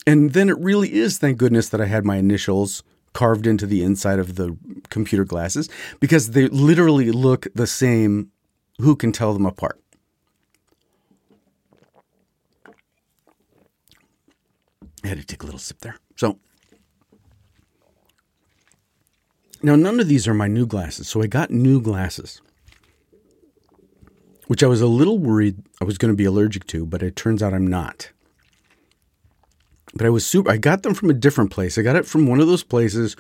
And 0.07 0.33
then 0.33 0.49
it 0.49 0.59
really 0.59 0.95
is, 0.95 1.19
thank 1.19 1.39
goodness, 1.39 1.69
that 1.69 1.81
I 1.81 1.87
had 1.87 2.05
my 2.05 2.17
initials 2.17 2.83
carved 3.19 3.49
into 3.49 3.67
the 3.67 3.83
inside 3.83 4.21
of 4.21 4.37
the 4.37 4.57
computer 4.91 5.25
glasses 5.25 5.69
because 5.99 6.31
they 6.31 6.47
literally 6.47 7.11
look 7.11 7.49
the 7.53 7.67
same. 7.67 8.31
Who 8.81 8.95
can 8.95 9.11
tell 9.11 9.33
them 9.33 9.45
apart? 9.45 9.81
I 15.03 15.09
had 15.09 15.19
to 15.19 15.25
take 15.25 15.43
a 15.43 15.47
little 15.47 15.59
sip 15.59 15.81
there. 15.81 15.97
So, 16.15 16.39
now 19.65 19.75
none 19.75 19.99
of 19.99 20.07
these 20.07 20.29
are 20.29 20.35
my 20.35 20.47
new 20.47 20.65
glasses. 20.65 21.09
So 21.09 21.21
I 21.21 21.27
got 21.27 21.51
new 21.51 21.81
glasses, 21.81 22.41
which 24.47 24.63
I 24.63 24.69
was 24.69 24.81
a 24.81 24.87
little 24.87 25.19
worried 25.19 25.57
I 25.81 25.85
was 25.85 25.99
going 25.99 26.13
to 26.13 26.17
be 26.17 26.25
allergic 26.25 26.69
to, 26.69 26.87
but 26.87 27.03
it 27.03 27.17
turns 27.17 27.43
out 27.43 27.53
I'm 27.53 27.67
not. 27.67 28.13
But 29.99 30.07
I 30.07 30.11
was 30.11 30.27
super, 30.27 30.51
I 30.51 30.57
got 30.57 30.83
them 30.83 30.95
from 30.95 31.11
a 31.11 31.15
different 31.15 31.51
place. 31.51 31.77
I 31.77 31.83
got 31.83 31.97
it 31.97 32.07
from 32.07 32.27
one 32.27 32.41
of 32.41 32.47
those 32.47 32.65
places 32.65 33.15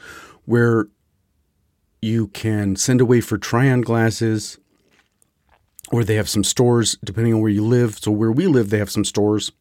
where 0.46 0.86
you 2.00 2.28
can 2.28 2.76
send 2.76 3.00
away 3.00 3.20
for 3.20 3.36
try 3.36 3.68
on 3.68 3.82
glasses, 3.82 4.58
or 5.92 6.04
they 6.04 6.14
have 6.14 6.28
some 6.28 6.44
stores 6.44 6.96
depending 7.04 7.34
on 7.34 7.40
where 7.40 7.50
you 7.50 7.64
live. 7.64 7.98
So 7.98 8.10
where 8.10 8.32
we 8.32 8.46
live, 8.46 8.70
they 8.70 8.78
have 8.78 8.90
some 8.90 9.04
stores 9.04 9.52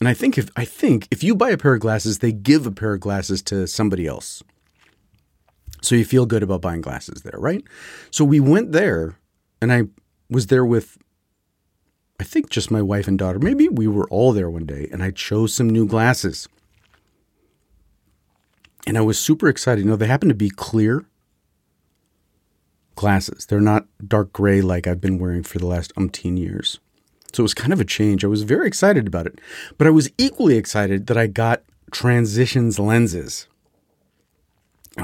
and 0.00 0.08
I 0.08 0.14
think 0.14 0.36
if 0.36 0.50
I 0.56 0.64
think 0.64 1.08
if 1.10 1.22
you 1.22 1.34
buy 1.34 1.50
a 1.50 1.56
pair 1.56 1.74
of 1.74 1.80
glasses, 1.80 2.18
they 2.18 2.32
give 2.32 2.66
a 2.66 2.70
pair 2.70 2.94
of 2.94 3.00
glasses 3.00 3.42
to 3.44 3.66
somebody 3.66 4.06
else. 4.06 4.42
So 5.82 5.94
you 5.94 6.04
feel 6.04 6.26
good 6.26 6.42
about 6.42 6.62
buying 6.62 6.80
glasses 6.80 7.22
there, 7.22 7.38
right? 7.38 7.62
So 8.10 8.24
we 8.24 8.40
went 8.40 8.72
there 8.72 9.16
and 9.60 9.72
I 9.72 9.84
was 10.30 10.48
there 10.48 10.64
with 10.64 10.98
I 12.20 12.24
think 12.24 12.50
just 12.50 12.70
my 12.70 12.82
wife 12.82 13.08
and 13.08 13.18
daughter. 13.18 13.38
Maybe 13.38 13.68
we 13.68 13.88
were 13.88 14.08
all 14.08 14.32
there 14.32 14.50
one 14.50 14.66
day 14.66 14.88
and 14.92 15.02
I 15.02 15.10
chose 15.10 15.52
some 15.52 15.68
new 15.68 15.86
glasses. 15.86 16.48
And 18.86 18.96
I 18.98 19.00
was 19.00 19.18
super 19.18 19.48
excited. 19.48 19.84
You 19.84 19.90
know, 19.90 19.96
they 19.96 20.06
happen 20.06 20.28
to 20.28 20.34
be 20.34 20.50
clear 20.50 21.06
glasses. 22.94 23.46
They're 23.46 23.60
not 23.60 23.86
dark 24.06 24.32
gray 24.32 24.60
like 24.60 24.86
I've 24.86 25.00
been 25.00 25.18
wearing 25.18 25.42
for 25.42 25.58
the 25.58 25.66
last 25.66 25.94
umpteen 25.94 26.38
years. 26.38 26.78
So 27.32 27.40
it 27.40 27.42
was 27.42 27.54
kind 27.54 27.72
of 27.72 27.80
a 27.80 27.84
change. 27.84 28.24
I 28.24 28.28
was 28.28 28.42
very 28.44 28.68
excited 28.68 29.06
about 29.08 29.26
it. 29.26 29.40
But 29.76 29.86
I 29.86 29.90
was 29.90 30.10
equally 30.18 30.56
excited 30.56 31.08
that 31.08 31.16
I 31.16 31.26
got 31.26 31.62
transitions 31.90 32.78
lenses. 32.78 33.48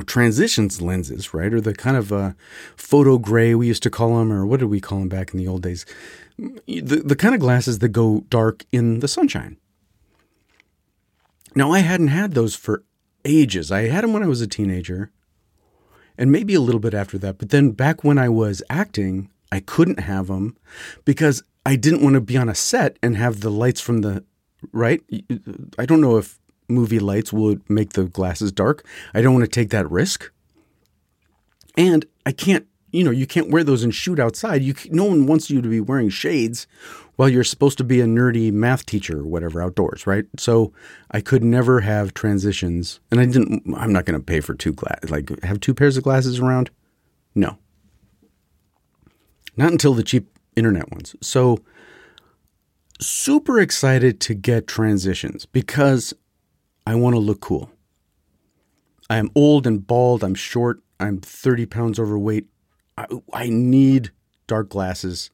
Transitions 0.06 0.80
lenses, 0.80 1.34
right, 1.34 1.52
or 1.52 1.60
the 1.60 1.74
kind 1.74 1.96
of 1.96 2.12
uh, 2.12 2.32
photo 2.76 3.18
gray 3.18 3.54
we 3.54 3.66
used 3.66 3.82
to 3.82 3.90
call 3.90 4.18
them, 4.18 4.32
or 4.32 4.46
what 4.46 4.60
did 4.60 4.66
we 4.66 4.80
call 4.80 5.00
them 5.00 5.08
back 5.08 5.32
in 5.32 5.38
the 5.38 5.48
old 5.48 5.62
days? 5.62 5.84
The, 6.38 7.02
the 7.04 7.16
kind 7.16 7.34
of 7.34 7.40
glasses 7.40 7.80
that 7.80 7.88
go 7.88 8.24
dark 8.30 8.64
in 8.70 9.00
the 9.00 9.08
sunshine. 9.08 9.56
Now, 11.56 11.72
I 11.72 11.80
hadn't 11.80 12.08
had 12.08 12.34
those 12.34 12.54
for 12.54 12.84
ages. 13.24 13.72
I 13.72 13.88
had 13.88 14.04
them 14.04 14.12
when 14.12 14.22
I 14.22 14.28
was 14.28 14.40
a 14.40 14.46
teenager, 14.46 15.10
and 16.16 16.30
maybe 16.30 16.54
a 16.54 16.60
little 16.60 16.80
bit 16.80 16.94
after 16.94 17.18
that. 17.18 17.38
But 17.38 17.50
then 17.50 17.72
back 17.72 18.04
when 18.04 18.16
I 18.16 18.28
was 18.28 18.62
acting, 18.70 19.30
I 19.50 19.58
couldn't 19.58 20.00
have 20.00 20.28
them 20.28 20.56
because 21.04 21.42
I 21.66 21.74
didn't 21.74 22.02
want 22.02 22.14
to 22.14 22.20
be 22.20 22.36
on 22.36 22.48
a 22.48 22.54
set 22.54 22.96
and 23.02 23.16
have 23.16 23.40
the 23.40 23.50
lights 23.50 23.80
from 23.80 24.02
the 24.02 24.24
right. 24.72 25.02
I 25.78 25.86
don't 25.86 26.00
know 26.00 26.16
if 26.16 26.38
movie 26.70 26.98
lights 26.98 27.32
would 27.32 27.68
make 27.68 27.94
the 27.94 28.04
glasses 28.04 28.52
dark. 28.52 28.86
I 29.14 29.22
don't 29.22 29.34
want 29.34 29.44
to 29.44 29.50
take 29.50 29.70
that 29.70 29.90
risk. 29.90 30.30
And 31.76 32.04
I 32.26 32.32
can't, 32.32 32.66
you 32.90 33.04
know, 33.04 33.10
you 33.10 33.26
can't 33.26 33.50
wear 33.50 33.64
those 33.64 33.82
and 33.82 33.94
shoot 33.94 34.18
outside. 34.18 34.62
You 34.62 34.74
no 34.90 35.04
one 35.04 35.26
wants 35.26 35.50
you 35.50 35.62
to 35.62 35.68
be 35.68 35.80
wearing 35.80 36.08
shades 36.08 36.66
while 37.16 37.28
you're 37.28 37.44
supposed 37.44 37.78
to 37.78 37.84
be 37.84 38.00
a 38.00 38.06
nerdy 38.06 38.52
math 38.52 38.86
teacher 38.86 39.20
or 39.20 39.24
whatever 39.24 39.62
outdoors, 39.62 40.06
right? 40.06 40.24
So 40.38 40.72
I 41.10 41.20
could 41.20 41.44
never 41.44 41.80
have 41.80 42.14
transitions, 42.14 42.98
and 43.10 43.20
I 43.20 43.26
didn't. 43.26 43.62
I'm 43.76 43.92
not 43.92 44.06
going 44.06 44.18
to 44.18 44.24
pay 44.24 44.40
for 44.40 44.54
two 44.54 44.72
glass 44.72 44.98
like 45.08 45.30
have 45.42 45.60
two 45.60 45.74
pairs 45.74 45.96
of 45.96 46.02
glasses 46.02 46.40
around. 46.40 46.70
No, 47.34 47.58
not 49.56 49.70
until 49.70 49.94
the 49.94 50.02
cheap 50.02 50.26
internet 50.56 50.90
ones. 50.90 51.14
So, 51.20 51.58
super 53.00 53.60
excited 53.60 54.20
to 54.20 54.34
get 54.34 54.66
transitions 54.66 55.46
because 55.46 56.14
I 56.90 56.96
want 56.96 57.14
to 57.14 57.20
look 57.20 57.40
cool. 57.40 57.70
I 59.08 59.18
am 59.18 59.30
old 59.36 59.64
and 59.64 59.86
bald. 59.86 60.24
I'm 60.24 60.34
short. 60.34 60.82
I'm 60.98 61.20
30 61.20 61.66
pounds 61.66 62.00
overweight. 62.00 62.48
I, 62.98 63.06
I 63.32 63.48
need 63.48 64.10
dark 64.48 64.70
glasses 64.70 65.30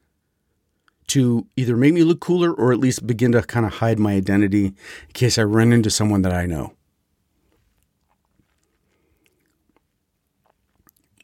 to 1.06 1.46
either 1.56 1.74
make 1.74 1.94
me 1.94 2.02
look 2.02 2.20
cooler 2.20 2.52
or 2.52 2.74
at 2.74 2.78
least 2.78 3.06
begin 3.06 3.32
to 3.32 3.40
kind 3.40 3.64
of 3.64 3.76
hide 3.76 3.98
my 3.98 4.12
identity 4.12 4.66
in 4.66 4.74
case 5.14 5.38
I 5.38 5.44
run 5.44 5.72
into 5.72 5.88
someone 5.88 6.20
that 6.22 6.32
I 6.34 6.44
know. 6.44 6.74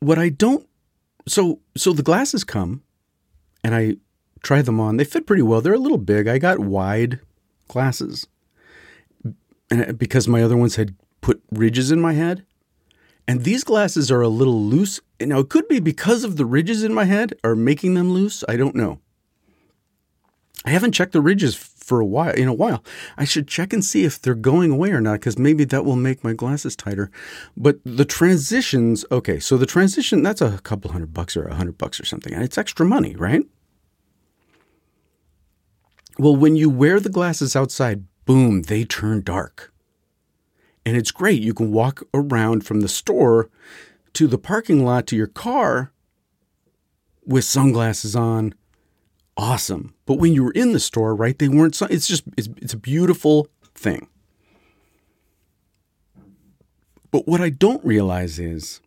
What 0.00 0.18
I 0.18 0.30
don't 0.30 0.66
so 1.28 1.60
so 1.76 1.92
the 1.92 2.02
glasses 2.02 2.42
come 2.42 2.82
and 3.62 3.74
I 3.74 3.96
try 4.42 4.62
them 4.62 4.80
on. 4.80 4.96
They 4.96 5.04
fit 5.04 5.26
pretty 5.26 5.42
well. 5.42 5.60
They're 5.60 5.74
a 5.74 5.78
little 5.78 5.98
big. 5.98 6.26
I 6.26 6.38
got 6.38 6.58
wide 6.58 7.20
glasses 7.68 8.28
Uh, 9.72 9.92
because 9.92 10.28
my 10.28 10.42
other 10.42 10.56
ones 10.56 10.76
had 10.76 10.94
put 11.22 11.42
ridges 11.50 11.90
in 11.90 12.00
my 12.00 12.12
head. 12.12 12.44
And 13.26 13.44
these 13.44 13.64
glasses 13.64 14.10
are 14.10 14.20
a 14.20 14.28
little 14.28 14.60
loose. 14.60 15.00
Now, 15.20 15.38
it 15.38 15.48
could 15.48 15.66
be 15.68 15.80
because 15.80 16.24
of 16.24 16.36
the 16.36 16.44
ridges 16.44 16.82
in 16.82 16.92
my 16.92 17.04
head 17.04 17.34
are 17.42 17.56
making 17.56 17.94
them 17.94 18.10
loose. 18.10 18.44
I 18.48 18.56
don't 18.56 18.74
know. 18.74 18.98
I 20.64 20.70
haven't 20.70 20.92
checked 20.92 21.12
the 21.12 21.22
ridges 21.22 21.54
for 21.54 22.00
a 22.00 22.04
while 22.04 22.34
in 22.34 22.48
a 22.48 22.54
while. 22.54 22.84
I 23.16 23.24
should 23.24 23.48
check 23.48 23.72
and 23.72 23.84
see 23.84 24.04
if 24.04 24.20
they're 24.20 24.34
going 24.34 24.70
away 24.70 24.90
or 24.90 25.00
not 25.00 25.14
because 25.14 25.38
maybe 25.38 25.64
that 25.64 25.84
will 25.84 25.96
make 25.96 26.22
my 26.22 26.34
glasses 26.34 26.76
tighter. 26.76 27.10
But 27.56 27.78
the 27.84 28.04
transitions, 28.04 29.04
okay, 29.10 29.40
so 29.40 29.56
the 29.56 29.66
transition 29.66 30.22
that's 30.22 30.40
a 30.40 30.58
couple 30.58 30.92
hundred 30.92 31.14
bucks 31.14 31.36
or 31.36 31.46
a 31.46 31.54
hundred 31.54 31.78
bucks 31.78 31.98
or 31.98 32.04
something. 32.04 32.32
And 32.34 32.44
it's 32.44 32.58
extra 32.58 32.84
money, 32.84 33.16
right? 33.16 33.42
Well, 36.18 36.36
when 36.36 36.56
you 36.56 36.68
wear 36.68 37.00
the 37.00 37.08
glasses 37.08 37.56
outside, 37.56 38.04
boom, 38.24 38.62
they 38.62 38.84
turn 38.84 39.22
dark. 39.22 39.72
And 40.84 40.96
it's 40.96 41.10
great. 41.10 41.42
You 41.42 41.54
can 41.54 41.70
walk 41.70 42.02
around 42.12 42.66
from 42.66 42.80
the 42.80 42.88
store 42.88 43.48
to 44.14 44.26
the 44.26 44.38
parking 44.38 44.84
lot 44.84 45.06
to 45.08 45.16
your 45.16 45.26
car 45.26 45.92
with 47.24 47.44
sunglasses 47.44 48.16
on. 48.16 48.54
Awesome. 49.36 49.94
But 50.06 50.18
when 50.18 50.34
you 50.34 50.44
were 50.44 50.52
in 50.52 50.72
the 50.72 50.80
store, 50.80 51.14
right, 51.14 51.38
they 51.38 51.48
weren't, 51.48 51.80
it's 51.82 52.08
just, 52.08 52.24
it's, 52.36 52.48
it's 52.56 52.74
a 52.74 52.78
beautiful 52.78 53.48
thing. 53.74 54.08
But 57.10 57.28
what 57.28 57.40
I 57.40 57.50
don't 57.50 57.84
realize 57.84 58.38
is 58.38 58.80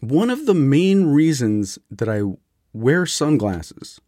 one 0.00 0.30
of 0.30 0.46
the 0.46 0.54
main 0.54 1.06
reasons 1.06 1.78
that 1.90 2.08
I 2.08 2.22
wear 2.72 3.06
sunglasses, 3.06 4.00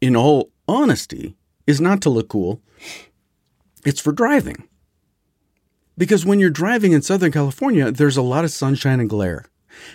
in 0.00 0.16
all 0.16 0.50
honesty, 0.68 1.36
is 1.66 1.80
not 1.80 2.00
to 2.02 2.10
look 2.10 2.28
cool, 2.28 2.60
it's 3.84 4.00
for 4.00 4.12
driving. 4.12 4.68
Because 5.96 6.24
when 6.24 6.40
you're 6.40 6.50
driving 6.50 6.92
in 6.92 7.02
Southern 7.02 7.32
California, 7.32 7.90
there's 7.90 8.16
a 8.16 8.22
lot 8.22 8.44
of 8.44 8.50
sunshine 8.50 9.00
and 9.00 9.10
glare, 9.10 9.46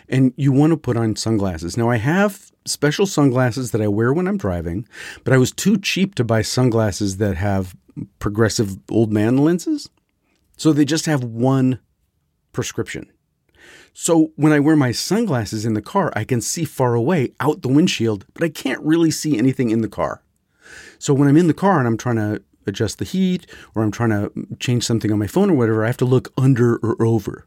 and 0.08 0.34
you 0.38 0.52
want 0.52 0.72
to 0.72 0.78
put 0.78 0.98
on 0.98 1.16
sunglasses. 1.16 1.78
Now, 1.78 1.90
I 1.90 1.98
have 1.98 2.52
special 2.66 3.06
sunglasses 3.06 3.72
that 3.72 3.82
I 3.82 3.88
wear 3.88 4.14
when 4.14 4.28
I'm 4.28 4.38
driving, 4.38 4.88
but 5.24 5.34
I 5.34 5.38
was 5.38 5.52
too 5.52 5.78
cheap 5.78 6.16
to 6.16 6.24
buy 6.24 6.42
sunglasses 6.42 7.18
that 7.18 7.38
have 7.38 7.76
progressive 8.20 8.78
old 8.90 9.12
man 9.12 9.38
lenses. 9.38 9.90
So 10.58 10.74
they 10.74 10.86
just 10.86 11.06
have 11.06 11.24
one 11.24 11.80
prescription. 12.52 13.12
So 13.94 14.32
when 14.36 14.52
I 14.52 14.60
wear 14.60 14.76
my 14.76 14.92
sunglasses 14.92 15.66
in 15.66 15.74
the 15.74 15.82
car, 15.82 16.12
I 16.16 16.24
can 16.24 16.42
see 16.42 16.66
far 16.66 16.96
away 16.96 17.34
out 17.40 17.62
the 17.62 17.70
windshield, 17.70 18.26
but 18.34 18.44
I 18.44 18.50
can't 18.50 18.82
really 18.82 19.12
see 19.12 19.38
anything 19.38 19.70
in 19.70 19.82
the 19.82 19.88
car. 19.88 20.22
So 21.00 21.14
when 21.14 21.28
I'm 21.28 21.38
in 21.38 21.48
the 21.48 21.54
car 21.54 21.80
and 21.80 21.88
I'm 21.88 21.98
trying 21.98 22.18
to 22.18 22.44
adjust 22.68 23.00
the 23.00 23.06
heat 23.06 23.46
or 23.74 23.84
I'm 23.84 23.92
trying 23.92 24.10
to 24.10 24.32
change 24.60 24.86
something 24.86 25.12
on 25.12 25.20
my 25.20 25.28
phone 25.28 25.50
or 25.50 25.54
whatever, 25.56 25.84
I 25.84 25.88
have 25.88 25.98
to 25.98 26.06
look 26.06 26.32
under 26.38 26.78
or 26.78 27.04
over 27.06 27.46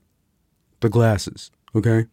the 0.80 0.88
glasses. 0.88 1.50
Okay. 1.74 2.06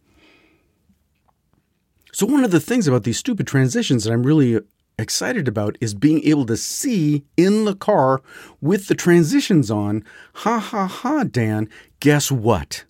So 2.12 2.26
one 2.26 2.44
of 2.44 2.50
the 2.50 2.60
things 2.60 2.88
about 2.88 3.04
these 3.04 3.18
stupid 3.18 3.46
transitions 3.46 4.04
that 4.04 4.12
I'm 4.12 4.22
really 4.22 4.60
excited 4.98 5.46
about 5.46 5.76
is 5.80 5.92
being 5.92 6.22
able 6.24 6.46
to 6.46 6.56
see 6.56 7.24
in 7.36 7.66
the 7.66 7.74
car 7.74 8.22
with 8.60 8.88
the 8.88 8.94
transitions 8.94 9.70
on. 9.70 10.02
Ha 10.34 10.58
ha 10.58 10.86
ha, 10.86 11.24
Dan. 11.24 11.68
Guess 12.00 12.32
what? 12.32 12.84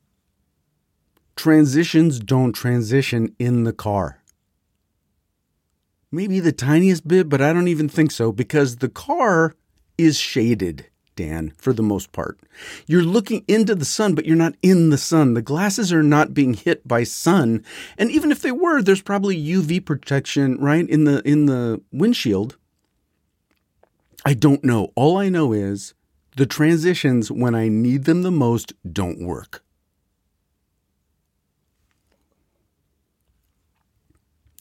Transitions 1.35 2.21
don't 2.21 2.53
transition 2.53 3.35
in 3.39 3.65
the 3.65 3.73
car 3.73 4.21
maybe 6.17 6.41
the 6.41 6.53
tiniest 6.53 7.07
bit, 7.07 7.29
but 7.29 7.41
I 7.41 7.53
don't 7.53 7.69
even 7.69 7.89
think 7.89 8.11
so 8.11 8.33
because 8.33 8.77
the 8.77 8.89
car 8.89 9.55
is 9.99 10.19
shaded. 10.19 10.87
Dan, 11.17 11.55
for 11.57 11.73
the 11.73 11.83
most 11.83 12.13
part. 12.13 12.39
You're 12.87 13.03
looking 13.03 13.43
into 13.49 13.75
the 13.75 13.87
sun, 13.87 14.15
but 14.15 14.27
you're 14.27 14.37
not 14.37 14.55
in 14.63 14.91
the 14.91 14.99
sun. 14.99 15.33
The 15.33 15.41
glasses 15.41 15.91
are 15.91 16.03
not 16.03 16.35
being 16.35 16.53
hit 16.53 16.87
by 16.87 17.05
sun. 17.05 17.65
And 17.97 18.11
even 18.11 18.31
if 18.31 18.43
they 18.43 18.53
were, 18.53 18.83
there's 18.83 19.01
probably 19.01 19.43
UV 19.43 19.83
protection, 19.87 20.59
right, 20.61 20.87
in 20.87 21.05
the 21.05 21.27
in 21.27 21.47
the 21.47 21.81
windshield. 21.91 22.59
I 24.27 24.35
don't 24.35 24.63
know. 24.63 24.93
All 24.95 25.17
I 25.17 25.31
know 25.31 25.55
is 25.55 25.95
the 26.37 26.47
transitions 26.47 27.31
when 27.31 27.55
I 27.55 27.69
need 27.69 28.05
them 28.05 28.23
the 28.23 28.31
most 28.31 28.75
don't 28.93 29.21
work. 29.21 29.65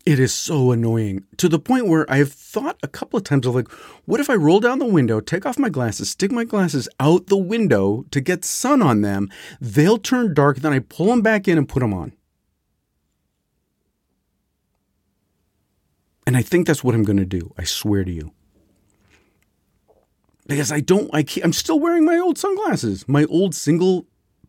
It 0.06 0.20
is 0.20 0.32
so 0.32 0.72
annoying 0.72 1.26
to 1.38 1.50
the 1.50 1.58
point 1.58 1.88
where 1.88 2.10
I've 2.12 2.32
thought 2.32 2.78
a 2.84 2.88
couple 2.88 3.18
of 3.18 3.24
times 3.24 3.48
of 3.48 3.56
like, 3.56 3.72
what 4.06 4.20
if 4.20 4.30
I 4.30 4.36
roll 4.36 4.60
down 4.60 4.78
the 4.78 4.86
window, 4.86 5.20
take 5.20 5.48
off 5.48 5.58
my 5.58 5.70
glasses, 5.70 6.12
stick 6.12 6.32
my 6.32 6.44
glasses 6.44 6.88
out 7.00 7.26
the 7.26 7.38
window 7.38 8.06
to 8.12 8.22
get 8.22 8.46
sun 8.46 8.84
on 8.84 9.02
them? 9.02 9.32
They'll 9.60 9.98
turn 9.98 10.36
dark, 10.36 10.58
then 10.58 10.74
I 10.74 10.80
pull 10.80 11.08
them 11.08 11.24
back 11.24 11.48
in 11.48 11.58
and 11.58 11.68
put 11.68 11.80
them 11.80 11.94
on. 11.94 12.14
And 16.28 16.38
I 16.38 16.44
think 16.44 16.68
that's 16.68 16.84
what 16.84 16.94
I'm 16.94 17.04
going 17.04 17.18
to 17.18 17.26
do. 17.26 17.54
I 17.58 17.64
swear 17.64 18.04
to 18.04 18.12
you. 18.12 18.32
Because 20.46 20.72
I 20.72 20.82
don't, 20.82 21.10
I 21.14 21.24
can't, 21.24 21.46
I'm 21.46 21.54
still 21.54 21.80
wearing 21.80 22.06
my 22.06 22.20
old 22.20 22.38
sunglasses, 22.38 23.08
my 23.08 23.26
old 23.26 23.56
single 23.56 24.06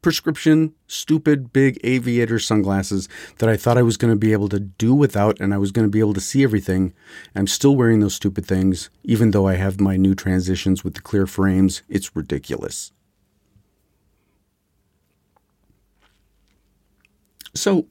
prescription, 0.06 0.72
stupid, 0.86 1.52
big 1.52 1.80
aviator 1.82 2.38
sunglasses 2.38 3.08
that 3.38 3.48
I 3.48 3.56
thought 3.56 3.76
I 3.76 3.82
was 3.82 3.96
going 3.96 4.12
to 4.12 4.16
be 4.16 4.30
able 4.30 4.48
to 4.50 4.60
do 4.60 4.94
without 4.94 5.40
and 5.40 5.52
I 5.52 5.58
was 5.58 5.72
going 5.72 5.84
to 5.84 5.90
be 5.90 5.98
able 5.98 6.14
to 6.14 6.20
see 6.20 6.44
everything. 6.44 6.94
I'm 7.34 7.48
still 7.48 7.74
wearing 7.74 7.98
those 7.98 8.14
stupid 8.14 8.46
things, 8.46 8.88
even 9.02 9.32
though 9.32 9.48
I 9.48 9.54
have 9.54 9.80
my 9.80 9.96
new 9.96 10.14
transitions 10.14 10.84
with 10.84 10.94
the 10.94 11.00
clear 11.00 11.26
frames. 11.26 11.82
It's 11.88 12.14
ridiculous. 12.14 12.92
So, 17.52 17.88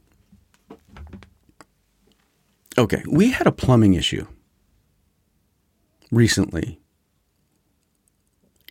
okay, 2.78 3.04
we 3.12 3.32
had 3.32 3.46
a 3.46 3.52
plumbing 3.52 3.96
issue 3.96 4.26
recently. 6.14 6.80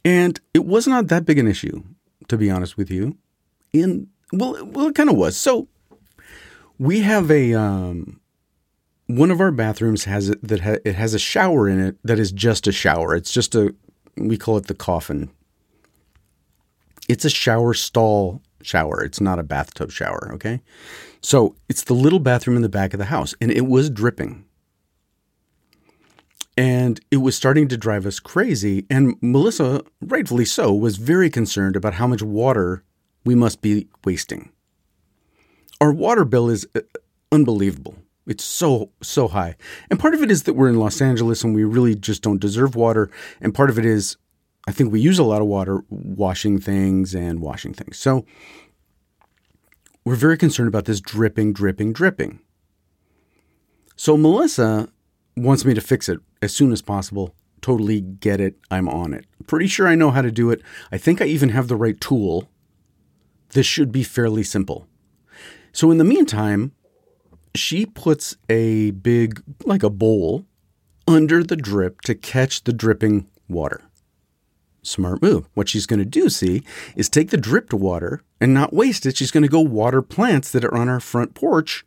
And 0.02 0.40
it 0.54 0.64
was 0.64 0.86
not 0.86 1.08
that 1.08 1.26
big 1.26 1.38
an 1.38 1.46
issue, 1.46 1.84
to 2.28 2.38
be 2.38 2.50
honest 2.50 2.78
with 2.78 2.90
you 2.90 3.18
in 3.74 4.08
well, 4.32 4.64
well, 4.64 4.88
it 4.88 4.94
kind 4.94 5.10
of 5.10 5.16
was. 5.16 5.36
So 5.36 5.68
we 6.78 7.00
have 7.00 7.30
a 7.30 7.52
um, 7.54 8.20
one 9.06 9.30
of 9.30 9.40
our 9.40 9.50
bathrooms 9.50 10.04
has 10.04 10.30
it 10.30 10.46
that 10.46 10.60
ha- 10.60 10.78
it 10.84 10.94
has 10.94 11.12
a 11.12 11.18
shower 11.18 11.68
in 11.68 11.80
it 11.80 11.96
that 12.04 12.18
is 12.18 12.32
just 12.32 12.66
a 12.66 12.72
shower. 12.72 13.14
It's 13.14 13.32
just 13.32 13.54
a 13.54 13.74
we 14.16 14.38
call 14.38 14.56
it 14.56 14.66
the 14.66 14.74
coffin. 14.74 15.30
It's 17.08 17.24
a 17.24 17.30
shower 17.30 17.74
stall 17.74 18.40
shower. 18.62 19.02
It's 19.02 19.20
not 19.20 19.38
a 19.38 19.42
bathtub 19.42 19.90
shower. 19.90 20.30
Okay, 20.34 20.62
so 21.20 21.56
it's 21.68 21.84
the 21.84 21.94
little 21.94 22.20
bathroom 22.20 22.56
in 22.56 22.62
the 22.62 22.68
back 22.68 22.94
of 22.94 22.98
the 22.98 23.06
house, 23.06 23.34
and 23.40 23.50
it 23.50 23.66
was 23.66 23.90
dripping. 23.90 24.44
And 26.56 27.00
it 27.10 27.16
was 27.16 27.34
starting 27.34 27.66
to 27.66 27.76
drive 27.76 28.06
us 28.06 28.20
crazy. 28.20 28.86
And 28.88 29.16
Melissa, 29.20 29.82
rightfully 30.00 30.44
so, 30.44 30.72
was 30.72 30.98
very 30.98 31.28
concerned 31.28 31.74
about 31.74 31.94
how 31.94 32.06
much 32.06 32.22
water 32.22 32.84
we 33.24 33.34
must 33.34 33.60
be 33.62 33.88
wasting. 34.04 34.50
Our 35.80 35.92
water 35.92 36.24
bill 36.24 36.48
is 36.48 36.66
uh, 36.74 36.80
unbelievable. 37.32 37.96
It's 38.26 38.44
so, 38.44 38.90
so 39.02 39.28
high. 39.28 39.56
And 39.90 40.00
part 40.00 40.14
of 40.14 40.22
it 40.22 40.30
is 40.30 40.44
that 40.44 40.54
we're 40.54 40.68
in 40.68 40.78
Los 40.78 41.00
Angeles 41.00 41.44
and 41.44 41.54
we 41.54 41.64
really 41.64 41.94
just 41.94 42.22
don't 42.22 42.40
deserve 42.40 42.74
water. 42.74 43.10
And 43.40 43.54
part 43.54 43.70
of 43.70 43.78
it 43.78 43.84
is, 43.84 44.16
I 44.66 44.72
think 44.72 44.90
we 44.90 45.00
use 45.00 45.18
a 45.18 45.24
lot 45.24 45.42
of 45.42 45.46
water 45.46 45.82
washing 45.90 46.58
things 46.58 47.14
and 47.14 47.40
washing 47.40 47.74
things. 47.74 47.98
So 47.98 48.24
we're 50.04 50.14
very 50.14 50.38
concerned 50.38 50.68
about 50.68 50.86
this 50.86 51.00
dripping, 51.00 51.52
dripping, 51.52 51.92
dripping. 51.92 52.40
So 53.96 54.16
Melissa 54.16 54.88
wants 55.36 55.64
me 55.64 55.74
to 55.74 55.80
fix 55.80 56.08
it 56.08 56.18
as 56.40 56.54
soon 56.54 56.72
as 56.72 56.80
possible. 56.80 57.34
Totally 57.60 58.00
get 58.00 58.40
it. 58.40 58.56
I'm 58.70 58.88
on 58.88 59.12
it. 59.12 59.26
Pretty 59.46 59.66
sure 59.66 59.86
I 59.86 59.94
know 59.94 60.10
how 60.10 60.22
to 60.22 60.30
do 60.30 60.50
it. 60.50 60.62
I 60.90 60.98
think 60.98 61.20
I 61.20 61.26
even 61.26 61.50
have 61.50 61.68
the 61.68 61.76
right 61.76 62.00
tool 62.00 62.48
this 63.54 63.66
should 63.66 63.90
be 63.90 64.02
fairly 64.02 64.42
simple. 64.42 64.86
So, 65.72 65.90
in 65.90 65.98
the 65.98 66.04
meantime, 66.04 66.72
she 67.54 67.86
puts 67.86 68.36
a 68.48 68.92
big, 68.92 69.42
like 69.64 69.82
a 69.82 69.90
bowl, 69.90 70.44
under 71.06 71.42
the 71.42 71.56
drip 71.56 72.00
to 72.02 72.14
catch 72.14 72.64
the 72.64 72.72
dripping 72.72 73.28
water. 73.48 73.82
Smart 74.82 75.22
move. 75.22 75.48
What 75.54 75.68
she's 75.68 75.86
going 75.86 75.98
to 75.98 76.04
do, 76.04 76.28
see, 76.28 76.62
is 76.94 77.08
take 77.08 77.30
the 77.30 77.36
dripped 77.36 77.72
water 77.72 78.22
and 78.40 78.52
not 78.52 78.72
waste 78.72 79.06
it. 79.06 79.16
She's 79.16 79.30
going 79.30 79.42
to 79.42 79.48
go 79.48 79.60
water 79.60 80.02
plants 80.02 80.50
that 80.52 80.64
are 80.64 80.76
on 80.76 80.88
our 80.88 81.00
front 81.00 81.34
porch 81.34 81.84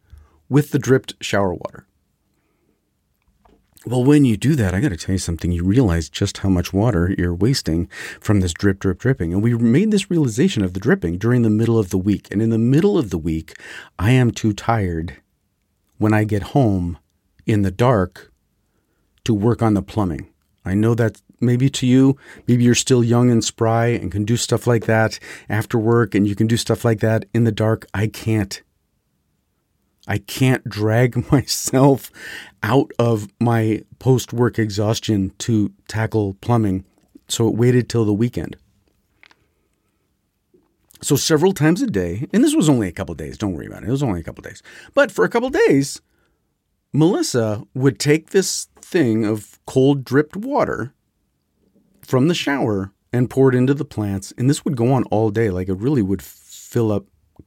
with 0.49 0.71
the 0.71 0.79
dripped 0.79 1.13
shower 1.21 1.53
water. 1.53 1.86
Well, 3.87 4.03
when 4.03 4.25
you 4.25 4.35
do 4.35 4.53
that, 4.55 4.73
I 4.73 4.81
got 4.81 4.89
to 4.89 4.97
tell 4.97 5.13
you 5.13 5.19
something. 5.19 5.49
You 5.49 5.63
realize 5.63 6.09
just 6.09 6.39
how 6.39 6.49
much 6.49 6.73
water 6.73 7.15
you're 7.17 7.33
wasting 7.33 7.87
from 8.19 8.41
this 8.41 8.51
drip, 8.51 8.79
drip, 8.79 8.99
dripping. 8.99 9.31
And 9.31 9.41
we 9.41 9.53
made 9.53 9.91
this 9.91 10.11
realization 10.11 10.61
of 10.61 10.73
the 10.73 10.81
dripping 10.81 11.17
during 11.17 11.43
the 11.43 11.49
middle 11.49 11.79
of 11.79 11.89
the 11.89 11.97
week. 11.97 12.27
And 12.29 12.41
in 12.41 12.49
the 12.49 12.57
middle 12.57 12.97
of 12.97 13.11
the 13.11 13.17
week, 13.17 13.53
I 13.97 14.11
am 14.11 14.31
too 14.31 14.51
tired 14.51 15.21
when 15.99 16.13
I 16.13 16.25
get 16.25 16.51
home 16.51 16.97
in 17.45 17.61
the 17.61 17.71
dark 17.71 18.33
to 19.23 19.33
work 19.33 19.61
on 19.61 19.73
the 19.73 19.81
plumbing. 19.81 20.33
I 20.65 20.73
know 20.73 20.93
that 20.95 21.21
maybe 21.39 21.69
to 21.69 21.87
you, 21.87 22.17
maybe 22.45 22.65
you're 22.65 22.75
still 22.75 23.05
young 23.05 23.31
and 23.31 23.41
spry 23.41 23.87
and 23.87 24.11
can 24.11 24.25
do 24.25 24.35
stuff 24.35 24.67
like 24.67 24.85
that 24.87 25.17
after 25.47 25.79
work 25.79 26.13
and 26.13 26.27
you 26.27 26.35
can 26.35 26.47
do 26.47 26.57
stuff 26.57 26.83
like 26.83 26.99
that 26.99 27.23
in 27.33 27.45
the 27.45 27.53
dark. 27.53 27.87
I 27.93 28.07
can't. 28.07 28.61
I 30.07 30.19
can't 30.19 30.67
drag 30.67 31.31
myself 31.31 32.11
out 32.63 32.91
of 32.97 33.27
my 33.39 33.83
post 33.99 34.33
work 34.33 34.57
exhaustion 34.57 35.33
to 35.39 35.71
tackle 35.87 36.35
plumbing. 36.35 36.85
So 37.27 37.47
it 37.47 37.55
waited 37.55 37.89
till 37.89 38.05
the 38.05 38.13
weekend. 38.13 38.55
So 41.01 41.15
several 41.15 41.53
times 41.53 41.81
a 41.81 41.87
day, 41.87 42.27
and 42.33 42.43
this 42.43 42.55
was 42.55 42.69
only 42.69 42.87
a 42.87 42.91
couple 42.91 43.13
days, 43.13 43.37
don't 43.37 43.53
worry 43.53 43.67
about 43.67 43.83
it. 43.83 43.89
It 43.89 43.91
was 43.91 44.01
only 44.01 44.19
a 44.19 44.23
couple 44.23 44.41
days. 44.41 44.63
But 44.93 45.11
for 45.11 45.23
a 45.25 45.29
couple 45.29 45.49
days, 45.49 46.01
Melissa 46.93 47.63
would 47.75 47.99
take 47.99 48.29
this 48.31 48.67
thing 48.81 49.25
of 49.25 49.59
cold 49.65 50.03
dripped 50.03 50.35
water 50.35 50.93
from 52.01 52.27
the 52.27 52.33
shower 52.33 52.91
and 53.13 53.29
pour 53.29 53.49
it 53.49 53.55
into 53.55 53.73
the 53.73 53.85
plants. 53.85 54.33
And 54.37 54.49
this 54.49 54.65
would 54.65 54.75
go 54.75 54.91
on 54.91 55.03
all 55.05 55.29
day. 55.29 55.49
Like 55.49 55.69
it 55.69 55.77
really 55.77 56.01
would 56.01 56.21
fill 56.21 56.91
up 56.91 57.05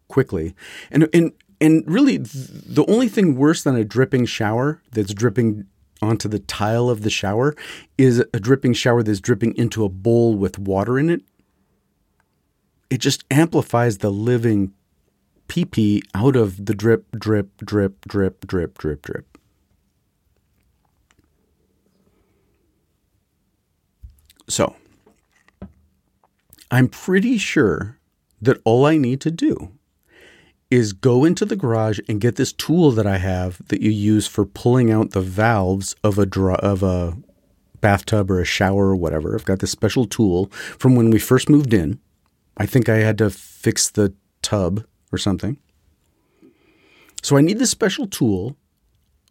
quickly. 0.09 0.55
And, 0.91 1.09
and 1.13 1.33
and 1.61 1.85
really, 1.87 2.17
the 2.17 2.85
only 2.89 3.09
thing 3.09 3.37
worse 3.37 3.63
than 3.63 3.77
a 3.77 3.85
dripping 3.85 4.25
shower 4.25 4.81
that's 4.93 5.13
dripping 5.13 5.67
onto 6.01 6.29
the 6.29 6.39
tile 6.39 6.89
of 6.89 7.03
the 7.03 7.11
shower 7.11 7.55
is 7.99 8.25
a 8.33 8.41
dripping 8.41 8.73
shower 8.73 9.03
that's 9.03 9.21
dripping 9.21 9.55
into 9.57 9.85
a 9.85 9.89
bowl 9.89 10.35
with 10.35 10.59
water 10.59 10.99
in 10.99 11.11
it. 11.11 11.23
It 12.89 12.99
just 12.99 13.25
amplifies 13.31 13.99
the 13.99 14.11
living 14.11 14.73
pee 15.49 15.65
pee 15.65 16.03
out 16.15 16.37
of 16.37 16.65
the 16.65 16.75
drip, 16.75 17.11
drip, 17.13 17.57
drip, 17.59 18.01
drip, 18.07 18.47
drip, 18.47 18.79
drip, 18.79 19.03
drip. 19.03 19.39
So, 24.49 24.75
I'm 26.71 26.89
pretty 26.89 27.37
sure 27.37 27.99
that 28.41 28.61
all 28.65 28.87
I 28.87 28.97
need 28.97 29.21
to 29.21 29.31
do 29.31 29.73
is 30.71 30.93
go 30.93 31.25
into 31.25 31.45
the 31.45 31.57
garage 31.57 31.99
and 32.09 32.21
get 32.21 32.37
this 32.37 32.53
tool 32.53 32.93
that 32.93 33.07
I 33.07 33.19
have 33.19 33.61
that 33.69 33.83
you 33.83 33.91
use 33.91 34.27
for 34.27 34.45
pulling 34.45 34.91
out 34.91 35.11
the 35.11 35.21
valves 35.21 35.97
of 36.05 36.19
a 36.19 36.29
of 36.63 36.83
a 36.83 37.17
bathtub 37.81 38.31
or 38.31 38.41
a 38.41 38.45
shower 38.45 38.89
or 38.89 38.97
whatever. 38.97 39.35
I've 39.35 39.45
got 39.45 39.59
this 39.59 39.71
special 39.71 40.07
tool 40.07 40.47
from 40.79 40.95
when 40.95 41.11
we 41.11 41.19
first 41.19 41.49
moved 41.49 41.75
in. 41.75 41.99
I 42.57 42.67
think 42.67 42.89
I 42.89 42.97
had 42.97 43.19
to 43.19 43.31
fix 43.31 43.91
the 43.91 44.15
tub 44.43 44.85
or 45.13 45.19
something. 45.19 45.59
So 47.23 47.37
I 47.37 47.41
need 47.41 47.59
this 47.59 47.71
special 47.71 48.07
tool. 48.07 48.57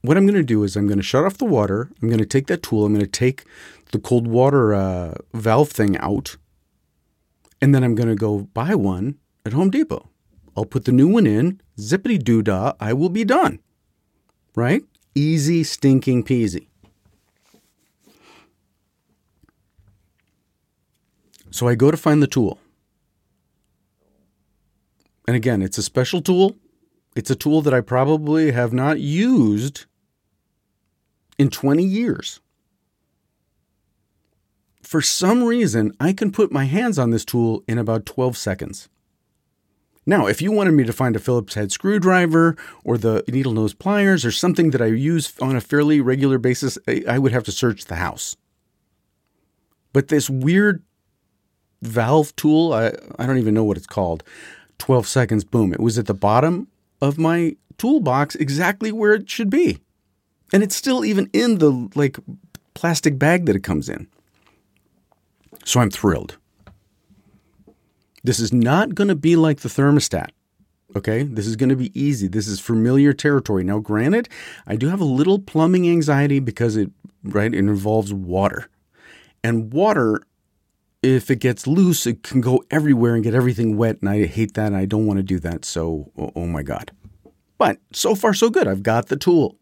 What 0.02 0.18
I'm 0.18 0.26
going 0.26 0.36
to 0.36 0.44
do 0.44 0.64
is 0.64 0.76
I'm 0.76 0.88
going 0.88 1.00
to 1.00 1.04
shut 1.04 1.26
off 1.26 1.38
the 1.38 1.46
water. 1.46 1.90
I'm 2.02 2.08
going 2.08 2.20
to 2.20 2.26
take 2.26 2.48
that 2.48 2.64
tool. 2.64 2.86
I'm 2.86 2.94
going 2.94 3.06
to 3.06 3.12
take 3.12 3.46
the 3.92 4.00
cold 4.00 4.28
water 4.28 4.74
uh, 4.74 5.16
valve 5.34 5.70
thing 5.70 5.98
out. 5.98 6.38
And 7.62 7.76
then 7.76 7.84
I'm 7.84 7.96
going 7.96 8.10
to 8.10 8.16
go 8.16 8.42
buy 8.54 8.76
one 8.76 9.18
at 9.46 9.54
Home 9.54 9.70
Depot. 9.70 10.09
I'll 10.60 10.66
put 10.66 10.84
the 10.84 10.92
new 10.92 11.08
one 11.08 11.26
in, 11.26 11.62
zippity 11.78 12.22
doo 12.22 12.42
dah, 12.42 12.74
I 12.82 12.92
will 12.92 13.08
be 13.08 13.24
done. 13.24 13.60
Right? 14.58 14.84
Easy, 15.16 15.64
stinking 15.64 16.26
peasy. 16.26 16.68
So 21.50 21.70
I 21.70 21.76
go 21.76 21.92
to 21.92 21.96
find 21.96 22.22
the 22.22 22.28
tool. 22.28 22.60
And 25.30 25.38
again, 25.38 25.62
it's 25.62 25.78
a 25.78 25.82
special 25.82 26.22
tool. 26.22 26.58
It's 27.16 27.32
a 27.32 27.38
tool 27.38 27.62
that 27.62 27.74
I 27.74 27.80
probably 27.80 28.52
have 28.52 28.74
not 28.74 29.00
used 29.00 29.86
in 31.38 31.50
20 31.50 31.86
years. 31.86 32.42
for 34.84 35.02
some 35.02 35.44
reason, 35.44 35.94
I 36.02 36.12
can 36.12 36.32
put 36.32 36.52
my 36.52 36.66
hands 36.66 37.00
on 37.00 37.12
this 37.12 37.24
tool 37.24 37.64
in 37.66 37.78
about 37.78 38.06
12 38.06 38.36
seconds. 38.36 38.90
Now, 40.10 40.26
if 40.26 40.42
you 40.42 40.52
wanted 40.52 40.72
me 40.72 40.86
to 40.86 40.92
find 40.92 41.16
a 41.16 41.20
Phillips 41.20 41.54
head 41.54 41.72
screwdriver 41.72 42.56
or 42.84 42.98
the 42.98 43.24
needle 43.28 43.54
nose 43.54 43.76
pliers 43.76 44.26
or 44.26 44.32
something 44.32 44.72
that 44.72 44.82
I 44.82 44.88
use 44.88 45.38
on 45.40 45.56
a 45.56 45.62
fairly 45.62 46.02
regular 46.02 46.40
basis, 46.40 46.80
I 47.08 47.20
would 47.20 47.32
have 47.32 47.44
to 47.44 47.52
search 47.52 47.86
the 47.86 47.98
house. 47.98 48.36
But 49.94 50.08
this 50.08 50.28
weird 50.28 50.82
valve 51.84 52.36
tool, 52.36 52.74
I, 52.74 52.88
I 53.20 53.28
don't 53.28 53.38
even 53.38 53.54
know 53.54 53.64
what 53.64 53.78
it's 53.78 53.86
called, 53.86 54.24
12 54.80 55.08
seconds, 55.08 55.44
boom, 55.44 55.74
it 55.74 55.80
was 55.80 56.00
at 56.00 56.08
the 56.08 56.16
bottom 56.16 56.70
of 57.04 57.20
my 57.20 57.56
toolbox 57.78 58.34
exactly 58.34 58.92
where 58.92 59.14
it 59.14 59.30
should 59.30 59.52
be. 59.52 59.78
And 60.52 60.64
it's 60.64 60.76
still 60.76 61.06
even 61.06 61.30
in 61.34 61.60
the 61.60 61.88
like 61.94 62.18
plastic 62.74 63.20
bag 63.20 63.46
that 63.46 63.56
it 63.56 63.64
comes 63.64 63.88
in. 63.88 64.08
So 65.66 65.80
I'm 65.80 65.92
thrilled. 65.92 66.40
This 68.24 68.40
is 68.40 68.52
not 68.52 68.96
going 68.96 69.08
to 69.08 69.16
be 69.16 69.36
like 69.36 69.60
the 69.62 69.70
thermostat. 69.70 70.30
Okay, 70.96 71.22
this 71.24 71.46
is 71.46 71.56
going 71.56 71.70
to 71.70 71.76
be 71.76 72.00
easy. 72.00 72.28
This 72.28 72.48
is 72.48 72.60
familiar 72.60 73.14
territory. 73.14 73.64
Now, 73.64 73.78
granted, 73.78 74.28
I 74.66 74.76
do 74.76 74.88
have 74.88 75.00
a 75.00 75.06
little 75.06 75.38
plumbing 75.38 75.88
anxiety 75.88 76.40
because 76.40 76.76
it 76.76 76.90
right 77.24 77.54
it 77.54 77.58
involves 77.58 78.12
water, 78.12 78.70
and 79.44 79.72
water, 79.72 80.24
if 81.04 81.30
it 81.30 81.38
gets 81.38 81.68
loose, 81.68 82.08
it 82.08 82.24
can 82.24 82.42
go 82.42 82.64
everywhere 82.72 83.14
and 83.14 83.24
get 83.24 83.36
everything 83.36 83.78
wet, 83.78 84.00
and 84.02 84.10
I 84.10 84.26
hate 84.26 84.56
that. 84.56 84.68
And 84.68 84.76
I 84.76 84.86
don't 84.86 85.06
want 85.06 85.18
to 85.18 85.24
do 85.24 85.40
that. 85.42 85.64
So, 85.64 86.12
oh, 86.18 86.32
oh 86.36 86.48
my 86.48 86.64
god! 86.64 86.92
But 87.60 87.78
so 87.94 88.16
far, 88.16 88.34
so 88.34 88.50
good. 88.50 88.68
I've 88.68 88.84
got 88.84 89.08
the 89.08 89.16
tool. 89.16 89.58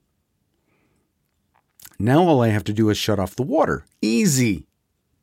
Now 1.99 2.23
all 2.23 2.41
I 2.41 2.49
have 2.49 2.63
to 2.65 2.73
do 2.73 2.89
is 2.89 2.97
shut 2.97 3.19
off 3.19 3.35
the 3.35 3.43
water. 3.43 3.85
Easy, 4.01 4.65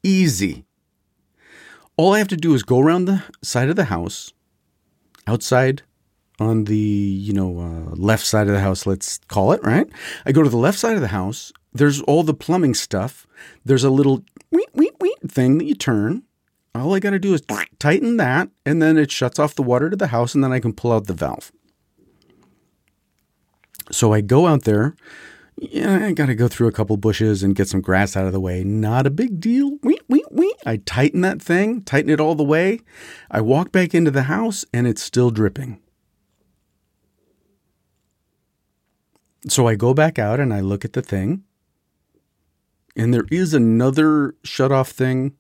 easy. 0.03 0.65
All 1.97 2.13
I 2.13 2.19
have 2.19 2.29
to 2.29 2.37
do 2.37 2.55
is 2.55 2.63
go 2.63 2.81
around 2.81 3.05
the 3.05 3.23
side 3.43 3.69
of 3.69 3.77
the 3.77 3.85
house, 3.85 4.33
outside 5.27 5.83
on 6.41 6.65
the, 6.65 6.77
you 6.77 7.33
know, 7.33 7.61
uh, 7.61 7.95
left 7.95 8.27
side 8.27 8.49
of 8.49 8.53
the 8.53 8.61
house, 8.61 8.87
let's 8.87 9.19
call 9.29 9.53
it, 9.53 9.63
right? 9.63 9.87
I 10.27 10.33
go 10.33 10.43
to 10.43 10.51
the 10.51 10.57
left 10.57 10.79
side 10.79 10.97
of 10.97 11.01
the 11.01 11.09
house. 11.09 11.53
There's 11.73 12.01
all 12.03 12.25
the 12.25 12.35
plumbing 12.35 12.75
stuff. 12.75 13.27
There's 13.65 13.85
a 13.85 13.91
little 13.91 14.25
wee, 14.51 14.67
wee, 14.75 14.91
wee 15.01 15.15
thing 15.29 15.59
that 15.59 15.65
you 15.65 15.75
turn. 15.75 16.25
All 16.75 16.95
I 16.95 16.99
got 16.99 17.11
to 17.11 17.21
do 17.21 17.35
is 17.35 17.43
tighten 17.79 18.17
that, 18.17 18.49
and 18.67 18.83
then 18.83 18.99
it 18.99 19.13
shuts 19.13 19.39
off 19.39 19.55
the 19.55 19.63
water 19.63 19.89
to 19.89 19.97
the 19.97 20.09
house, 20.09 20.35
and 20.35 20.43
then 20.43 20.53
I 20.53 20.59
can 20.59 20.73
pull 20.73 20.93
out 20.93 21.07
the 21.07 21.15
valve. 21.15 21.53
So 23.93 24.13
I 24.13 24.21
go 24.21 24.47
out 24.49 24.65
there, 24.65 24.97
yeah, 25.57 26.07
I 26.07 26.13
got 26.13 26.27
to 26.27 26.35
go 26.35 26.49
through 26.49 26.69
a 26.69 26.73
couple 26.73 26.97
bushes 26.97 27.43
and 27.43 27.55
get 27.55 27.69
some 27.69 27.81
grass 27.81 28.17
out 28.17 28.27
of 28.27 28.33
the 28.33 28.41
way. 28.41 28.65
Not 28.65 29.07
a 29.07 29.11
big 29.11 29.41
deal. 29.41 29.79
Wee, 29.83 30.01
wee, 30.09 30.25
wee. 30.31 30.55
I 30.67 30.79
tighten 30.79 31.21
that 31.21 31.41
thing, 31.41 31.83
tighten 31.83 32.11
it 32.11 32.21
all 32.21 32.35
the 32.35 32.43
way. 32.43 32.81
I 33.31 33.41
walk 33.41 33.71
back 33.71 33.95
into 33.95 34.11
the 34.11 34.25
house 34.25 34.65
and 34.73 34.87
it's 34.87 35.03
still 35.03 35.31
dripping. 35.31 35.81
So 39.49 39.69
I 39.69 39.75
go 39.75 39.95
back 39.95 40.19
out 40.19 40.41
and 40.41 40.53
I 40.53 40.61
look 40.61 40.85
at 40.85 40.95
the 40.95 41.03
thing. 41.03 41.45
And 42.97 43.13
there 43.13 43.27
is 43.31 43.55
another 43.55 44.35
shut 44.43 44.73
off 44.73 44.91
thing 44.91 45.35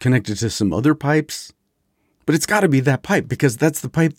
connected 0.00 0.38
to 0.38 0.50
some 0.50 0.72
other 0.72 0.94
pipes. 0.94 1.52
But 2.26 2.34
it's 2.34 2.46
got 2.46 2.60
to 2.60 2.68
be 2.68 2.80
that 2.80 3.02
pipe 3.02 3.28
because 3.28 3.56
that's 3.56 3.80
the 3.80 3.88
pipe, 3.88 4.14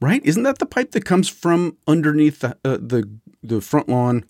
right? 0.00 0.24
Isn't 0.24 0.44
that 0.44 0.58
the 0.58 0.66
pipe 0.66 0.92
that 0.92 1.04
comes 1.04 1.28
from 1.28 1.76
underneath 1.86 2.40
the, 2.40 2.56
uh, 2.64 2.78
the 2.80 3.08
the 3.42 3.60
front 3.60 3.88
lawn 3.88 4.24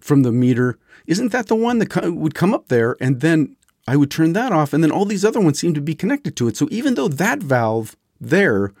from 0.00 0.22
the 0.22 0.32
meter. 0.32 0.78
Isn't 1.06 1.32
that 1.32 1.46
the 1.46 1.54
one 1.54 1.78
that 1.78 2.14
would 2.14 2.34
come 2.34 2.54
up 2.54 2.68
there 2.68 2.96
and 3.00 3.20
then 3.20 3.56
I 3.86 3.96
would 3.96 4.10
turn 4.10 4.32
that 4.32 4.52
off 4.52 4.72
and 4.72 4.82
then 4.82 4.90
all 4.90 5.04
these 5.04 5.24
other 5.24 5.40
ones 5.40 5.58
seem 5.58 5.74
to 5.74 5.80
be 5.80 5.94
connected 5.94 6.36
to 6.36 6.48
it. 6.48 6.56
So 6.56 6.68
even 6.70 6.94
though 6.94 7.08
that 7.08 7.42
valve 7.42 7.96
there, 8.20 8.72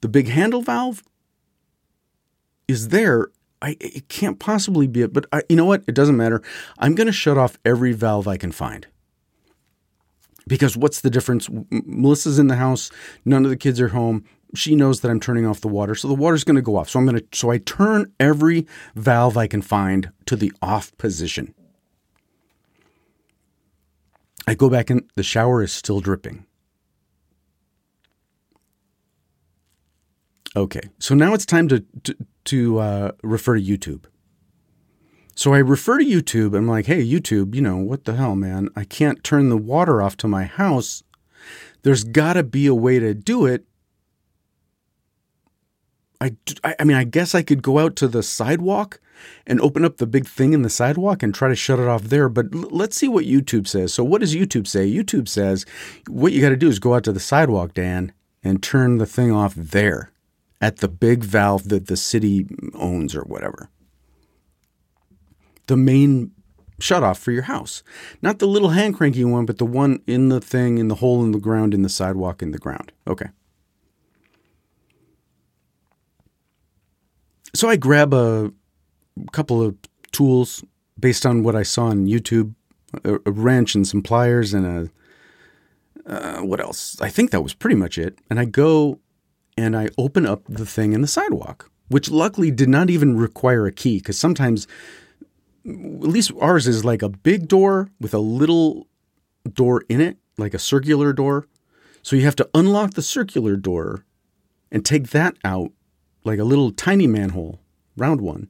the 0.00 0.08
big 0.08 0.28
handle 0.28 0.62
valve 0.62 1.02
is 2.68 2.88
there, 2.88 3.28
I 3.60 3.76
it 3.80 4.08
can't 4.08 4.38
possibly 4.38 4.86
be 4.86 5.02
it. 5.02 5.12
But 5.12 5.26
I, 5.32 5.42
you 5.48 5.56
know 5.56 5.64
what? 5.64 5.84
It 5.86 5.94
doesn't 5.94 6.16
matter. 6.16 6.42
I'm 6.78 6.94
going 6.94 7.06
to 7.06 7.12
shut 7.12 7.38
off 7.38 7.58
every 7.64 7.92
valve 7.92 8.26
I 8.26 8.36
can 8.36 8.52
find. 8.52 8.86
Because 10.48 10.76
what's 10.76 11.00
the 11.00 11.10
difference? 11.10 11.48
Melissa's 11.70 12.38
in 12.38 12.46
the 12.46 12.56
house. 12.56 12.90
None 13.24 13.44
of 13.44 13.50
the 13.50 13.56
kids 13.56 13.80
are 13.80 13.88
home 13.88 14.24
she 14.56 14.74
knows 14.74 15.00
that 15.00 15.10
I'm 15.10 15.20
turning 15.20 15.46
off 15.46 15.60
the 15.60 15.68
water, 15.68 15.94
so 15.94 16.08
the 16.08 16.14
water's 16.14 16.44
going 16.44 16.56
to 16.56 16.62
go 16.62 16.76
off. 16.76 16.90
So 16.90 16.98
I'm 16.98 17.06
going 17.06 17.18
to 17.18 17.26
so 17.32 17.50
I 17.50 17.58
turn 17.58 18.12
every 18.18 18.66
valve 18.94 19.36
I 19.36 19.46
can 19.46 19.62
find 19.62 20.10
to 20.26 20.36
the 20.36 20.52
off 20.62 20.96
position. 20.98 21.54
I 24.46 24.54
go 24.54 24.70
back 24.70 24.90
in, 24.90 25.08
the 25.16 25.22
shower 25.22 25.62
is 25.62 25.72
still 25.72 26.00
dripping. 26.00 26.46
Okay, 30.54 30.80
so 30.98 31.14
now 31.14 31.34
it's 31.34 31.46
time 31.46 31.68
to 31.68 31.84
to, 32.04 32.16
to 32.44 32.78
uh, 32.78 33.12
refer 33.22 33.56
to 33.56 33.62
YouTube. 33.62 34.04
So 35.34 35.52
I 35.52 35.58
refer 35.58 35.98
to 35.98 36.04
YouTube. 36.04 36.56
I'm 36.56 36.66
like, 36.66 36.86
hey, 36.86 37.04
YouTube, 37.04 37.54
you 37.54 37.60
know, 37.60 37.76
what 37.76 38.04
the 38.04 38.14
hell, 38.14 38.34
man? 38.34 38.70
I 38.74 38.84
can't 38.84 39.22
turn 39.22 39.50
the 39.50 39.58
water 39.58 40.00
off 40.00 40.16
to 40.18 40.28
my 40.28 40.44
house. 40.44 41.02
There's 41.82 42.04
got 42.04 42.32
to 42.34 42.42
be 42.42 42.66
a 42.66 42.74
way 42.74 42.98
to 42.98 43.12
do 43.12 43.44
it 43.44 43.66
I, 46.20 46.36
I 46.78 46.84
mean, 46.84 46.96
I 46.96 47.04
guess 47.04 47.34
I 47.34 47.42
could 47.42 47.62
go 47.62 47.78
out 47.78 47.96
to 47.96 48.08
the 48.08 48.22
sidewalk 48.22 49.00
and 49.46 49.60
open 49.60 49.84
up 49.84 49.96
the 49.96 50.06
big 50.06 50.26
thing 50.26 50.52
in 50.52 50.62
the 50.62 50.70
sidewalk 50.70 51.22
and 51.22 51.34
try 51.34 51.48
to 51.48 51.54
shut 51.54 51.78
it 51.78 51.88
off 51.88 52.04
there. 52.04 52.28
But 52.28 52.46
l- 52.54 52.68
let's 52.70 52.96
see 52.96 53.08
what 53.08 53.24
YouTube 53.24 53.66
says. 53.66 53.92
So, 53.92 54.04
what 54.04 54.20
does 54.20 54.34
YouTube 54.34 54.66
say? 54.66 54.90
YouTube 54.90 55.28
says 55.28 55.66
what 56.08 56.32
you 56.32 56.40
got 56.40 56.50
to 56.50 56.56
do 56.56 56.68
is 56.68 56.78
go 56.78 56.94
out 56.94 57.04
to 57.04 57.12
the 57.12 57.20
sidewalk, 57.20 57.74
Dan, 57.74 58.12
and 58.42 58.62
turn 58.62 58.98
the 58.98 59.06
thing 59.06 59.32
off 59.32 59.54
there 59.54 60.12
at 60.60 60.78
the 60.78 60.88
big 60.88 61.22
valve 61.22 61.68
that 61.68 61.86
the 61.86 61.96
city 61.96 62.46
owns 62.74 63.14
or 63.14 63.22
whatever. 63.22 63.68
The 65.66 65.76
main 65.76 66.30
shut 66.78 67.02
off 67.02 67.18
for 67.18 67.32
your 67.32 67.42
house. 67.42 67.82
Not 68.22 68.38
the 68.38 68.46
little 68.46 68.70
hand 68.70 68.96
cranky 68.96 69.24
one, 69.24 69.46
but 69.46 69.58
the 69.58 69.66
one 69.66 70.02
in 70.06 70.28
the 70.28 70.40
thing, 70.40 70.78
in 70.78 70.88
the 70.88 70.96
hole 70.96 71.22
in 71.24 71.32
the 71.32 71.38
ground, 71.38 71.74
in 71.74 71.82
the 71.82 71.88
sidewalk, 71.88 72.42
in 72.42 72.52
the 72.52 72.58
ground. 72.58 72.92
Okay. 73.06 73.28
So 77.56 77.70
I 77.70 77.76
grab 77.76 78.12
a 78.12 78.52
couple 79.32 79.62
of 79.62 79.76
tools 80.12 80.62
based 81.00 81.24
on 81.24 81.42
what 81.42 81.56
I 81.56 81.62
saw 81.62 81.86
on 81.86 82.06
YouTube 82.06 82.54
a, 83.02 83.14
a 83.24 83.30
wrench 83.30 83.74
and 83.74 83.88
some 83.88 84.02
pliers 84.02 84.52
and 84.52 84.66
a. 84.66 84.90
Uh, 86.10 86.42
what 86.42 86.60
else? 86.60 87.00
I 87.00 87.08
think 87.08 87.30
that 87.30 87.40
was 87.40 87.54
pretty 87.54 87.74
much 87.76 87.96
it. 87.96 88.18
And 88.28 88.38
I 88.38 88.44
go 88.44 89.00
and 89.56 89.74
I 89.74 89.88
open 89.96 90.26
up 90.26 90.42
the 90.46 90.66
thing 90.66 90.92
in 90.92 91.00
the 91.00 91.08
sidewalk, 91.08 91.70
which 91.88 92.10
luckily 92.10 92.50
did 92.50 92.68
not 92.68 92.90
even 92.90 93.16
require 93.16 93.66
a 93.66 93.72
key 93.72 93.98
because 93.98 94.18
sometimes, 94.18 94.68
at 95.64 95.72
least 95.72 96.32
ours 96.38 96.68
is 96.68 96.84
like 96.84 97.00
a 97.00 97.08
big 97.08 97.48
door 97.48 97.88
with 97.98 98.12
a 98.12 98.18
little 98.18 98.86
door 99.50 99.82
in 99.88 100.02
it, 100.02 100.18
like 100.36 100.52
a 100.52 100.58
circular 100.58 101.14
door. 101.14 101.46
So 102.02 102.16
you 102.16 102.22
have 102.26 102.36
to 102.36 102.50
unlock 102.54 102.92
the 102.92 103.02
circular 103.02 103.56
door 103.56 104.04
and 104.70 104.84
take 104.84 105.08
that 105.08 105.36
out 105.42 105.72
like 106.26 106.38
a 106.38 106.44
little 106.44 106.72
tiny 106.72 107.06
manhole, 107.06 107.60
round 107.96 108.20
one. 108.20 108.48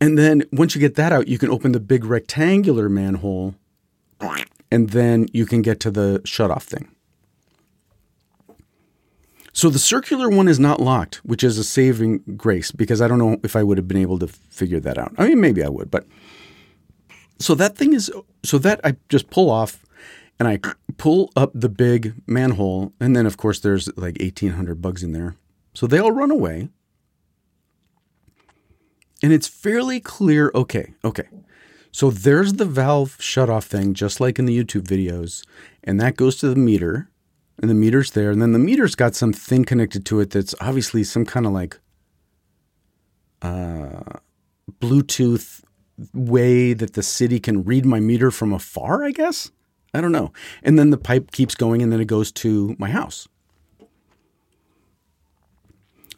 And 0.00 0.16
then 0.16 0.44
once 0.52 0.74
you 0.74 0.80
get 0.80 0.94
that 0.94 1.12
out, 1.12 1.28
you 1.28 1.38
can 1.38 1.50
open 1.50 1.72
the 1.72 1.80
big 1.80 2.04
rectangular 2.04 2.88
manhole 2.88 3.54
and 4.70 4.90
then 4.90 5.26
you 5.32 5.44
can 5.46 5.62
get 5.62 5.80
to 5.80 5.90
the 5.90 6.20
shutoff 6.24 6.62
thing. 6.62 6.88
So 9.52 9.70
the 9.70 9.78
circular 9.78 10.28
one 10.28 10.46
is 10.46 10.60
not 10.60 10.80
locked, 10.80 11.16
which 11.24 11.42
is 11.42 11.58
a 11.58 11.64
saving 11.64 12.18
grace 12.36 12.70
because 12.70 13.02
I 13.02 13.08
don't 13.08 13.18
know 13.18 13.38
if 13.42 13.56
I 13.56 13.64
would 13.64 13.76
have 13.76 13.88
been 13.88 13.96
able 13.96 14.18
to 14.20 14.28
figure 14.28 14.78
that 14.80 14.98
out. 14.98 15.12
I 15.18 15.26
mean, 15.26 15.40
maybe 15.40 15.64
I 15.64 15.68
would, 15.68 15.90
but 15.90 16.06
so 17.40 17.54
that 17.56 17.76
thing 17.76 17.92
is 17.92 18.10
so 18.44 18.58
that 18.58 18.80
I 18.84 18.96
just 19.08 19.30
pull 19.30 19.50
off 19.50 19.84
and 20.38 20.46
I 20.46 20.60
pull 20.96 21.32
up 21.34 21.50
the 21.54 21.68
big 21.68 22.14
manhole, 22.26 22.92
and 23.00 23.16
then 23.16 23.26
of 23.26 23.36
course 23.36 23.58
there's 23.58 23.88
like 23.96 24.18
1,800 24.20 24.80
bugs 24.80 25.02
in 25.02 25.12
there. 25.12 25.34
So 25.74 25.88
they 25.88 25.98
all 25.98 26.12
run 26.12 26.30
away. 26.30 26.68
And 29.22 29.32
it's 29.32 29.48
fairly 29.48 30.00
clear 30.00 30.50
okay, 30.54 30.94
okay. 31.04 31.28
So 31.90 32.10
there's 32.10 32.54
the 32.54 32.64
valve 32.64 33.16
shut 33.18 33.50
off 33.50 33.64
thing, 33.64 33.94
just 33.94 34.20
like 34.20 34.38
in 34.38 34.44
the 34.44 34.56
YouTube 34.56 34.82
videos, 34.82 35.44
and 35.82 36.00
that 36.00 36.16
goes 36.16 36.36
to 36.36 36.48
the 36.48 36.56
meter, 36.56 37.10
and 37.60 37.70
the 37.70 37.74
meter's 37.74 38.12
there, 38.12 38.30
and 38.30 38.40
then 38.40 38.52
the 38.52 38.58
meter's 38.58 38.94
got 38.94 39.14
some 39.14 39.32
thing 39.32 39.64
connected 39.64 40.04
to 40.06 40.20
it 40.20 40.30
that's 40.30 40.54
obviously 40.60 41.02
some 41.02 41.24
kind 41.24 41.46
of 41.46 41.52
like 41.52 41.80
uh, 43.42 44.18
Bluetooth 44.80 45.62
way 46.12 46.72
that 46.72 46.94
the 46.94 47.02
city 47.02 47.40
can 47.40 47.64
read 47.64 47.84
my 47.84 48.00
meter 48.00 48.30
from 48.30 48.52
afar, 48.52 49.04
I 49.04 49.10
guess. 49.10 49.50
I 49.94 50.00
don't 50.00 50.12
know. 50.12 50.32
And 50.62 50.78
then 50.78 50.90
the 50.90 50.98
pipe 50.98 51.32
keeps 51.32 51.54
going, 51.54 51.82
and 51.82 51.92
then 51.92 52.00
it 52.00 52.06
goes 52.06 52.30
to 52.32 52.76
my 52.78 52.90
house. 52.90 53.26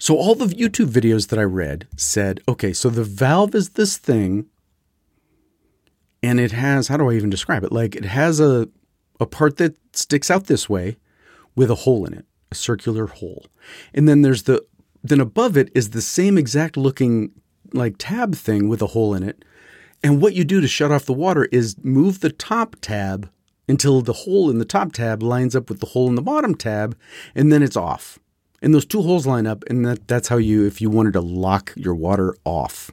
So 0.01 0.17
all 0.17 0.35
the 0.35 0.47
YouTube 0.47 0.89
videos 0.89 1.29
that 1.29 1.39
I 1.39 1.43
read 1.43 1.87
said, 1.95 2.41
okay, 2.49 2.73
so 2.73 2.89
the 2.89 3.05
valve 3.05 3.55
is 3.55 3.71
this 3.71 3.99
thing 3.99 4.47
and 6.23 6.41
it 6.41 6.53
has 6.53 6.89
how 6.89 6.97
do 6.97 7.11
I 7.11 7.15
even 7.15 7.29
describe 7.29 7.65
it? 7.65 7.71
Like 7.71 7.95
it 7.95 8.07
has 8.07 8.41
a 8.41 8.69
a 9.21 9.27
part 9.27 9.59
that 9.59 9.77
sticks 9.93 10.31
out 10.31 10.47
this 10.47 10.71
way 10.71 10.97
with 11.55 11.71
a 11.71 11.75
hole 11.75 12.07
in 12.07 12.15
it, 12.15 12.25
a 12.51 12.55
circular 12.55 13.09
hole. 13.09 13.45
And 13.93 14.09
then 14.09 14.23
there's 14.23 14.45
the 14.45 14.65
then 15.05 15.21
above 15.21 15.59
it 15.59 15.71
is 15.75 15.91
the 15.91 16.01
same 16.01 16.39
exact 16.39 16.79
looking 16.79 17.33
like 17.75 17.97
tab 17.99 18.35
thing 18.35 18.71
with 18.71 18.81
a 18.81 18.89
hole 18.89 19.15
in 19.15 19.23
it. 19.23 19.45
And 20.03 20.23
what 20.23 20.33
you 20.33 20.45
do 20.45 20.63
to 20.63 20.69
shut 20.69 20.91
off 20.91 21.05
the 21.05 21.13
water 21.13 21.45
is 21.53 21.77
move 21.85 22.21
the 22.21 22.33
top 22.33 22.77
tab 22.81 23.29
until 23.69 24.01
the 24.01 24.15
hole 24.15 24.49
in 24.49 24.59
the 24.59 24.65
top 24.65 24.93
tab 24.93 25.23
lines 25.23 25.55
up 25.55 25.69
with 25.69 25.81
the 25.81 25.87
hole 25.89 26.09
in 26.09 26.15
the 26.15 26.23
bottom 26.23 26.55
tab, 26.55 26.97
and 27.35 27.53
then 27.53 27.63
it's 27.63 27.77
off. 27.77 28.19
And 28.63 28.75
those 28.75 28.85
two 28.85 29.03
holes 29.03 29.27
line 29.27 29.47
up, 29.47 29.65
and 29.69 29.87
that, 29.87 30.07
that's 30.07 30.29
how 30.29 30.37
you, 30.37 30.67
if 30.67 30.81
you 30.81 30.91
wanted 30.91 31.15
to 31.15 31.21
lock 31.21 31.73
your 31.77 31.95
water 31.95 32.37
off, 32.45 32.91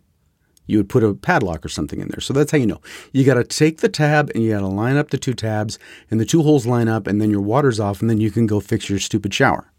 you 0.65 0.77
would 0.77 0.89
put 0.89 1.03
a 1.03 1.13
padlock 1.13 1.65
or 1.65 1.69
something 1.69 1.99
in 1.99 2.07
there. 2.09 2.21
So 2.21 2.33
that's 2.33 2.51
how 2.51 2.57
you 2.57 2.65
know. 2.65 2.81
You 3.11 3.23
got 3.25 3.35
to 3.35 3.43
take 3.43 3.79
the 3.79 3.89
tab 3.89 4.29
and 4.33 4.43
you 4.43 4.51
got 4.51 4.59
to 4.59 4.67
line 4.67 4.97
up 4.97 5.09
the 5.09 5.17
two 5.17 5.33
tabs, 5.33 5.77
and 6.09 6.19
the 6.19 6.25
two 6.25 6.43
holes 6.43 6.65
line 6.65 6.87
up, 6.87 7.07
and 7.07 7.21
then 7.21 7.29
your 7.29 7.41
water's 7.41 7.79
off, 7.79 8.01
and 8.01 8.09
then 8.09 8.19
you 8.19 8.31
can 8.31 8.47
go 8.47 8.59
fix 8.59 8.89
your 8.89 8.99
stupid 8.99 9.33
shower. 9.33 9.71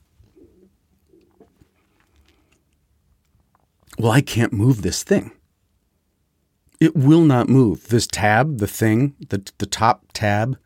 Well, 3.99 4.13
I 4.13 4.21
can't 4.21 4.53
move 4.53 4.83
this 4.83 5.03
thing. 5.03 5.33
It 6.81 6.95
will 6.95 7.25
not 7.25 7.49
move. 7.49 7.89
This 7.89 8.07
tab, 8.07 8.59
the 8.59 8.69
thing, 8.69 9.15
the, 9.29 9.51
the 9.59 9.67
top 9.67 10.05
tab, 10.13 10.57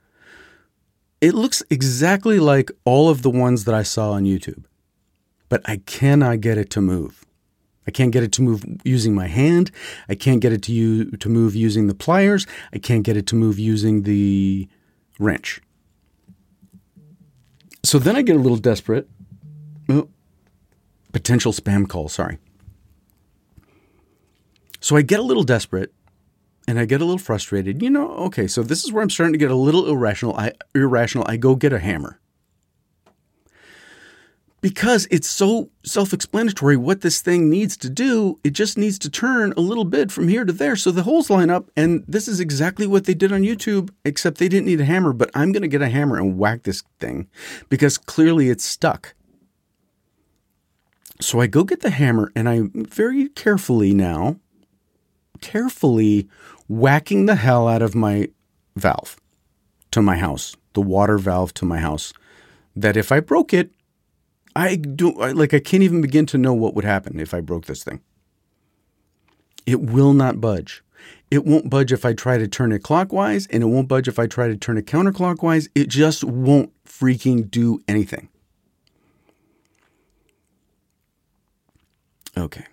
it 1.23 1.35
looks 1.35 1.63
exactly 1.71 2.39
like 2.39 2.71
all 2.85 3.09
of 3.09 3.23
the 3.23 3.31
ones 3.31 3.65
that 3.65 3.75
I 3.75 3.83
saw 3.83 4.13
on 4.13 4.25
YouTube, 4.25 4.65
but 5.53 5.61
I 5.67 5.83
cannot 5.85 6.41
get 6.41 6.57
it 6.57 6.71
to 6.71 6.81
move. 6.81 7.27
I 7.87 7.91
can't 7.91 8.11
get 8.11 8.23
it 8.23 8.33
to 8.33 8.43
move 8.43 8.65
using 8.85 9.15
my 9.15 9.27
hand. 9.27 9.71
I 10.09 10.15
can't 10.15 10.41
get 10.41 10.51
it 10.51 10.63
to 10.63 10.73
you 10.73 11.11
to 11.11 11.29
move 11.29 11.55
using 11.55 11.89
the 11.89 11.95
pliers. 11.95 12.47
I 12.73 12.79
can't 12.79 13.03
get 13.03 13.19
it 13.19 13.27
to 13.27 13.37
move 13.37 13.59
using 13.59 14.05
the 14.05 14.67
wrench. 15.19 15.61
So 17.83 17.99
then 17.99 18.17
I 18.17 18.23
get 18.23 18.35
a 18.35 18.39
little 18.39 18.57
desperate. 18.57 19.11
Oh, 19.91 20.09
potential 21.13 21.53
spam 21.53 21.87
call, 21.87 22.09
sorry. 22.09 22.39
So 24.81 24.97
I 24.97 25.03
get 25.03 25.21
a 25.21 25.23
little 25.23 25.45
desperate 25.45 25.93
and 26.67 26.79
I 26.79 26.87
get 26.87 27.03
a 27.03 27.05
little 27.05 27.19
frustrated. 27.19 27.83
You 27.83 27.91
know, 27.91 28.09
okay, 28.29 28.47
so 28.47 28.63
this 28.63 28.85
is 28.85 28.91
where 28.91 29.03
I'm 29.03 29.11
starting 29.11 29.35
to 29.35 29.39
get 29.39 29.51
a 29.51 29.55
little 29.55 29.87
irrational. 29.87 30.35
I 30.35 30.53
irrational. 30.75 31.27
I 31.29 31.37
go 31.37 31.57
get 31.57 31.75
a 31.75 31.79
hammer. 31.79 32.22
Because 34.63 35.07
it's 35.11 35.29
so 35.29 35.71
self-explanatory 35.85 36.77
what 36.77 37.03
this 37.03 37.21
thing 37.21 37.51
needs 37.51 37.77
to 37.79 37.91
do, 37.91 38.39
it 38.45 38.51
just 38.51 38.79
needs 38.79 38.99
to 39.01 39.11
turn 39.11 39.53
a 39.57 39.61
little 39.61 39.85
bit 39.85 40.11
from 40.11 40.29
here 40.29 40.45
to 40.45 40.53
there 40.53 40.77
so 40.77 40.91
the 40.91 41.03
holes 41.03 41.29
line 41.29 41.51
up 41.51 41.71
and 41.77 42.05
this 42.09 42.29
is 42.29 42.41
exactly 42.41 42.87
what 42.87 43.05
they 43.05 43.13
did 43.13 43.33
on 43.33 43.43
YouTube 43.43 43.91
except 44.05 44.39
they 44.39 44.49
didn't 44.49 44.67
need 44.67 44.81
a 44.81 44.85
hammer, 44.85 45.13
but 45.13 45.31
I'm 45.35 45.53
going 45.53 45.63
to 45.63 45.69
get 45.69 45.83
a 45.83 45.89
hammer 45.89 46.17
and 46.17 46.39
whack 46.39 46.63
this 46.63 46.83
thing 47.01 47.29
because 47.69 47.99
clearly 47.99 48.49
it's 48.49 48.65
stuck. 48.65 49.15
So 51.21 51.41
I 51.41 51.49
go 51.49 51.65
get 51.65 51.81
the 51.81 51.91
hammer 51.91 52.33
and 52.35 52.49
I 52.49 52.63
very 52.73 53.29
carefully 53.29 53.93
now 53.93 54.37
carefully 55.43 56.29
whacking 56.69 57.27
the 57.27 57.35
hell 57.35 57.69
out 57.69 57.83
of 57.83 57.95
my 57.95 58.29
valve 58.77 59.21
to 59.91 60.01
my 60.01 60.17
house, 60.17 60.57
the 60.73 60.81
water 60.81 61.19
valve 61.19 61.53
to 61.55 61.67
my 61.67 61.79
house, 61.79 62.15
that 62.75 62.97
if 62.97 63.13
I 63.13 63.21
broke 63.21 63.53
it, 63.53 63.71
I 64.55 64.77
do 64.77 65.19
I, 65.21 65.33
like 65.33 65.55
I 65.55 65.61
can't 65.61 65.83
even 65.83 66.01
begin 66.01 66.27
to 66.27 66.39
know 66.39 66.53
what 66.53 66.75
would 66.75 66.85
happen 66.85 67.21
if 67.21 67.33
I 67.35 67.41
broke 67.41 67.67
this 67.67 67.85
thing. 67.85 68.01
It 69.67 69.81
will 69.81 70.13
not 70.13 70.41
budge. 70.41 70.83
It 71.31 71.45
won't 71.45 71.71
budge 71.71 71.93
if 71.93 72.05
I 72.05 72.13
try 72.13 72.37
to 72.37 72.47
turn 72.47 72.73
it 72.73 72.83
clockwise, 72.83 73.47
and 73.47 73.63
it 73.63 73.67
won't 73.67 73.89
budge 73.89 74.07
if 74.07 74.19
I 74.19 74.27
try 74.27 74.49
to 74.49 74.57
turn 74.57 74.77
it 74.77 74.87
counterclockwise. 74.87 75.69
It 75.75 75.89
just 75.89 76.25
won't 76.25 76.73
freaking 76.85 77.51
do 77.51 77.81
anything. 77.89 78.29
Okay. 82.37 82.67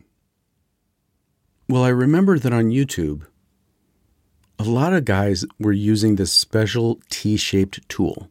Well, 1.68 1.84
I 1.84 1.90
remember 1.90 2.40
that 2.40 2.52
on 2.54 2.72
YouTube, 2.72 3.26
a 4.58 4.64
lot 4.64 4.94
of 4.94 5.06
guys 5.06 5.46
were 5.60 5.72
using 5.72 6.16
this 6.16 6.32
special 6.32 7.00
T 7.10 7.38
shaped 7.38 7.88
tool 7.88 8.30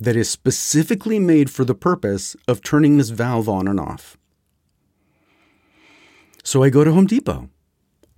that 0.00 0.16
is 0.16 0.30
specifically 0.30 1.18
made 1.18 1.50
for 1.50 1.64
the 1.64 1.74
purpose 1.74 2.34
of 2.48 2.62
turning 2.62 2.96
this 2.96 3.10
valve 3.10 3.48
on 3.48 3.68
and 3.68 3.78
off. 3.78 4.16
So 6.42 6.62
I 6.62 6.70
go 6.70 6.82
to 6.84 6.92
Home 6.92 7.06
Depot. 7.06 7.50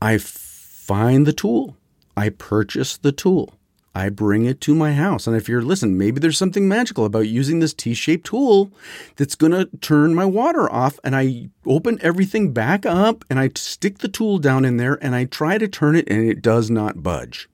I 0.00 0.16
find 0.18 1.26
the 1.26 1.32
tool. 1.32 1.76
I 2.16 2.28
purchase 2.28 2.96
the 2.96 3.12
tool. 3.12 3.54
I 3.94 4.08
bring 4.08 4.46
it 4.46 4.60
to 4.62 4.74
my 4.74 4.94
house. 4.94 5.26
And 5.26 5.36
if 5.36 5.48
you're, 5.48 5.60
listen, 5.60 5.98
maybe 5.98 6.18
there's 6.18 6.38
something 6.38 6.66
magical 6.66 7.04
about 7.04 7.28
using 7.28 7.60
this 7.60 7.74
T 7.74 7.92
shaped 7.92 8.26
tool 8.26 8.72
that's 9.16 9.34
going 9.34 9.52
to 9.52 9.68
turn 9.80 10.14
my 10.14 10.24
water 10.24 10.70
off. 10.72 10.98
And 11.04 11.14
I 11.14 11.50
open 11.66 11.98
everything 12.00 12.52
back 12.52 12.86
up 12.86 13.24
and 13.28 13.38
I 13.38 13.50
stick 13.54 13.98
the 13.98 14.08
tool 14.08 14.38
down 14.38 14.64
in 14.64 14.78
there 14.78 14.98
and 15.02 15.14
I 15.14 15.26
try 15.26 15.58
to 15.58 15.68
turn 15.68 15.94
it 15.94 16.08
and 16.08 16.28
it 16.28 16.40
does 16.40 16.70
not 16.70 17.02
budge. 17.02 17.48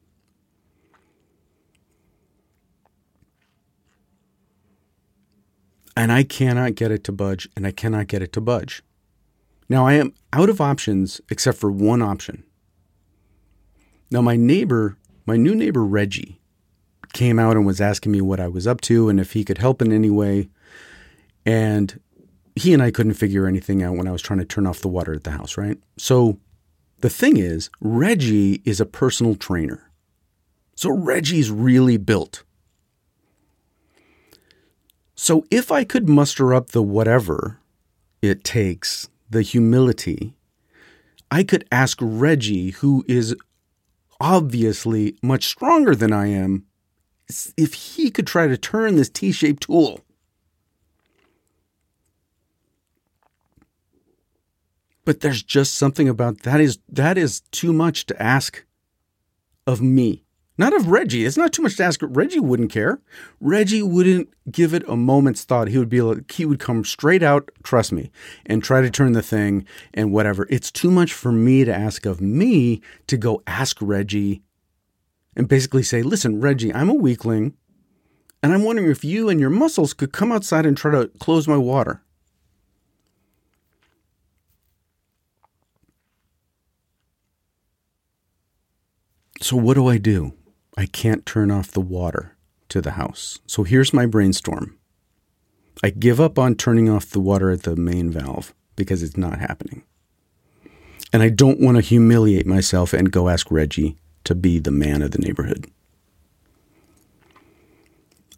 And 5.99 6.12
I 6.12 6.22
cannot 6.22 6.76
get 6.76 6.92
it 6.92 7.03
to 7.05 7.12
budge 7.12 7.49
and 7.57 7.66
I 7.66 7.72
cannot 7.72 8.07
get 8.07 8.22
it 8.22 8.32
to 8.34 8.40
budge. 8.40 8.84
Now 9.68 9.86
I 9.86 9.94
am 9.94 10.14
out 10.32 10.49
of 10.49 10.61
options 10.61 11.20
except 11.28 11.59
for 11.59 11.72
one 11.72 12.03
option. 12.03 12.44
Now, 14.11 14.22
my 14.22 14.36
neighbor 14.36 14.96
my 15.26 15.36
new 15.36 15.55
neighbor 15.55 15.84
Reggie 15.84 16.40
came 17.12 17.38
out 17.38 17.57
and 17.57 17.66
was 17.66 17.82
asking 17.82 18.12
me 18.12 18.22
what 18.22 18.40
I 18.40 18.49
was 18.49 18.66
up 18.66 18.80
to 18.82 19.11
and 19.11 19.20
if 19.20 19.32
he 19.32 19.44
could 19.44 19.59
help 19.59 19.82
in 19.82 19.92
any 19.92 20.09
way. 20.09 20.49
And 21.44 22.01
he 22.55 22.72
and 22.72 22.82
I 22.82 22.90
couldn't 22.90 23.14
figure 23.14 23.46
anything 23.46 23.82
out 23.82 23.96
when 23.96 24.09
I 24.09 24.12
was 24.12 24.22
trying 24.22 24.38
to 24.38 24.46
turn 24.46 24.66
off 24.66 24.80
the 24.80 24.88
water 24.88 25.12
at 25.12 25.24
the 25.24 25.32
house, 25.32 25.59
right? 25.59 25.76
So 25.99 26.38
the 27.01 27.11
thing 27.11 27.36
is, 27.36 27.68
Reggie 27.80 28.62
is 28.64 28.80
a 28.80 28.86
personal 28.86 29.34
trainer. 29.34 29.90
So 30.76 30.90
Reggie's 30.90 31.51
really 31.51 31.99
built. 31.99 32.44
So 35.20 35.44
if 35.50 35.72
I 35.72 35.82
could 35.82 36.08
muster 36.08 36.54
up 36.54 36.68
the 36.68 36.80
whatever 36.80 37.58
it 38.22 38.44
takes, 38.44 39.08
the 39.28 39.42
humility, 39.42 40.36
I 41.28 41.42
could 41.42 41.66
ask 41.72 41.98
Reggie, 42.00 42.70
who 42.70 43.04
is 43.08 43.34
obviously 44.20 45.18
much 45.20 45.46
stronger 45.46 45.96
than 45.96 46.12
I 46.12 46.28
am, 46.28 46.66
if 47.56 47.74
he 47.74 48.12
could 48.12 48.28
try 48.28 48.46
to 48.46 48.56
turn 48.56 48.94
this 48.94 49.08
T 49.10 49.32
shaped 49.32 49.64
tool. 49.64 50.04
But 55.04 55.18
there's 55.18 55.42
just 55.42 55.74
something 55.74 56.08
about 56.08 56.42
that 56.42 56.60
is 56.60 56.78
that 56.88 57.18
is 57.18 57.40
too 57.50 57.72
much 57.72 58.06
to 58.06 58.22
ask 58.22 58.64
of 59.66 59.82
me. 59.82 60.28
Not 60.59 60.74
of 60.74 60.88
Reggie. 60.88 61.24
It's 61.24 61.36
not 61.36 61.52
too 61.52 61.62
much 61.62 61.76
to 61.76 61.84
ask. 61.84 62.00
Reggie 62.02 62.40
wouldn't 62.40 62.72
care. 62.72 63.00
Reggie 63.40 63.82
wouldn't 63.82 64.28
give 64.50 64.74
it 64.74 64.82
a 64.88 64.96
moment's 64.96 65.44
thought. 65.44 65.68
He 65.68 65.78
would 65.78 65.88
be 65.88 66.02
like, 66.02 66.30
he 66.32 66.44
would 66.44 66.59
come 66.59 66.84
straight 66.84 67.22
out, 67.22 67.48
trust 67.62 67.92
me, 67.92 68.11
and 68.44 68.62
try 68.62 68.80
to 68.80 68.90
turn 68.90 69.12
the 69.12 69.22
thing 69.22 69.64
and 69.94 70.12
whatever. 70.12 70.48
It's 70.50 70.72
too 70.72 70.90
much 70.90 71.12
for 71.12 71.30
me 71.30 71.64
to 71.64 71.72
ask 71.72 72.06
of 72.06 72.20
me 72.20 72.82
to 73.06 73.16
go 73.16 73.40
ask 73.46 73.76
Reggie 73.80 74.42
and 75.36 75.48
basically 75.48 75.84
say, 75.84 76.02
listen, 76.02 76.40
Reggie, 76.40 76.74
I'm 76.74 76.90
a 76.90 76.94
weakling, 76.94 77.54
and 78.42 78.52
I'm 78.52 78.64
wondering 78.64 78.90
if 78.90 79.04
you 79.04 79.28
and 79.28 79.38
your 79.38 79.50
muscles 79.50 79.94
could 79.94 80.12
come 80.12 80.32
outside 80.32 80.66
and 80.66 80.76
try 80.76 80.90
to 80.90 81.06
close 81.20 81.46
my 81.46 81.56
water. 81.56 82.02
So, 89.40 89.56
what 89.56 89.74
do 89.74 89.86
I 89.86 89.98
do? 89.98 90.34
I 90.79 90.87
can't 90.87 91.26
turn 91.26 91.51
off 91.51 91.72
the 91.72 91.81
water 91.81 92.37
to 92.68 92.81
the 92.81 92.93
house. 92.93 93.41
So 93.49 93.64
here's 93.64 93.93
my 93.93 94.07
brainstorm. 94.07 94.79
I 95.83 95.91
give 95.91 96.20
up 96.20 96.39
on 96.39 96.55
turning 96.55 96.89
off 96.89 97.11
the 97.11 97.18
water 97.18 97.51
at 97.51 97.64
the 97.64 97.74
main 97.74 98.12
valve 98.12 98.55
because 98.76 99.03
it's 99.03 99.16
not 99.16 99.41
happening. 99.41 99.83
And 101.12 101.20
I 101.20 101.31
don't 101.31 101.59
want 101.59 101.79
to 101.79 101.81
humiliate 101.81 102.47
myself 102.47 102.93
and 102.93 103.11
go 103.11 103.29
ask 103.29 103.51
Reggie 103.51 103.97
to 104.22 104.37
be 104.37 104.61
the 104.61 104.70
man 104.70 105.03
of 105.03 105.11
the 105.11 105.18
neighborhood. 105.18 105.68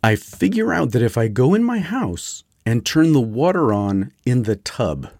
I 0.02 0.16
figure 0.16 0.72
out 0.72 0.92
that 0.92 1.02
if 1.02 1.18
I 1.18 1.28
go 1.28 1.52
in 1.52 1.62
my 1.62 1.80
house 1.80 2.44
and 2.64 2.86
turn 2.86 3.12
the 3.12 3.20
water 3.20 3.70
on 3.70 4.12
in 4.24 4.44
the 4.44 4.56
tub, 4.56 5.10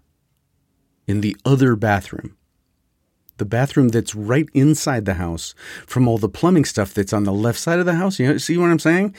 in 1.07 1.21
the 1.21 1.37
other 1.45 1.77
bathroom, 1.77 2.39
the 3.41 3.45
bathroom 3.45 3.89
that's 3.89 4.15
right 4.15 4.49
inside 4.55 5.05
the 5.05 5.15
house 5.15 5.55
from 5.87 6.07
all 6.07 6.19
the 6.19 6.29
plumbing 6.29 6.65
stuff 6.65 6.95
that's 6.95 7.13
on 7.13 7.25
the 7.25 7.33
left 7.33 7.59
side 7.59 7.81
of 7.81 7.87
the 7.87 7.95
house. 7.95 8.21
You 8.21 8.29
know, 8.29 8.39
see 8.39 8.57
what 8.57 8.71
I'm 8.71 8.79
saying? 8.79 9.17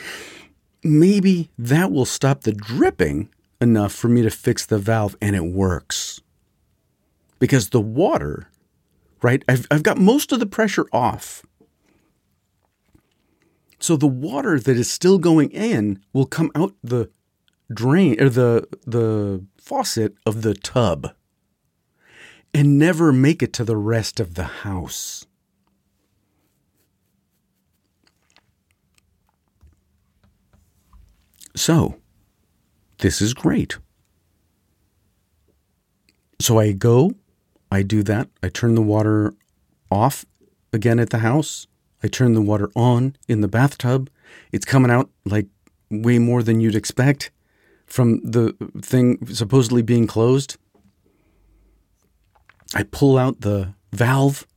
Maybe 0.83 1.49
that 1.57 1.91
will 1.91 2.05
stop 2.05 2.43
the 2.43 2.53
dripping 2.53 3.29
enough 3.59 3.91
for 3.91 4.07
me 4.07 4.21
to 4.21 4.29
fix 4.29 4.65
the 4.65 4.77
valve 4.77 5.17
and 5.21 5.35
it 5.35 5.43
works. 5.43 6.21
Because 7.39 7.71
the 7.71 7.81
water, 7.81 8.47
right? 9.21 9.43
I've, 9.49 9.67
I've 9.69 9.83
got 9.83 9.97
most 9.97 10.31
of 10.31 10.39
the 10.39 10.45
pressure 10.45 10.85
off. 10.93 11.43
So 13.79 13.97
the 13.97 14.07
water 14.07 14.59
that 14.59 14.77
is 14.77 14.89
still 14.89 15.17
going 15.17 15.49
in 15.49 15.99
will 16.13 16.27
come 16.27 16.51
out 16.55 16.75
the 16.83 17.09
drain 17.73 18.21
or 18.21 18.29
the 18.29 18.67
the 18.85 19.43
faucet 19.57 20.13
of 20.25 20.41
the 20.41 20.53
tub 20.53 21.13
and 22.53 22.77
never 22.77 23.11
make 23.13 23.41
it 23.41 23.53
to 23.53 23.63
the 23.63 23.77
rest 23.77 24.19
of 24.19 24.35
the 24.35 24.43
house. 24.43 25.25
So, 31.55 31.95
this 32.99 33.21
is 33.21 33.33
great. 33.33 33.77
So 36.39 36.59
I 36.59 36.71
go, 36.71 37.13
I 37.71 37.83
do 37.83 38.03
that, 38.03 38.29
I 38.41 38.49
turn 38.49 38.75
the 38.75 38.81
water 38.81 39.33
off 39.91 40.25
again 40.73 40.99
at 40.99 41.09
the 41.09 41.19
house, 41.19 41.67
I 42.03 42.07
turn 42.07 42.33
the 42.33 42.41
water 42.41 42.71
on 42.75 43.15
in 43.27 43.41
the 43.41 43.47
bathtub. 43.47 44.09
It's 44.51 44.65
coming 44.65 44.89
out 44.89 45.09
like 45.25 45.47
way 45.89 46.17
more 46.17 46.41
than 46.41 46.59
you'd 46.59 46.75
expect 46.75 47.31
from 47.85 48.21
the 48.23 48.55
thing 48.81 49.27
supposedly 49.27 49.81
being 49.81 50.07
closed. 50.07 50.57
I 52.73 52.83
pull 52.83 53.17
out 53.17 53.41
the 53.41 53.73
valve. 53.91 54.47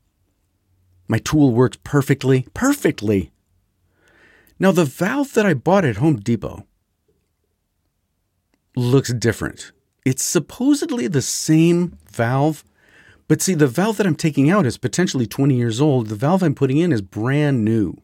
My 1.08 1.18
tool 1.18 1.52
works 1.52 1.78
perfectly, 1.84 2.46
perfectly. 2.54 3.32
Now, 4.58 4.72
the 4.72 4.84
valve 4.84 5.34
that 5.34 5.46
I 5.46 5.54
bought 5.54 5.84
at 5.84 5.96
Home 5.96 6.16
Depot 6.16 6.66
looks 8.76 9.12
different. 9.12 9.72
It's 10.04 10.22
supposedly 10.22 11.06
the 11.06 11.22
same 11.22 11.98
valve, 12.10 12.64
but 13.26 13.40
see, 13.40 13.54
the 13.54 13.66
valve 13.66 13.96
that 13.96 14.06
I'm 14.06 14.16
taking 14.16 14.50
out 14.50 14.66
is 14.66 14.78
potentially 14.78 15.26
20 15.26 15.54
years 15.56 15.80
old. 15.80 16.08
The 16.08 16.14
valve 16.14 16.42
I'm 16.42 16.54
putting 16.54 16.78
in 16.78 16.92
is 16.92 17.00
brand 17.00 17.64
new. 17.64 17.96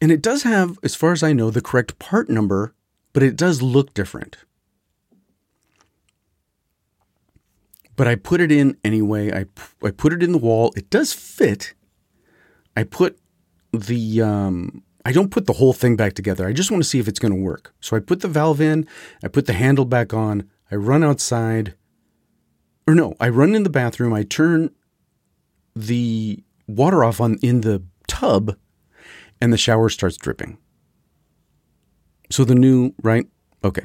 And 0.00 0.12
it 0.12 0.22
does 0.22 0.42
have, 0.42 0.78
as 0.82 0.94
far 0.94 1.12
as 1.12 1.22
I 1.22 1.32
know, 1.32 1.50
the 1.50 1.62
correct 1.62 1.98
part 1.98 2.28
number, 2.28 2.74
but 3.12 3.22
it 3.22 3.36
does 3.36 3.62
look 3.62 3.94
different. 3.94 4.38
But 7.96 8.08
I 8.08 8.16
put 8.16 8.40
it 8.40 8.50
in 8.50 8.76
anyway. 8.84 9.32
I, 9.32 9.46
I 9.86 9.90
put 9.90 10.12
it 10.12 10.22
in 10.22 10.32
the 10.32 10.38
wall. 10.38 10.72
It 10.76 10.90
does 10.90 11.12
fit. 11.12 11.74
I 12.76 12.82
put 12.84 13.18
the 13.72 14.20
um, 14.20 14.82
I 15.04 15.12
don't 15.12 15.30
put 15.30 15.46
the 15.46 15.54
whole 15.54 15.72
thing 15.72 15.96
back 15.96 16.14
together. 16.14 16.46
I 16.46 16.52
just 16.52 16.70
want 16.70 16.82
to 16.82 16.88
see 16.88 16.98
if 16.98 17.08
it's 17.08 17.18
going 17.18 17.34
to 17.34 17.40
work. 17.40 17.74
So 17.80 17.96
I 17.96 18.00
put 18.00 18.20
the 18.20 18.28
valve 18.28 18.60
in, 18.60 18.88
I 19.22 19.28
put 19.28 19.46
the 19.46 19.52
handle 19.52 19.84
back 19.84 20.14
on, 20.14 20.48
I 20.70 20.76
run 20.76 21.04
outside. 21.04 21.74
Or 22.86 22.94
no, 22.94 23.14
I 23.20 23.28
run 23.28 23.54
in 23.54 23.62
the 23.62 23.70
bathroom, 23.70 24.12
I 24.12 24.22
turn 24.22 24.70
the 25.76 26.42
water 26.66 27.04
off 27.04 27.20
on 27.20 27.38
in 27.42 27.60
the 27.60 27.82
tub 28.06 28.56
and 29.40 29.52
the 29.52 29.58
shower 29.58 29.88
starts 29.88 30.16
dripping. 30.16 30.58
So 32.30 32.44
the 32.44 32.54
new, 32.54 32.94
right? 33.02 33.26
Okay. 33.62 33.84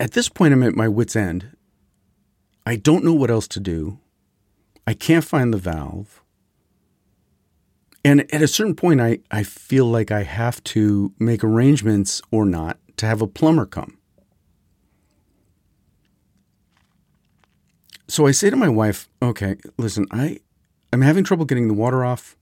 At 0.00 0.12
this 0.12 0.28
point 0.28 0.52
I'm 0.52 0.62
at 0.62 0.74
my 0.74 0.88
wits 0.88 1.16
end. 1.16 1.56
I 2.66 2.76
don't 2.76 3.04
know 3.04 3.14
what 3.14 3.30
else 3.30 3.48
to 3.48 3.60
do. 3.60 3.98
I 4.86 4.94
can't 4.94 5.24
find 5.24 5.52
the 5.52 5.58
valve. 5.58 6.22
And 8.04 8.32
at 8.34 8.42
a 8.42 8.48
certain 8.48 8.74
point, 8.74 9.00
I, 9.00 9.20
I 9.30 9.42
feel 9.42 9.86
like 9.86 10.10
I 10.10 10.24
have 10.24 10.62
to 10.64 11.12
make 11.18 11.42
arrangements 11.42 12.20
or 12.30 12.44
not 12.44 12.78
to 12.98 13.06
have 13.06 13.22
a 13.22 13.26
plumber 13.26 13.64
come. 13.64 13.98
So 18.06 18.26
I 18.26 18.32
say 18.32 18.50
to 18.50 18.56
my 18.56 18.68
wife, 18.68 19.08
okay, 19.22 19.56
listen, 19.78 20.06
I, 20.10 20.40
I'm 20.92 21.00
having 21.00 21.24
trouble 21.24 21.46
getting 21.46 21.68
the 21.68 21.74
water 21.74 22.04
off. 22.04 22.36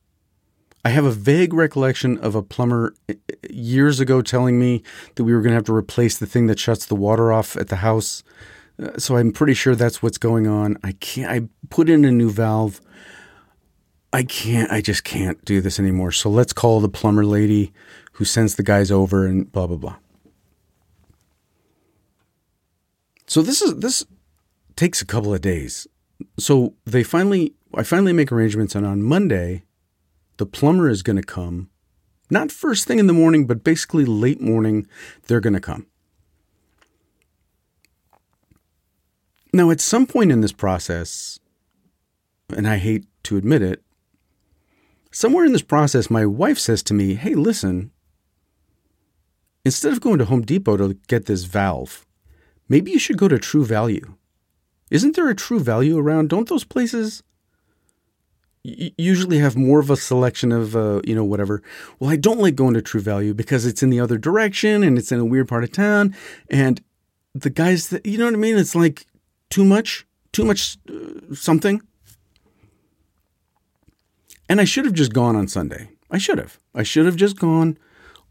I 0.85 0.91
have 0.91 1.05
a 1.05 1.13
vague 1.13 1.55
recollection 1.55 2.19
of 2.19 2.35
a 2.35 2.43
plumber 2.43 2.95
eh, 3.09 3.15
eh, 3.29 3.35
years 3.51 4.01
ago 4.01 4.21
telling 4.21 4.59
me 4.59 4.83
that 5.15 5.25
we 5.25 5.33
were 5.33 5.41
going 5.41 5.51
to 5.51 5.57
have 5.57 5.65
to 5.65 5.75
replace 5.75 6.19
the 6.19 6.27
thing 6.27 6.47
that 6.49 6.59
shuts 6.59 6.87
the 6.87 6.97
water 6.97 7.33
off 7.33 7.57
at 7.57 7.69
the 7.69 7.77
house. 7.77 8.25
Uh, 8.83 8.99
so 8.99 9.17
I'm 9.17 9.33
pretty 9.33 9.55
sure 9.55 9.75
that's 9.75 10.03
what's 10.03 10.19
going 10.19 10.49
on. 10.49 10.77
I 10.83 10.93
can't, 10.93 11.31
I 11.31 11.49
put 11.71 11.89
in 11.89 12.05
a 12.05 12.11
new 12.11 12.31
valve. 12.31 12.81
I 14.13 14.25
can't, 14.25 14.71
I 14.73 14.81
just 14.81 15.05
can't 15.05 15.43
do 15.45 15.61
this 15.61 15.79
anymore. 15.79 16.11
So 16.11 16.29
let's 16.29 16.53
call 16.53 16.81
the 16.81 16.89
plumber 16.89 17.25
lady 17.25 17.73
who 18.13 18.25
sends 18.25 18.57
the 18.57 18.63
guys 18.63 18.91
over 18.91 19.27
and 19.27 19.51
blah, 19.51 19.69
blah, 19.69 19.77
blah. 19.77 19.97
So 23.27 23.41
this 23.41 23.63
is, 23.63 23.77
this 23.77 24.05
takes 24.75 25.01
a 25.01 25.07
couple 25.07 25.33
of 25.33 25.41
days. 25.41 25.87
So 26.39 26.75
they 26.85 27.05
finally, 27.05 27.55
I 27.75 27.85
finally 27.85 28.13
make 28.13 28.33
arrangements 28.33 28.75
and 28.75 28.85
on 28.85 29.03
Monday, 29.03 29.63
the 30.37 30.47
plumber 30.47 30.89
is 30.89 31.03
going 31.03 31.17
to 31.17 31.23
come. 31.23 31.71
Not 32.31 32.51
first 32.51 32.87
thing 32.87 32.99
in 32.99 33.07
the 33.07 33.13
morning, 33.13 33.47
but 33.47 33.65
basically 33.65 34.05
late 34.05 34.41
morning, 34.41 34.87
they're 35.27 35.41
going 35.41 35.53
to 35.53 35.61
come. 35.61 35.87
Now, 39.53 39.71
at 39.71 39.81
some 39.81 40.07
point 40.07 40.33
in 40.33 40.41
this 40.41 40.53
process, 40.53 41.39
and 42.57 42.67
I 42.67 42.79
hate 42.79 43.05
to 43.25 43.37
admit 43.37 43.63
it, 43.63 43.83
Somewhere 45.15 45.45
in 45.45 45.53
this 45.53 45.63
process, 45.63 46.11
my 46.11 46.25
wife 46.25 46.59
says 46.59 46.83
to 46.85 46.95
me, 46.95 47.15
Hey, 47.15 47.35
listen, 47.35 47.91
instead 49.63 49.93
of 49.93 50.01
going 50.01 50.19
to 50.19 50.25
Home 50.25 50.41
Depot 50.41 50.79
to 50.79 50.95
get 51.07 51.27
this 51.27 51.45
valve, 51.45 52.07
maybe 52.67 52.91
you 52.91 52.99
should 52.99 53.19
go 53.19 53.29
to 53.29 53.39
True 53.39 53.65
Value. 53.65 54.15
Isn't 54.91 55.15
there 55.15 55.29
a 55.29 55.35
True 55.35 55.61
Value 55.61 55.99
around? 55.99 56.31
Don't 56.31 56.49
those 56.49 56.65
places 56.65 57.23
usually 58.65 59.39
have 59.39 59.57
more 59.57 59.81
of 59.81 59.91
a 59.91 59.97
selection 59.97 60.53
of, 60.53 60.77
uh, 60.77 61.01
you 61.05 61.15
know, 61.15 61.25
whatever? 61.25 61.63
Well, 61.99 62.11
I 62.11 62.17
don't 62.17 62.39
like 62.39 62.55
going 62.55 62.75
to 62.75 62.83
True 62.83 63.01
Value 63.01 63.35
because 63.35 63.67
it's 63.67 63.83
in 63.83 63.91
the 63.91 64.01
other 64.01 64.19
direction 64.19 64.83
and 64.83 64.99
it's 64.99 65.11
in 65.11 65.19
a 65.19 65.25
weird 65.25 65.49
part 65.49 65.65
of 65.65 65.73
town. 65.73 66.15
And 66.49 66.83
the 67.35 67.51
guys 67.51 67.89
that, 67.89 68.07
you 68.07 68.19
know 68.19 68.27
what 68.27 68.35
I 68.35 68.39
mean? 68.39 68.57
It's 68.57 68.75
like 68.75 69.07
too 69.51 69.65
much, 69.65 70.07
too 70.33 70.45
much 70.45 70.79
uh, 70.89 71.35
something. 71.35 71.83
And 74.49 74.61
I 74.61 74.65
should 74.65 74.85
have 74.85 74.95
just 74.95 75.13
gone 75.13 75.35
on 75.35 75.49
Sunday. 75.49 75.89
I 76.11 76.19
should 76.19 76.39
have. 76.39 76.59
I 76.75 76.83
should 76.83 77.07
have 77.07 77.17
just 77.17 77.39
gone 77.39 77.79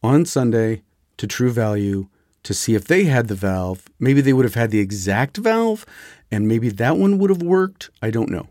on 0.04 0.26
Sunday 0.26 0.84
to 1.18 1.28
True 1.28 1.52
Value 1.52 2.08
to 2.44 2.54
see 2.54 2.74
if 2.74 2.86
they 2.86 3.04
had 3.06 3.28
the 3.28 3.36
valve. 3.36 3.86
Maybe 4.00 4.22
they 4.22 4.34
would 4.34 4.46
have 4.46 4.56
had 4.56 4.72
the 4.72 4.80
exact 4.80 5.38
valve 5.38 5.86
and 6.32 6.48
maybe 6.48 6.70
that 6.70 6.98
one 6.98 7.18
would 7.18 7.30
have 7.30 7.42
worked. 7.42 7.90
I 8.02 8.12
don't 8.12 8.30
know. 8.30 8.48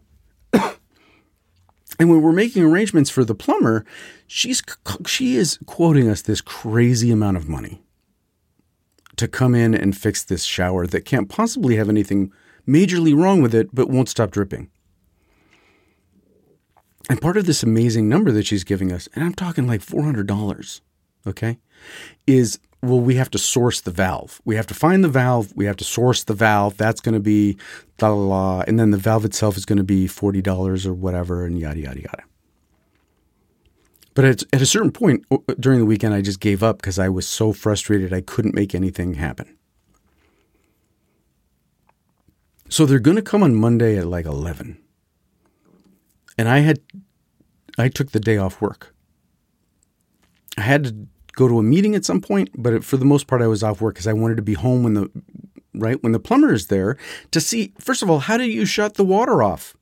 And 2.01 2.09
when 2.09 2.23
we're 2.23 2.33
making 2.33 2.65
arrangements 2.65 3.11
for 3.11 3.27
the 3.27 3.35
plumber, 3.35 3.85
she's 4.27 4.63
she 5.07 5.37
is 5.37 5.59
quoting 5.67 6.09
us 6.09 6.23
this 6.23 6.41
crazy 6.41 7.11
amount 7.11 7.37
of 7.37 7.47
money 7.47 7.83
to 9.17 9.29
come 9.29 9.55
in 9.55 9.75
and 9.75 9.95
fix 9.95 10.25
this 10.25 10.45
shower 10.45 10.87
that 10.87 11.05
can't 11.05 11.29
possibly 11.29 11.77
have 11.77 11.91
anything 11.91 12.33
majorly 12.67 13.15
wrong 13.15 13.43
with 13.43 13.55
it 13.55 13.69
but 13.75 13.91
won't 13.91 14.09
stop 14.09 14.31
dripping. 14.31 14.71
And 17.11 17.21
part 17.21 17.37
of 17.37 17.45
this 17.45 17.63
amazing 17.63 18.09
number 18.09 18.33
that 18.33 18.47
she's 18.47 18.65
giving 18.65 18.93
us, 18.93 19.07
and 19.15 19.23
I'm 19.23 19.35
talking 19.35 19.67
like 19.67 19.83
$400, 19.83 20.81
okay, 21.27 21.59
is 22.27 22.59
well, 22.83 23.01
we 23.01 23.16
have 23.16 23.31
to 23.31 23.39
source 23.39 23.81
the 23.81 23.91
valve. 23.91 24.41
We 24.45 24.57
have 24.57 24.66
to 24.68 24.74
find 24.74 25.05
the 25.05 25.09
valve. 25.09 25.53
We 25.55 25.66
have 25.66 25.76
to 25.76 25.85
source 25.85 26.24
the 26.24 26.35
valve. 26.35 26.76
That's 26.76 27.01
going 27.01 27.14
to 27.14 27.20
be 27.20 27.59
la 28.01 28.09
la 28.09 28.24
la. 28.24 28.64
And 28.66 28.78
then 28.78 28.91
the 28.91 28.97
valve 28.97 29.24
itself 29.24 29.57
is 29.57 29.64
going 29.64 29.78
to 29.78 29.85
be 29.85 30.07
$40 30.07 30.87
or 30.87 30.95
whatever, 30.95 31.45
and 31.45 31.59
yada, 31.59 31.81
yada, 31.81 32.01
yada. 32.01 32.22
But 34.14 34.24
at, 34.24 34.43
at 34.53 34.62
a 34.62 34.66
certain 34.66 34.93
point 34.93 35.24
uh, 35.31 35.39
during 35.59 35.78
the 35.78 35.87
weekend, 35.87 36.14
I 36.14 36.22
just 36.22 36.41
gave 36.41 36.62
up 36.62 36.78
because 36.78 36.99
I 36.99 37.09
was 37.09 37.28
so 37.28 37.53
frustrated 37.53 38.12
I 38.12 38.20
couldn't 38.22 38.55
make 38.55 38.74
anything 38.74 39.14
happen. 39.14 39.57
So 42.68 42.87
they're 42.87 42.99
going 42.99 43.16
to 43.16 43.22
come 43.22 43.43
on 43.43 43.55
Monday 43.55 43.99
at 43.99 44.07
like 44.07 44.26
11 44.26 44.78
and 46.41 46.49
I 46.49 46.61
had 46.61 46.81
I 47.78 47.89
took 47.89 48.12
the 48.12 48.18
day 48.18 48.39
off 48.39 48.62
work. 48.62 48.95
I 50.57 50.62
had 50.62 50.85
to 50.85 50.97
go 51.33 51.49
to 51.49 51.59
a 51.59 51.62
meeting 51.62 51.95
at 51.95 52.05
some 52.05 52.20
point, 52.20 52.51
but 52.57 52.85
for 52.85 52.97
the 52.97 53.05
most 53.05 53.26
part, 53.26 53.43
I 53.43 53.47
was 53.47 53.62
off 53.62 53.81
work 53.81 53.95
because 53.95 54.07
I 54.07 54.12
wanted 54.12 54.37
to 54.37 54.43
be 54.43 54.55
home 54.55 54.83
when 54.83 54.95
the 54.95 55.11
right 55.74 56.03
when 56.03 56.12
the 56.12 56.20
plumber 56.20 56.53
is 56.53 56.66
there 56.66 56.97
to 57.31 57.41
see. 57.41 57.72
First 57.78 58.03
of 58.03 58.11
all, 58.11 58.20
how 58.20 58.37
do 58.37 58.45
you 58.45 58.64
shut 58.64 58.95
the 58.95 59.05
water 59.05 59.43
off? 59.43 59.76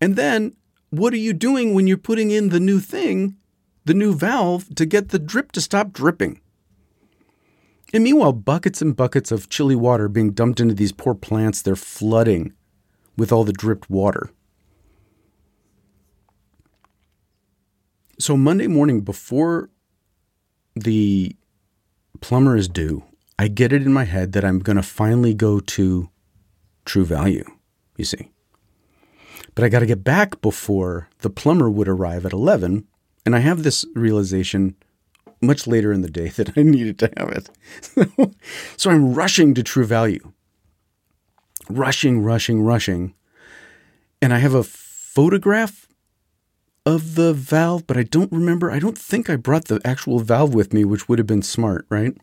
And 0.00 0.16
then, 0.16 0.54
what 0.90 1.12
are 1.12 1.18
you 1.18 1.32
doing 1.32 1.74
when 1.74 1.86
you're 1.86 1.96
putting 1.96 2.30
in 2.30 2.50
the 2.50 2.60
new 2.60 2.80
thing, 2.80 3.36
the 3.84 3.94
new 3.94 4.14
valve 4.14 4.74
to 4.74 4.86
get 4.86 5.08
the 5.08 5.18
drip 5.18 5.52
to 5.52 5.60
stop 5.60 5.92
dripping? 5.92 6.40
And 7.94 8.02
meanwhile, 8.02 8.32
buckets 8.32 8.82
and 8.82 8.96
buckets 8.96 9.30
of 9.30 9.48
chilly 9.48 9.76
water 9.76 10.08
being 10.08 10.32
dumped 10.32 10.60
into 10.60 10.74
these 10.74 10.92
poor 10.92 11.14
plants, 11.14 11.62
they're 11.62 11.76
flooding 11.76 12.52
with 13.16 13.32
all 13.32 13.44
the 13.44 13.52
dripped 13.52 13.88
water. 13.88 14.30
So 18.18 18.36
Monday 18.36 18.66
morning 18.66 19.02
before 19.02 19.70
the 20.76 21.34
plumber 22.20 22.56
is 22.56 22.68
due, 22.68 23.02
I 23.38 23.48
get 23.48 23.72
it 23.72 23.82
in 23.82 23.92
my 23.92 24.04
head 24.04 24.32
that 24.32 24.44
I'm 24.44 24.60
going 24.60 24.76
to 24.76 24.82
finally 24.82 25.34
go 25.34 25.58
to 25.60 26.10
True 26.84 27.04
Value, 27.04 27.44
you 27.96 28.04
see. 28.04 28.30
But 29.54 29.64
I 29.64 29.68
got 29.68 29.80
to 29.80 29.86
get 29.86 30.04
back 30.04 30.40
before 30.42 31.08
the 31.20 31.30
plumber 31.30 31.70
would 31.70 31.88
arrive 31.88 32.26
at 32.26 32.32
11. 32.32 32.86
And 33.24 33.34
I 33.34 33.40
have 33.40 33.62
this 33.62 33.84
realization 33.94 34.76
much 35.40 35.66
later 35.66 35.92
in 35.92 36.02
the 36.02 36.10
day 36.10 36.28
that 36.36 36.56
I 36.56 36.62
needed 36.62 36.98
to 37.00 37.10
have 37.16 37.30
it. 37.30 38.34
so 38.76 38.90
I'm 38.90 39.14
rushing 39.14 39.54
to 39.54 39.62
True 39.62 39.86
Value. 39.86 40.32
Rushing, 41.68 42.22
rushing, 42.22 42.62
rushing. 42.62 43.14
And 44.22 44.32
I 44.32 44.38
have 44.38 44.54
a 44.54 44.62
photograph 44.62 45.85
of 46.86 47.16
the 47.16 47.34
valve, 47.34 47.84
but 47.86 47.96
I 47.96 48.04
don't 48.04 48.30
remember. 48.30 48.70
I 48.70 48.78
don't 48.78 48.96
think 48.96 49.28
I 49.28 49.34
brought 49.34 49.64
the 49.64 49.80
actual 49.84 50.20
valve 50.20 50.54
with 50.54 50.72
me, 50.72 50.84
which 50.84 51.08
would 51.08 51.18
have 51.18 51.26
been 51.26 51.42
smart, 51.42 51.84
right? 51.90 52.16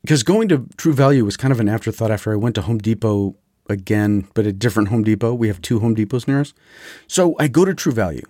Because 0.00 0.22
going 0.22 0.48
to 0.48 0.66
True 0.78 0.94
Value 0.94 1.24
was 1.24 1.36
kind 1.36 1.52
of 1.52 1.60
an 1.60 1.68
afterthought 1.68 2.10
after 2.10 2.32
I 2.32 2.36
went 2.36 2.54
to 2.54 2.62
Home 2.62 2.78
Depot 2.78 3.36
again, 3.68 4.26
but 4.34 4.46
a 4.46 4.52
different 4.52 4.88
Home 4.88 5.04
Depot. 5.04 5.34
We 5.34 5.48
have 5.48 5.60
two 5.60 5.80
Home 5.80 5.94
Depots 5.94 6.26
near 6.26 6.40
us. 6.40 6.54
So 7.06 7.36
I 7.38 7.48
go 7.48 7.64
to 7.66 7.74
True 7.74 7.92
Value. 7.92 8.24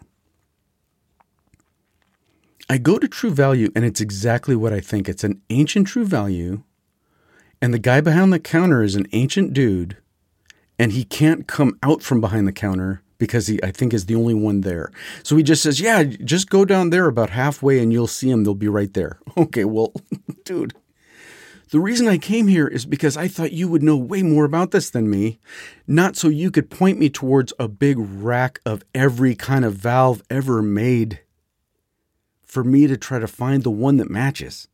I 2.69 2.79
go 2.79 2.99
to 2.99 3.07
True 3.07 3.31
Value, 3.31 3.71
and 3.77 3.85
it's 3.85 4.01
exactly 4.01 4.57
what 4.57 4.73
I 4.73 4.81
think. 4.81 5.09
It's 5.09 5.23
an 5.23 5.41
ancient 5.51 5.87
True 5.87 6.05
Value, 6.05 6.65
and 7.63 7.73
the 7.73 7.79
guy 7.79 8.01
behind 8.01 8.33
the 8.33 8.41
counter 8.41 8.83
is 8.83 8.97
an 8.97 9.07
ancient 9.13 9.53
dude, 9.53 9.99
and 10.81 10.91
he 10.91 11.05
can't 11.05 11.47
come 11.47 11.79
out 11.83 12.03
from 12.03 12.21
behind 12.21 12.49
the 12.49 12.53
counter 12.53 13.03
because 13.19 13.47
he, 13.47 13.63
I 13.63 13.71
think, 13.71 13.95
is 13.95 14.07
the 14.07 14.15
only 14.15 14.35
one 14.35 14.63
there. 14.63 14.91
So 15.23 15.37
he 15.37 15.43
just 15.43 15.63
says, 15.63 15.81
Yeah, 15.81 16.03
just 16.05 16.51
go 16.51 16.65
down 16.65 16.91
there 16.91 17.07
about 17.07 17.31
halfway 17.31 17.81
and 17.81 17.93
you'll 17.93 18.07
see 18.07 18.31
him. 18.31 18.45
They'll 18.45 18.55
be 18.55 18.69
right 18.69 18.93
there. 18.93 19.19
Okay, 19.39 19.67
well, 19.67 19.93
dude, 20.45 20.73
the 21.71 21.79
reason 21.79 22.09
I 22.09 22.17
came 22.17 22.49
here 22.49 22.67
is 22.67 22.87
because 22.87 23.17
I 23.17 23.29
thought 23.29 23.53
you 23.53 23.69
would 23.69 23.83
know 23.83 23.97
way 23.97 24.23
more 24.23 24.45
about 24.45 24.71
this 24.71 24.89
than 24.89 25.11
me, 25.11 25.39
not 25.87 26.17
so 26.17 26.29
you 26.29 26.51
could 26.51 26.71
point 26.71 26.99
me 26.99 27.11
towards 27.11 27.53
a 27.59 27.69
big 27.69 27.97
rack 27.99 28.61
of 28.65 28.83
every 28.95 29.35
kind 29.35 29.65
of 29.65 29.75
valve 29.75 30.23
ever 30.31 30.63
made 30.63 31.21
for 32.45 32.63
me 32.65 32.87
to 32.87 32.97
try 32.97 33.19
to 33.19 33.27
find 33.27 33.63
the 33.63 33.71
one 33.71 33.99
that 33.99 34.09
matches. 34.09 34.69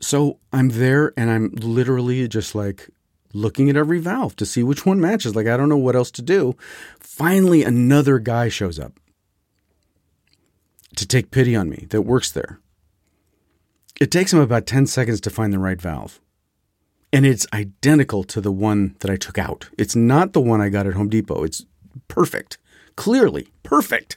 So 0.00 0.38
I'm 0.52 0.68
there 0.68 1.12
and 1.16 1.30
I'm 1.30 1.50
literally 1.52 2.28
just 2.28 2.54
like 2.54 2.90
looking 3.32 3.70
at 3.70 3.76
every 3.76 3.98
valve 3.98 4.36
to 4.36 4.46
see 4.46 4.62
which 4.62 4.84
one 4.84 5.00
matches. 5.00 5.36
Like, 5.36 5.46
I 5.46 5.56
don't 5.56 5.68
know 5.68 5.76
what 5.76 5.96
else 5.96 6.10
to 6.12 6.22
do. 6.22 6.56
Finally, 6.98 7.64
another 7.64 8.18
guy 8.18 8.48
shows 8.48 8.78
up 8.78 8.98
to 10.96 11.06
take 11.06 11.30
pity 11.30 11.54
on 11.54 11.68
me 11.68 11.86
that 11.90 12.02
works 12.02 12.30
there. 12.30 12.60
It 14.00 14.10
takes 14.10 14.32
him 14.32 14.40
about 14.40 14.66
10 14.66 14.86
seconds 14.86 15.20
to 15.22 15.30
find 15.30 15.52
the 15.52 15.58
right 15.58 15.80
valve. 15.80 16.20
And 17.12 17.26
it's 17.26 17.46
identical 17.52 18.24
to 18.24 18.40
the 18.40 18.52
one 18.52 18.96
that 19.00 19.10
I 19.10 19.16
took 19.16 19.36
out. 19.36 19.68
It's 19.76 19.96
not 19.96 20.32
the 20.32 20.40
one 20.40 20.60
I 20.60 20.68
got 20.68 20.86
at 20.86 20.94
Home 20.94 21.08
Depot. 21.08 21.42
It's 21.42 21.66
perfect. 22.08 22.56
Clearly 22.96 23.48
perfect. 23.62 24.16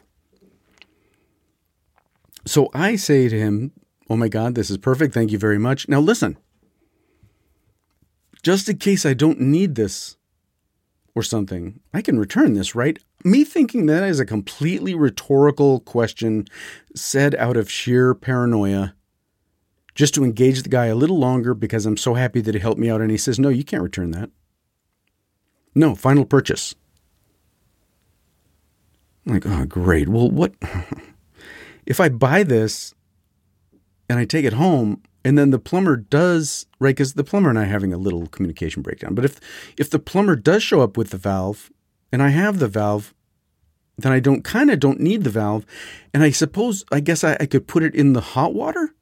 So 2.45 2.69
I 2.73 2.95
say 2.95 3.29
to 3.29 3.37
him, 3.37 3.71
Oh 4.09 4.17
my 4.17 4.27
God, 4.27 4.53
this 4.55 4.69
is 4.69 4.77
perfect. 4.77 5.13
Thank 5.13 5.31
you 5.31 5.37
very 5.37 5.57
much. 5.57 5.87
Now 5.87 5.99
listen, 5.99 6.37
just 8.43 8.69
in 8.69 8.77
case 8.77 9.05
I 9.05 9.13
don't 9.13 9.39
need 9.39 9.75
this 9.75 10.17
or 11.15 11.23
something, 11.23 11.79
I 11.93 12.01
can 12.01 12.19
return 12.19 12.53
this, 12.53 12.75
right? 12.75 12.99
Me 13.23 13.43
thinking 13.43 13.85
that 13.85 14.03
is 14.03 14.19
a 14.19 14.25
completely 14.25 14.93
rhetorical 14.93 15.79
question 15.79 16.45
said 16.93 17.33
out 17.35 17.57
of 17.57 17.71
sheer 17.71 18.13
paranoia 18.13 18.93
just 19.95 20.13
to 20.15 20.23
engage 20.23 20.63
the 20.63 20.69
guy 20.69 20.87
a 20.87 20.95
little 20.95 21.19
longer 21.19 21.53
because 21.53 21.85
I'm 21.85 21.97
so 21.97 22.15
happy 22.15 22.41
that 22.41 22.55
he 22.55 22.59
helped 22.59 22.79
me 22.79 22.89
out. 22.89 23.01
And 23.01 23.11
he 23.11 23.17
says, 23.17 23.39
No, 23.39 23.49
you 23.49 23.63
can't 23.63 23.83
return 23.83 24.11
that. 24.11 24.29
No, 25.75 25.95
final 25.95 26.25
purchase. 26.25 26.75
I'm 29.25 29.33
like, 29.33 29.45
oh, 29.45 29.65
great. 29.65 30.09
Well, 30.09 30.29
what 30.29 30.53
if 31.85 31.99
I 31.99 32.09
buy 32.09 32.43
this 32.43 32.93
and 34.09 34.19
I 34.19 34.25
take 34.25 34.45
it 34.45 34.53
home 34.53 35.01
and 35.25 35.37
then 35.37 35.51
the 35.51 35.59
plumber 35.59 35.95
does, 35.95 36.65
right? 36.79 36.95
Because 36.95 37.13
the 37.13 37.23
plumber 37.23 37.49
and 37.49 37.59
I 37.59 37.63
are 37.63 37.65
having 37.65 37.93
a 37.93 37.97
little 37.97 38.27
communication 38.27 38.81
breakdown. 38.81 39.15
But 39.15 39.25
if 39.25 39.39
if 39.77 39.89
the 39.89 39.99
plumber 39.99 40.35
does 40.35 40.63
show 40.63 40.81
up 40.81 40.97
with 40.97 41.09
the 41.09 41.17
valve 41.17 41.71
and 42.11 42.21
I 42.21 42.29
have 42.29 42.59
the 42.59 42.67
valve, 42.67 43.13
then 43.97 44.11
I 44.11 44.19
don't 44.19 44.43
kind 44.43 44.69
of 44.69 44.79
don't 44.79 44.99
need 44.99 45.23
the 45.23 45.29
valve. 45.29 45.65
And 46.13 46.23
I 46.23 46.31
suppose, 46.31 46.83
I 46.91 46.99
guess 46.99 47.23
I, 47.23 47.37
I 47.39 47.45
could 47.45 47.67
put 47.67 47.83
it 47.83 47.95
in 47.95 48.13
the 48.13 48.21
hot 48.21 48.53
water 48.53 48.93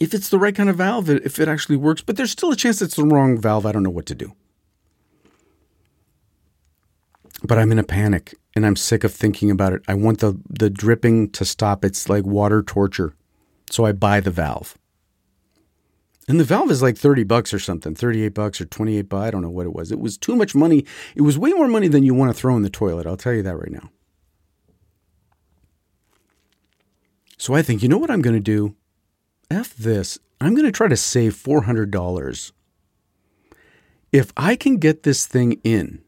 if 0.00 0.14
it's 0.14 0.30
the 0.30 0.38
right 0.38 0.54
kind 0.54 0.70
of 0.70 0.76
valve, 0.76 1.10
if 1.10 1.38
it 1.38 1.46
actually 1.46 1.76
works, 1.76 2.00
but 2.00 2.16
there's 2.16 2.30
still 2.30 2.50
a 2.50 2.56
chance 2.56 2.80
it's 2.80 2.96
the 2.96 3.04
wrong 3.04 3.38
valve. 3.38 3.66
I 3.66 3.72
don't 3.72 3.82
know 3.82 3.90
what 3.90 4.06
to 4.06 4.14
do. 4.14 4.32
But 7.42 7.58
I'm 7.58 7.70
in 7.70 7.78
a 7.78 7.84
panic 7.84 8.34
and 8.56 8.66
I'm 8.66 8.76
sick 8.76 9.04
of 9.04 9.12
thinking 9.12 9.50
about 9.50 9.74
it. 9.74 9.82
I 9.86 9.94
want 9.94 10.20
the, 10.20 10.40
the 10.48 10.70
dripping 10.70 11.30
to 11.32 11.44
stop. 11.44 11.84
It's 11.84 12.08
like 12.08 12.24
water 12.24 12.62
torture. 12.62 13.14
So 13.70 13.86
I 13.86 13.92
buy 13.92 14.20
the 14.20 14.30
valve. 14.30 14.76
And 16.28 16.38
the 16.38 16.44
valve 16.44 16.70
is 16.70 16.82
like 16.82 16.96
30 16.96 17.24
bucks 17.24 17.52
or 17.54 17.58
something, 17.58 17.94
38 17.94 18.28
bucks 18.34 18.60
or 18.60 18.64
28 18.64 19.08
bucks. 19.08 19.26
I 19.26 19.30
don't 19.30 19.42
know 19.42 19.50
what 19.50 19.66
it 19.66 19.72
was. 19.72 19.90
It 19.90 19.98
was 19.98 20.18
too 20.18 20.36
much 20.36 20.54
money. 20.54 20.84
It 21.16 21.22
was 21.22 21.38
way 21.38 21.50
more 21.52 21.66
money 21.66 21.88
than 21.88 22.04
you 22.04 22.14
want 22.14 22.30
to 22.34 22.38
throw 22.38 22.54
in 22.56 22.62
the 22.62 22.70
toilet. 22.70 23.06
I'll 23.06 23.16
tell 23.16 23.32
you 23.32 23.42
that 23.42 23.56
right 23.56 23.72
now. 23.72 23.90
So 27.36 27.54
I 27.54 27.62
think, 27.62 27.82
you 27.82 27.88
know 27.88 27.98
what 27.98 28.10
I'm 28.10 28.22
going 28.22 28.36
to 28.36 28.40
do? 28.40 28.76
F 29.50 29.74
this. 29.74 30.18
I'm 30.40 30.54
going 30.54 30.66
to 30.66 30.72
try 30.72 30.88
to 30.88 30.96
save 30.96 31.34
$400. 31.34 32.52
If 34.12 34.32
I 34.36 34.56
can 34.56 34.76
get 34.76 35.02
this 35.02 35.26
thing 35.26 35.60
in 35.64 36.02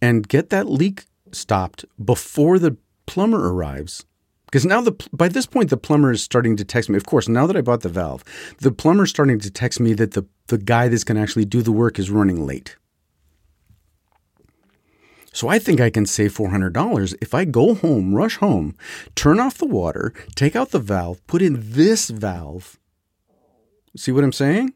and 0.00 0.28
get 0.28 0.50
that 0.50 0.68
leak 0.68 1.06
stopped 1.32 1.84
before 2.02 2.58
the 2.58 2.76
plumber 3.06 3.52
arrives, 3.52 4.04
because 4.50 4.64
now 4.64 4.80
the 4.80 4.92
by 5.12 5.28
this 5.28 5.46
point 5.46 5.68
the 5.68 5.76
plumber 5.76 6.10
is 6.10 6.22
starting 6.22 6.56
to 6.56 6.64
text 6.64 6.88
me. 6.88 6.96
Of 6.96 7.04
course, 7.04 7.28
now 7.28 7.46
that 7.46 7.56
I 7.56 7.60
bought 7.60 7.82
the 7.82 7.88
valve, 7.88 8.24
the 8.60 8.72
plumber's 8.72 9.10
starting 9.10 9.38
to 9.40 9.50
text 9.50 9.78
me 9.78 9.92
that 9.94 10.12
the, 10.12 10.26
the 10.46 10.58
guy 10.58 10.88
that's 10.88 11.04
going 11.04 11.16
to 11.16 11.22
actually 11.22 11.44
do 11.44 11.60
the 11.60 11.72
work 11.72 11.98
is 11.98 12.10
running 12.10 12.46
late. 12.46 12.76
So 15.32 15.48
I 15.48 15.58
think 15.58 15.80
I 15.80 15.90
can 15.90 16.06
save 16.06 16.34
$400 16.34 17.14
if 17.20 17.34
I 17.34 17.44
go 17.44 17.74
home, 17.74 18.14
rush 18.14 18.36
home, 18.38 18.74
turn 19.14 19.38
off 19.38 19.58
the 19.58 19.66
water, 19.66 20.12
take 20.34 20.56
out 20.56 20.70
the 20.70 20.80
valve, 20.80 21.24
put 21.26 21.42
in 21.42 21.58
this 21.60 22.08
valve. 22.08 22.78
See 23.96 24.10
what 24.10 24.24
I'm 24.24 24.32
saying? 24.32 24.72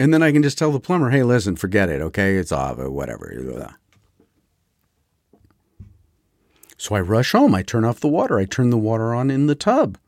And 0.00 0.12
then 0.12 0.22
I 0.22 0.32
can 0.32 0.42
just 0.42 0.58
tell 0.58 0.72
the 0.72 0.80
plumber, 0.80 1.10
hey, 1.10 1.22
listen, 1.22 1.54
forget 1.54 1.88
it, 1.88 2.02
okay? 2.02 2.36
It's 2.36 2.52
off, 2.52 2.78
whatever. 2.78 3.78
So 6.82 6.96
I 6.96 7.00
rush 7.00 7.30
home. 7.30 7.54
I 7.54 7.62
turn 7.62 7.84
off 7.84 8.00
the 8.00 8.08
water. 8.08 8.40
I 8.40 8.44
turn 8.44 8.70
the 8.70 8.76
water 8.76 9.14
on 9.14 9.30
in 9.30 9.46
the 9.46 9.54
tub. 9.54 9.98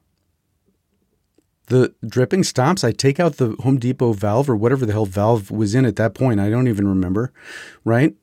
The 1.67 1.95
dripping 2.05 2.43
stops. 2.43 2.83
I 2.83 2.91
take 2.91 3.21
out 3.21 3.37
the 3.37 3.55
Home 3.61 3.79
Depot 3.79 4.13
valve 4.13 4.51
or 4.51 4.57
whatever 4.57 4.85
the 4.85 4.93
hell 4.93 5.07
valve 5.07 5.53
was 5.53 5.77
in 5.77 5.85
at 5.85 5.95
that 5.95 6.17
point. 6.17 6.41
I 6.41 6.51
don't 6.51 6.67
even 6.67 6.89
remember, 6.89 7.33
right? 7.85 8.17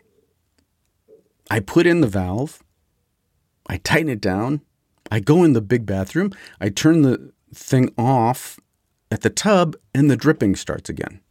I 1.49 1.61
put 1.61 1.87
in 1.87 2.01
the 2.01 2.07
valve, 2.07 2.61
I 3.67 3.77
tighten 3.77 4.09
it 4.09 4.19
down, 4.19 4.59
I 5.09 5.21
go 5.21 5.45
in 5.45 5.53
the 5.53 5.61
big 5.61 5.85
bathroom, 5.85 6.33
I 6.59 6.67
turn 6.67 7.03
the 7.03 7.31
thing 7.55 7.93
off 7.97 8.59
at 9.09 9.21
the 9.21 9.29
tub, 9.29 9.77
and 9.95 10.11
the 10.11 10.17
dripping 10.17 10.57
starts 10.57 10.89
again. 10.89 11.21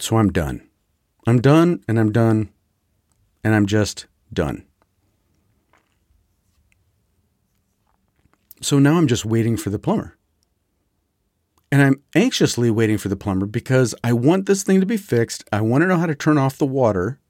So 0.00 0.16
I'm 0.16 0.32
done. 0.32 0.68
I'm 1.24 1.40
done, 1.40 1.84
and 1.86 2.00
I'm 2.00 2.10
done, 2.10 2.50
and 3.44 3.54
I'm 3.54 3.66
just 3.66 4.06
done. 4.32 4.66
So 8.66 8.80
now 8.80 8.96
I'm 8.96 9.06
just 9.06 9.24
waiting 9.24 9.56
for 9.56 9.70
the 9.70 9.78
plumber. 9.78 10.16
And 11.70 11.80
I'm 11.80 12.02
anxiously 12.16 12.68
waiting 12.68 12.98
for 12.98 13.08
the 13.08 13.14
plumber 13.14 13.46
because 13.46 13.94
I 14.02 14.12
want 14.12 14.46
this 14.46 14.64
thing 14.64 14.80
to 14.80 14.86
be 14.86 14.96
fixed. 14.96 15.44
I 15.52 15.60
want 15.60 15.82
to 15.82 15.86
know 15.86 15.98
how 15.98 16.06
to 16.06 16.16
turn 16.16 16.36
off 16.36 16.58
the 16.58 16.66
water 16.66 17.20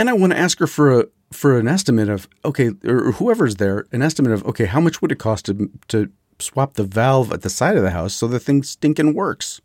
and 0.00 0.10
I 0.10 0.14
want 0.14 0.32
to 0.32 0.38
ask 0.38 0.58
her 0.58 0.66
for 0.66 0.98
a 0.98 1.06
for 1.30 1.60
an 1.60 1.68
estimate 1.68 2.08
of 2.08 2.28
okay, 2.44 2.72
or 2.84 3.12
whoever's 3.12 3.56
there, 3.56 3.86
an 3.92 4.02
estimate 4.02 4.32
of 4.32 4.44
okay, 4.46 4.64
how 4.64 4.80
much 4.80 5.00
would 5.00 5.12
it 5.12 5.20
cost 5.20 5.46
to 5.46 5.70
to 5.88 6.10
swap 6.40 6.74
the 6.74 6.82
valve 6.82 7.32
at 7.32 7.42
the 7.42 7.50
side 7.50 7.76
of 7.76 7.84
the 7.84 7.92
house 7.92 8.14
so 8.14 8.26
the 8.26 8.40
thing 8.40 8.64
stinking 8.64 9.14
works. 9.14 9.60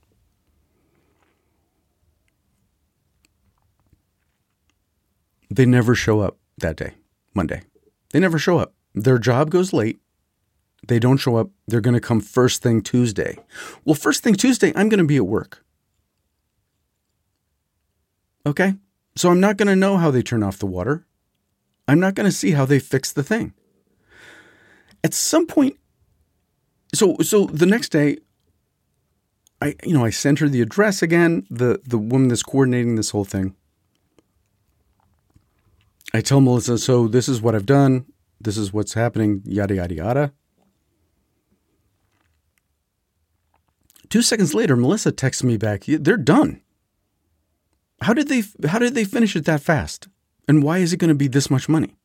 They 5.50 5.66
never 5.66 5.96
show 5.96 6.20
up 6.20 6.38
that 6.60 6.76
day, 6.76 6.94
Monday. 7.34 7.64
They 8.12 8.20
never 8.20 8.38
show 8.38 8.60
up. 8.60 8.76
Their 8.94 9.18
job 9.18 9.50
goes 9.50 9.74
late. 9.74 10.00
They 10.88 11.00
don't 11.00 11.18
show 11.18 11.38
up. 11.38 11.50
They're 11.68 11.82
going 11.82 11.94
to 11.94 12.02
come 12.02 12.20
first 12.20 12.62
thing 12.62 12.82
Tuesday. 12.82 13.38
Well, 13.86 13.96
first 13.96 14.24
thing 14.24 14.36
Tuesday, 14.36 14.74
I'm 14.76 14.90
going 14.90 15.00
to 15.00 15.06
be 15.06 15.18
at 15.18 15.26
work. 15.26 15.64
Okay? 18.46 18.76
So 19.16 19.30
I'm 19.30 19.40
not 19.40 19.58
going 19.58 19.68
to 19.68 19.76
know 19.76 19.98
how 19.98 20.12
they 20.12 20.22
turn 20.22 20.44
off 20.44 20.58
the 20.58 20.66
water. 20.66 21.06
I'm 21.88 22.00
not 22.00 22.16
going 22.16 22.26
to 22.26 22.36
see 22.36 22.52
how 22.52 22.66
they 22.66 22.80
fix 22.80 23.12
the 23.12 23.24
thing. 23.24 23.54
At 25.04 25.14
some 25.14 25.46
point, 25.46 25.78
so 26.94 27.18
so 27.22 27.46
the 27.48 27.66
next 27.66 27.90
day, 27.90 28.20
I 29.62 29.76
you 29.84 29.94
know 29.94 30.06
I 30.06 30.12
sent 30.12 30.40
her 30.40 30.48
the 30.48 30.62
address 30.62 31.02
again. 31.02 31.46
The 31.50 31.82
the 31.86 31.98
woman 31.98 32.30
that's 32.30 32.44
coordinating 32.44 32.96
this 32.96 33.10
whole 33.10 33.26
thing. 33.26 33.54
I 36.14 36.22
tell 36.22 36.40
Melissa, 36.40 36.78
so 36.78 37.08
this 37.10 37.28
is 37.28 37.42
what 37.42 37.54
I've 37.54 37.66
done. 37.66 38.06
This 38.40 38.56
is 38.56 38.72
what's 38.72 38.94
happening. 38.94 39.42
Yada 39.46 39.76
yada 39.76 39.96
yada. 39.96 40.34
Two 44.14 44.22
seconds 44.22 44.54
later, 44.54 44.76
Melissa 44.76 45.12
texts 45.12 45.44
me 45.44 45.58
back. 45.58 45.86
They're 45.88 46.18
done. 46.18 46.62
How 48.00 48.14
did 48.14 48.28
they? 48.28 48.44
How 48.68 48.78
did 48.78 48.94
they 48.94 49.06
finish 49.06 49.36
it 49.36 49.46
that 49.46 49.64
fast? 49.64 50.08
And 50.48 50.62
why 50.62 50.78
is 50.78 50.94
it 50.94 50.98
going 50.98 51.10
to 51.10 51.16
be 51.16 51.28
this 51.28 51.50
much 51.50 51.68
money? 51.68 51.96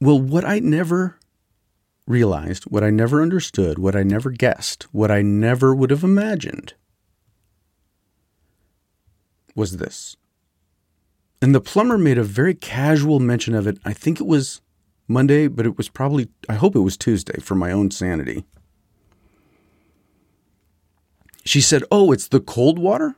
Well, 0.00 0.20
what 0.20 0.44
I 0.44 0.58
never 0.58 1.20
realized, 2.08 2.64
what 2.64 2.82
I 2.82 2.90
never 2.90 3.22
understood, 3.22 3.78
what 3.78 3.94
I 3.94 4.02
never 4.02 4.30
guessed, 4.30 4.92
what 4.92 5.12
I 5.12 5.22
never 5.22 5.72
would 5.72 5.90
have 5.90 6.02
imagined 6.02 6.74
was 9.54 9.76
this. 9.76 10.16
And 11.40 11.54
the 11.54 11.60
plumber 11.60 11.98
made 11.98 12.18
a 12.18 12.24
very 12.24 12.54
casual 12.54 13.20
mention 13.20 13.54
of 13.54 13.68
it. 13.68 13.78
I 13.84 13.92
think 13.92 14.20
it 14.20 14.26
was 14.26 14.60
Monday, 15.12 15.48
but 15.48 15.66
it 15.66 15.76
was 15.76 15.88
probably, 15.88 16.28
I 16.48 16.54
hope 16.54 16.74
it 16.74 16.80
was 16.80 16.96
Tuesday 16.96 17.40
for 17.40 17.54
my 17.54 17.72
own 17.72 17.90
sanity. 17.90 18.44
She 21.44 21.60
said, 21.60 21.82
Oh, 21.90 22.12
it's 22.12 22.28
the 22.28 22.40
cold 22.40 22.78
water? 22.78 23.16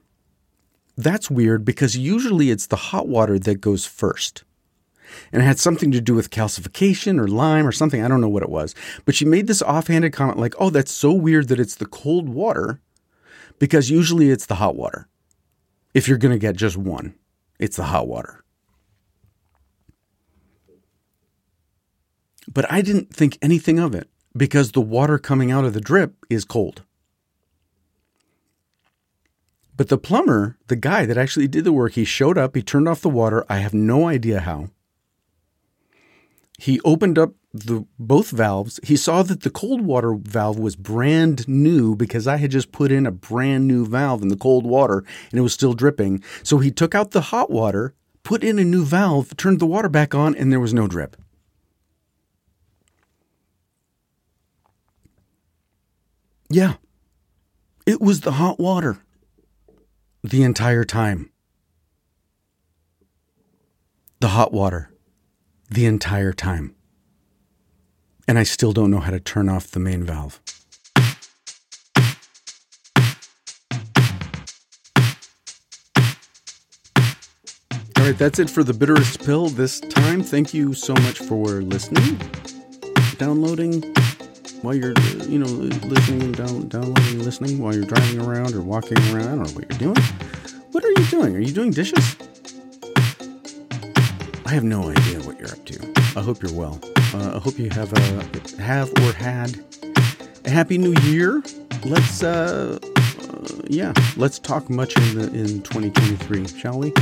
That's 0.96 1.30
weird 1.30 1.64
because 1.64 1.96
usually 1.96 2.50
it's 2.50 2.66
the 2.66 2.76
hot 2.76 3.08
water 3.08 3.38
that 3.38 3.60
goes 3.60 3.84
first 3.84 4.44
and 5.32 5.42
it 5.42 5.46
had 5.46 5.58
something 5.58 5.90
to 5.92 6.00
do 6.00 6.14
with 6.14 6.30
calcification 6.30 7.20
or 7.20 7.28
lime 7.28 7.66
or 7.66 7.72
something. 7.72 8.02
I 8.02 8.08
don't 8.08 8.20
know 8.20 8.28
what 8.28 8.42
it 8.42 8.50
was. 8.50 8.74
But 9.04 9.14
she 9.14 9.24
made 9.24 9.46
this 9.46 9.62
offhanded 9.62 10.12
comment 10.12 10.38
like, 10.38 10.54
oh, 10.58 10.70
that's 10.70 10.92
so 10.92 11.12
weird 11.12 11.48
that 11.48 11.60
it's 11.60 11.76
the 11.76 11.86
cold 11.86 12.28
water 12.28 12.80
because 13.58 13.90
usually 13.90 14.30
it's 14.30 14.46
the 14.46 14.56
hot 14.56 14.76
water. 14.76 15.08
If 15.92 16.08
you're 16.08 16.18
going 16.18 16.34
to 16.34 16.38
get 16.38 16.56
just 16.56 16.76
one, 16.76 17.14
it's 17.58 17.76
the 17.76 17.84
hot 17.84 18.08
water. 18.08 18.43
But 22.52 22.70
I 22.70 22.82
didn't 22.82 23.14
think 23.14 23.38
anything 23.40 23.78
of 23.78 23.94
it 23.94 24.08
because 24.36 24.72
the 24.72 24.80
water 24.80 25.18
coming 25.18 25.50
out 25.50 25.64
of 25.64 25.74
the 25.74 25.80
drip 25.80 26.14
is 26.28 26.44
cold. 26.44 26.82
But 29.76 29.88
the 29.88 29.98
plumber, 29.98 30.56
the 30.68 30.76
guy 30.76 31.04
that 31.06 31.18
actually 31.18 31.48
did 31.48 31.64
the 31.64 31.72
work, 31.72 31.92
he 31.92 32.04
showed 32.04 32.38
up, 32.38 32.54
he 32.54 32.62
turned 32.62 32.88
off 32.88 33.00
the 33.00 33.08
water. 33.08 33.44
I 33.48 33.58
have 33.58 33.74
no 33.74 34.06
idea 34.06 34.40
how. 34.40 34.70
He 36.58 36.80
opened 36.84 37.18
up 37.18 37.34
the 37.52 37.84
both 37.98 38.30
valves. 38.30 38.78
He 38.84 38.96
saw 38.96 39.22
that 39.24 39.42
the 39.42 39.50
cold 39.50 39.80
water 39.80 40.14
valve 40.14 40.58
was 40.58 40.76
brand 40.76 41.48
new 41.48 41.96
because 41.96 42.28
I 42.28 42.36
had 42.36 42.52
just 42.52 42.70
put 42.70 42.92
in 42.92 43.06
a 43.06 43.10
brand 43.10 43.66
new 43.66 43.84
valve 43.84 44.22
in 44.22 44.28
the 44.28 44.36
cold 44.36 44.64
water 44.64 45.04
and 45.30 45.38
it 45.38 45.42
was 45.42 45.52
still 45.52 45.72
dripping. 45.72 46.22
So 46.44 46.58
he 46.58 46.70
took 46.70 46.94
out 46.94 47.10
the 47.10 47.20
hot 47.20 47.50
water, 47.50 47.94
put 48.22 48.44
in 48.44 48.58
a 48.60 48.64
new 48.64 48.84
valve, 48.84 49.36
turned 49.36 49.58
the 49.58 49.66
water 49.66 49.88
back 49.88 50.14
on, 50.14 50.36
and 50.36 50.52
there 50.52 50.60
was 50.60 50.74
no 50.74 50.86
drip. 50.86 51.16
Yeah. 56.48 56.74
It 57.86 58.00
was 58.00 58.20
the 58.20 58.32
hot 58.32 58.58
water 58.58 58.98
the 60.22 60.42
entire 60.42 60.84
time. 60.84 61.30
The 64.20 64.28
hot 64.28 64.52
water 64.52 64.90
the 65.68 65.86
entire 65.86 66.32
time. 66.32 66.74
And 68.26 68.38
I 68.38 68.42
still 68.42 68.72
don't 68.72 68.90
know 68.90 69.00
how 69.00 69.10
to 69.10 69.20
turn 69.20 69.48
off 69.48 69.70
the 69.70 69.80
main 69.80 70.04
valve. 70.04 70.40
All 77.96 78.10
right, 78.10 78.18
that's 78.18 78.38
it 78.38 78.50
for 78.50 78.62
the 78.62 78.74
bitterest 78.74 79.24
pill 79.24 79.48
this 79.48 79.80
time. 79.80 80.22
Thank 80.22 80.52
you 80.52 80.74
so 80.74 80.92
much 80.94 81.18
for 81.20 81.62
listening, 81.62 82.20
downloading 83.16 83.82
while 84.64 84.74
you're, 84.74 84.94
you 85.28 85.38
know, 85.38 85.46
listening, 85.46 86.22
and 86.22 86.36
down, 86.36 86.68
downloading, 86.68 87.22
listening 87.22 87.58
while 87.58 87.74
you're 87.74 87.84
driving 87.84 88.18
around 88.18 88.54
or 88.54 88.62
walking 88.62 88.96
around. 89.12 89.26
I 89.26 89.34
don't 89.36 89.48
know 89.48 89.52
what 89.52 89.70
you're 89.70 89.92
doing. 89.92 90.06
What 90.72 90.82
are 90.82 90.88
you 90.88 91.04
doing? 91.08 91.36
Are 91.36 91.40
you 91.40 91.52
doing 91.52 91.70
dishes? 91.70 92.16
I 94.46 94.50
have 94.50 94.64
no 94.64 94.88
idea 94.88 95.20
what 95.20 95.38
you're 95.38 95.50
up 95.50 95.62
to. 95.66 95.92
I 96.16 96.22
hope 96.22 96.42
you're 96.42 96.54
well. 96.54 96.80
Uh, 97.12 97.36
I 97.36 97.38
hope 97.38 97.58
you 97.58 97.68
have 97.70 97.92
a 97.92 98.62
have 98.62 98.90
or 99.02 99.12
had 99.12 99.62
a 100.46 100.50
happy 100.50 100.78
new 100.78 100.94
year. 101.02 101.42
Let's 101.84 102.22
uh, 102.22 102.78
uh 102.82 103.48
yeah, 103.66 103.92
let's 104.16 104.38
talk 104.38 104.70
much 104.70 104.96
in 104.96 105.18
the, 105.18 105.24
in 105.26 105.62
2023, 105.62 106.48
shall 106.48 106.78
we? 106.78 106.92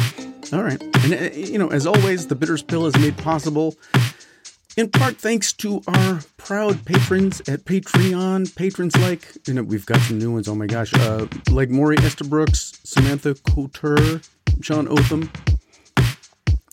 All 0.52 0.64
right. 0.64 0.82
And 1.04 1.14
uh, 1.14 1.30
you 1.36 1.58
know, 1.58 1.68
as 1.68 1.86
always, 1.86 2.26
the 2.26 2.34
Bitterest 2.34 2.66
Pill 2.66 2.86
is 2.86 2.98
made 2.98 3.16
possible 3.18 3.76
in 4.76 4.90
part 4.90 5.16
thanks 5.16 5.52
to 5.54 5.82
our 5.86 6.20
proud 6.36 6.84
patrons 6.84 7.40
at 7.48 7.64
Patreon. 7.64 8.54
Patrons 8.56 8.96
like, 8.98 9.28
you 9.46 9.54
know, 9.54 9.62
we've 9.62 9.86
got 9.86 10.00
some 10.00 10.18
new 10.18 10.32
ones. 10.32 10.48
Oh 10.48 10.54
my 10.54 10.66
gosh, 10.66 10.94
uh, 10.94 11.26
like 11.50 11.70
Maury 11.70 11.96
Estabrooks, 11.96 12.80
Samantha 12.84 13.34
Couture, 13.34 14.20
Sean 14.60 14.88
Otham, 14.88 15.30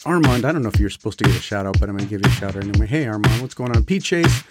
Armand, 0.05 0.45
I 0.45 0.53
don't 0.53 0.63
know 0.63 0.69
if 0.69 0.79
you're 0.79 0.89
supposed 0.89 1.19
to 1.19 1.25
get 1.25 1.35
a 1.35 1.41
shout 1.41 1.65
out, 1.65 1.77
but 1.79 1.89
I'm 1.89 1.97
going 1.97 2.07
to 2.07 2.09
give 2.09 2.25
you 2.25 2.31
a 2.31 2.35
shout 2.35 2.55
out 2.55 2.63
anyway. 2.63 2.87
Hey, 2.87 3.05
Armand, 3.05 3.41
what's 3.41 3.53
going 3.53 3.75
on? 3.75 3.83
Pete 3.83 4.03
Chase, 4.03 4.43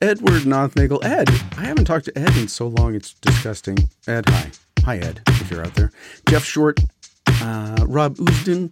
Edward 0.00 0.42
Nothnagel, 0.42 1.04
Ed. 1.04 1.28
I 1.58 1.64
haven't 1.64 1.86
talked 1.86 2.04
to 2.04 2.16
Ed 2.16 2.36
in 2.36 2.46
so 2.46 2.68
long, 2.68 2.94
it's 2.94 3.14
disgusting. 3.14 3.78
Ed, 4.06 4.28
hi. 4.28 4.50
Hi, 4.84 4.98
Ed, 4.98 5.20
if 5.26 5.50
you're 5.50 5.64
out 5.64 5.74
there. 5.74 5.90
Jeff 6.28 6.44
Short, 6.44 6.78
uh, 7.26 7.84
Rob 7.86 8.16
Usden, 8.16 8.70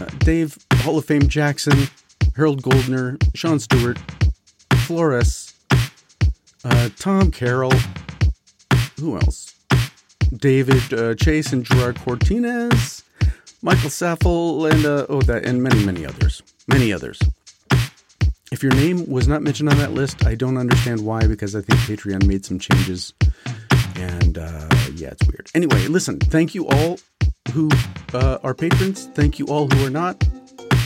uh, 0.00 0.04
Dave 0.18 0.58
Hall 0.74 0.98
of 0.98 1.04
Fame 1.04 1.28
Jackson, 1.28 1.88
Harold 2.36 2.62
Goldner, 2.62 3.16
Sean 3.34 3.58
Stewart, 3.58 3.98
Flores, 4.80 5.54
uh, 6.64 6.90
Tom 6.98 7.30
Carroll, 7.30 7.72
who 9.00 9.16
else? 9.16 9.54
David 10.36 10.92
uh, 10.92 11.14
Chase 11.14 11.52
and 11.52 11.64
Gerard 11.64 11.98
Cortinez. 12.00 13.02
Michael 13.62 13.90
Saffel, 13.90 14.66
and 14.66 14.84
uh, 14.84 15.06
oh, 15.08 15.22
that, 15.22 15.46
and 15.46 15.62
many, 15.62 15.84
many 15.84 16.04
others, 16.04 16.42
many 16.68 16.92
others. 16.92 17.18
If 18.52 18.62
your 18.62 18.72
name 18.74 19.10
was 19.10 19.26
not 19.26 19.42
mentioned 19.42 19.70
on 19.70 19.78
that 19.78 19.92
list, 19.92 20.24
I 20.24 20.34
don't 20.34 20.56
understand 20.56 21.04
why, 21.04 21.26
because 21.26 21.56
I 21.56 21.62
think 21.62 21.80
Patreon 21.80 22.26
made 22.26 22.44
some 22.44 22.58
changes, 22.58 23.14
and 23.96 24.38
uh, 24.38 24.68
yeah, 24.94 25.08
it's 25.08 25.26
weird. 25.26 25.50
Anyway, 25.54 25.88
listen, 25.88 26.18
thank 26.20 26.54
you 26.54 26.68
all 26.68 27.00
who 27.52 27.70
uh, 28.12 28.38
are 28.44 28.54
patrons. 28.54 29.06
Thank 29.14 29.38
you 29.38 29.46
all 29.46 29.68
who 29.68 29.86
are 29.86 29.90
not, 29.90 30.22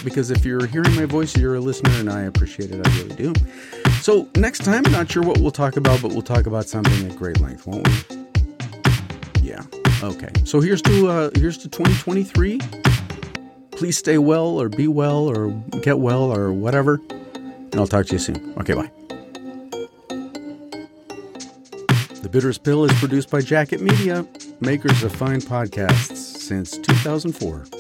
because 0.05 0.31
if 0.31 0.45
you're 0.45 0.67
hearing 0.67 0.95
my 0.95 1.05
voice, 1.05 1.37
you're 1.37 1.57
a 1.57 1.61
listener, 1.61 1.91
and 1.93 2.11
I 2.11 2.23
appreciate 2.23 2.71
it. 2.71 2.87
I 2.87 2.91
really 2.99 3.17
do. 3.17 3.33
So 4.01 4.29
next 4.37 4.65
time, 4.65 4.83
not 4.91 5.11
sure 5.11 5.23
what 5.23 5.39
we'll 5.39 5.51
talk 5.51 5.77
about, 5.77 6.01
but 6.03 6.13
we'll 6.13 6.23
talk 6.23 6.47
about 6.47 6.67
something 6.67 7.11
at 7.11 7.17
great 7.17 7.41
length, 7.41 7.67
won't 7.67 7.87
we? 7.87 8.21
Yeah. 9.43 9.63
Okay. 10.03 10.31
So 10.45 10.61
here's 10.61 10.83
to 10.83 11.09
uh, 11.09 11.31
here's 11.35 11.59
to 11.59 11.69
2023. 11.69 12.61
Please 13.73 13.97
stay 13.97 14.19
well 14.19 14.61
or 14.61 14.69
be 14.69 14.89
well 14.89 15.29
or 15.29 15.51
get 15.83 15.99
well 15.99 16.35
or 16.35 16.53
whatever. 16.53 17.01
And 17.11 17.77
I'll 17.77 17.87
talk 17.87 18.07
to 18.07 18.13
you 18.13 18.19
soon. 18.19 18.55
Okay, 18.59 18.75
bye. 18.75 18.91
The 22.23 22.29
Bitterest 22.31 22.63
Pill 22.63 22.85
is 22.85 22.93
produced 22.99 23.31
by 23.31 23.41
Jacket 23.41 23.81
Media, 23.81 24.27
makers 24.61 25.03
of 25.03 25.15
fine 25.15 25.41
podcasts 25.41 26.17
since 26.17 26.73
2004. 26.79 27.80